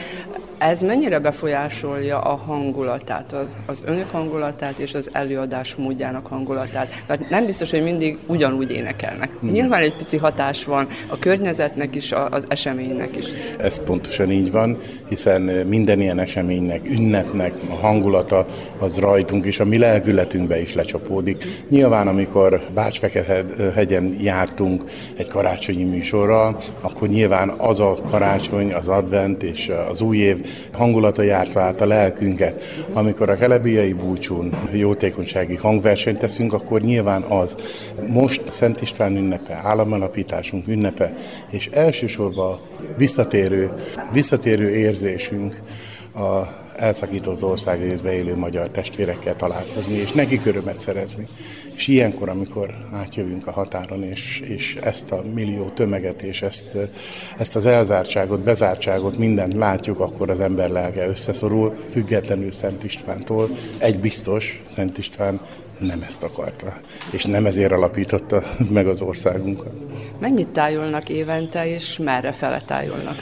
Ez 0.58 0.80
mennyire 0.80 1.18
befolyásolja 1.18 2.18
a 2.18 2.36
hangulatát, 2.36 3.34
az 3.66 3.82
önök 3.84 4.10
hangulatát 4.10 4.78
és 4.78 4.94
az 4.94 5.08
előadás 5.12 5.74
módjának 5.74 6.26
hangulatát? 6.26 6.88
Mert 7.06 7.28
nem 7.30 7.46
biztos, 7.46 7.70
hogy 7.70 7.82
mindig 7.82 8.18
ugyanúgy 8.26 8.70
énekelnek. 8.70 9.30
Hmm. 9.40 9.50
Nyilván 9.50 9.82
egy 9.82 9.96
pici 9.96 10.16
hatás 10.16 10.64
van 10.64 10.86
a 11.08 11.18
környezetnek 11.18 11.94
is, 11.94 12.12
az 12.30 12.44
eseménynek 12.48 13.16
is. 13.16 13.24
Ez 13.58 13.78
pontosan 13.84 14.30
így 14.30 14.50
van, 14.50 14.78
hiszen 15.08 15.42
minden 15.42 16.00
ilyen 16.00 16.18
eseménynek, 16.18 16.90
ünnepnek 16.90 17.54
a 17.70 17.74
hangulata 17.74 18.46
az 18.78 18.98
rajtunk 18.98 19.46
és 19.46 19.60
a 19.60 19.64
mi 19.64 19.78
lelkületünkbe 19.78 20.60
is 20.60 20.74
lecsapódik. 20.74 21.44
Nyilván, 21.68 22.08
amikor 22.08 22.60
Bács-Fekete-hegyen 22.74 24.16
jártunk 24.20 24.84
egy 25.16 25.28
karácsonyi 25.28 25.84
műsorral, 25.84 26.62
akkor 26.80 27.08
nyilván 27.08 27.48
az 27.48 27.80
a 27.80 27.98
karácsony, 28.10 28.72
az 28.72 28.88
advent 28.88 29.42
és 29.42 29.72
az 29.88 30.00
új 30.00 30.16
év 30.16 30.44
hangulata 30.72 31.22
járt 31.22 31.56
át 31.56 31.80
a 31.80 31.86
lelkünket. 31.86 32.62
Amikor 32.92 33.30
a 33.30 33.36
kelebiai 33.36 33.92
búcsún 33.92 34.58
jótékonysági 34.72 35.54
hangversenyt 35.54 36.18
teszünk, 36.18 36.52
akkor 36.52 36.80
nyilván 36.80 37.22
az. 37.22 37.56
Most 38.08 38.42
Szent 38.48 38.82
István 38.82 39.16
ünnepe, 39.16 39.60
államalapításunk 39.64 40.68
ünnepe, 40.68 41.14
és 41.50 41.68
elsősorban 41.72 42.58
visszatérő, 42.96 43.72
visszatérő 44.12 44.68
érzésünk 44.68 45.60
a 46.14 46.64
elszakított 46.76 47.44
országrészbe 47.44 48.12
élő 48.12 48.36
magyar 48.36 48.68
testvérekkel 48.68 49.36
találkozni, 49.36 49.94
és 49.94 50.12
neki 50.12 50.40
örömet 50.44 50.80
szerezni. 50.80 51.28
És 51.74 51.88
ilyenkor, 51.88 52.28
amikor 52.28 52.74
átjövünk 52.92 53.46
a 53.46 53.50
határon, 53.50 54.02
és, 54.02 54.42
és 54.44 54.76
ezt 54.80 55.10
a 55.10 55.22
millió 55.34 55.68
tömeget, 55.68 56.22
és 56.22 56.42
ezt, 56.42 56.66
ezt 57.38 57.56
az 57.56 57.66
elzártságot, 57.66 58.40
bezártságot, 58.40 59.18
mindent 59.18 59.54
látjuk, 59.54 60.00
akkor 60.00 60.30
az 60.30 60.40
ember 60.40 60.70
lelke 60.70 61.08
összeszorul, 61.08 61.76
függetlenül 61.90 62.52
Szent 62.52 62.84
Istvántól. 62.84 63.50
Egy 63.78 63.98
biztos, 63.98 64.62
Szent 64.68 64.98
István 64.98 65.40
nem 65.78 66.04
ezt 66.08 66.22
akarta, 66.22 66.80
és 67.10 67.24
nem 67.24 67.46
ezért 67.46 67.72
alapította 67.72 68.42
meg 68.70 68.86
az 68.86 69.00
országunkat. 69.00 69.74
Mennyit 70.20 70.48
tájolnak 70.48 71.08
évente, 71.08 71.66
és 71.66 71.98
merre 71.98 72.32
fele 72.32 72.60
tájolnak? 72.60 73.16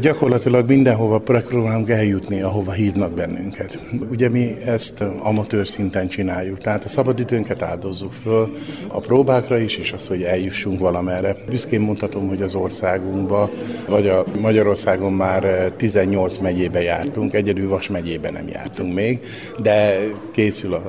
Gyakorlatilag 0.00 0.68
mindenhova 0.68 1.18
próbálunk 1.18 1.88
eljutni, 1.88 2.42
ahova 2.42 2.72
hívnak 2.72 3.12
bennünket. 3.12 3.78
Ugye 4.10 4.28
mi 4.28 4.50
ezt 4.64 5.00
amatőr 5.18 5.66
szinten 5.66 6.08
csináljuk, 6.08 6.58
tehát 6.58 6.84
a 6.84 6.88
szabadidőnket 6.88 7.62
áldozzuk 7.62 8.12
föl 8.12 8.52
a 8.88 8.98
próbákra 9.00 9.58
is, 9.58 9.76
és 9.76 9.92
az, 9.92 10.06
hogy 10.06 10.22
eljussunk 10.22 10.80
valamerre. 10.80 11.36
Büszkén 11.48 11.80
mondhatom, 11.80 12.28
hogy 12.28 12.42
az 12.42 12.54
országunkba, 12.54 13.50
vagy 13.88 14.08
a 14.08 14.24
Magyarországon 14.40 15.12
már 15.12 15.72
18 15.76 16.38
megyébe 16.38 16.82
jártunk, 16.82 17.34
egyedül 17.34 17.68
Vas 17.68 17.88
megyébe 17.88 18.30
nem 18.30 18.48
jártunk 18.48 18.94
még, 18.94 19.20
de 19.62 20.00
készül 20.32 20.74
a, 20.74 20.82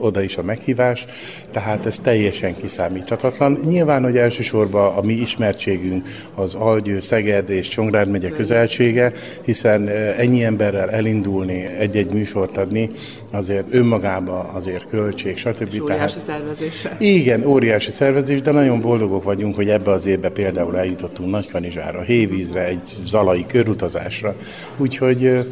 oda 0.00 0.22
is 0.22 0.36
a 0.36 0.42
meghívás, 0.42 1.06
tehát 1.50 1.86
ez 1.86 1.98
teljesen 1.98 2.56
kiszámíthatatlan. 2.56 3.58
Nyilván, 3.66 4.02
hogy 4.02 4.16
elsősorban 4.16 4.96
a 4.96 5.00
mi 5.02 5.12
ismertségünk 5.12 6.08
az 6.34 6.54
Algyő, 6.54 7.00
Szeged 7.00 7.50
és 7.50 7.68
Csongrád 7.68 8.08
megye 8.08 8.30
közelsége, 8.42 9.12
hiszen 9.44 9.88
ennyi 10.18 10.44
emberrel 10.44 10.90
elindulni, 10.90 11.66
egy-egy 11.78 12.12
műsort 12.12 12.56
adni, 12.56 12.90
azért 13.32 13.74
önmagában 13.74 14.46
azért 14.52 14.86
költség, 14.86 15.36
stb. 15.36 15.72
És 15.72 15.80
óriási 15.80 16.18
szervezés. 16.26 16.88
Igen, 16.98 17.46
óriási 17.46 17.90
szervezés, 17.90 18.40
de 18.40 18.50
nagyon 18.50 18.80
boldogok 18.80 19.24
vagyunk, 19.24 19.54
hogy 19.54 19.68
ebbe 19.68 19.90
az 19.90 20.06
évbe 20.06 20.28
például 20.28 20.78
eljutottunk 20.78 21.30
Nagykanizsára, 21.30 22.00
Hévízre, 22.00 22.66
egy 22.66 22.96
zalai 23.04 23.46
körutazásra. 23.46 24.34
Úgyhogy 24.76 25.46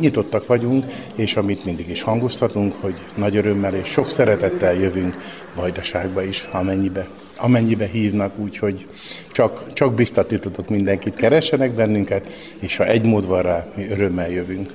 nyitottak 0.00 0.46
vagyunk, 0.46 0.84
és 1.14 1.36
amit 1.36 1.64
mindig 1.64 1.88
is 1.88 2.02
hangoztatunk, 2.02 2.74
hogy 2.80 2.94
nagy 3.16 3.36
örömmel 3.36 3.74
és 3.74 3.88
sok 3.88 4.10
szeretettel 4.10 4.74
jövünk 4.74 5.16
Vajdaságba 5.54 6.22
is, 6.22 6.48
amennyibe 6.52 7.06
amennyibe 7.36 7.86
hívnak, 7.86 8.38
úgyhogy 8.38 8.86
csak, 9.32 9.72
csak 9.72 9.94
biztatni 9.94 10.38
tudok 10.38 10.68
mindenkit, 10.68 11.14
keressenek 11.14 11.72
bennünket, 11.72 12.26
és 12.60 12.76
ha 12.76 12.86
egy 12.86 13.04
mód 13.04 13.26
van 13.26 13.42
rá, 13.42 13.66
mi 13.76 13.86
örömmel 13.88 14.30
jövünk. 14.30 14.72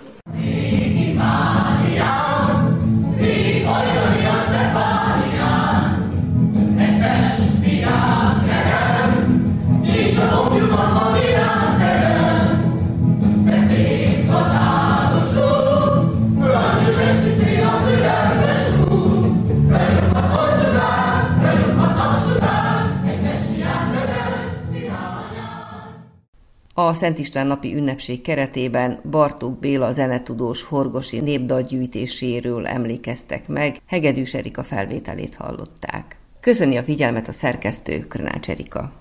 A 26.82 26.94
Szent 26.94 27.20
István 27.20 27.48
napi 27.48 27.76
ünnepség 27.76 28.22
keretében 28.22 29.00
Bartók 29.10 29.60
Béla 29.60 29.94
zenetudós 29.94 30.64
horgosi 30.64 31.20
népdalgyűjtéséről 31.20 32.68
emlékeztek 32.68 33.48
meg, 33.48 33.78
Hegedűs 33.86 34.34
Erika 34.34 34.64
felvételét 34.64 35.36
hallották. 35.36 36.18
Köszöni 36.40 36.78
a 36.78 36.84
figyelmet 36.84 37.28
a 37.28 37.32
szerkesztő 37.32 38.00
Krnács 38.08 38.50
Erika. 38.50 38.92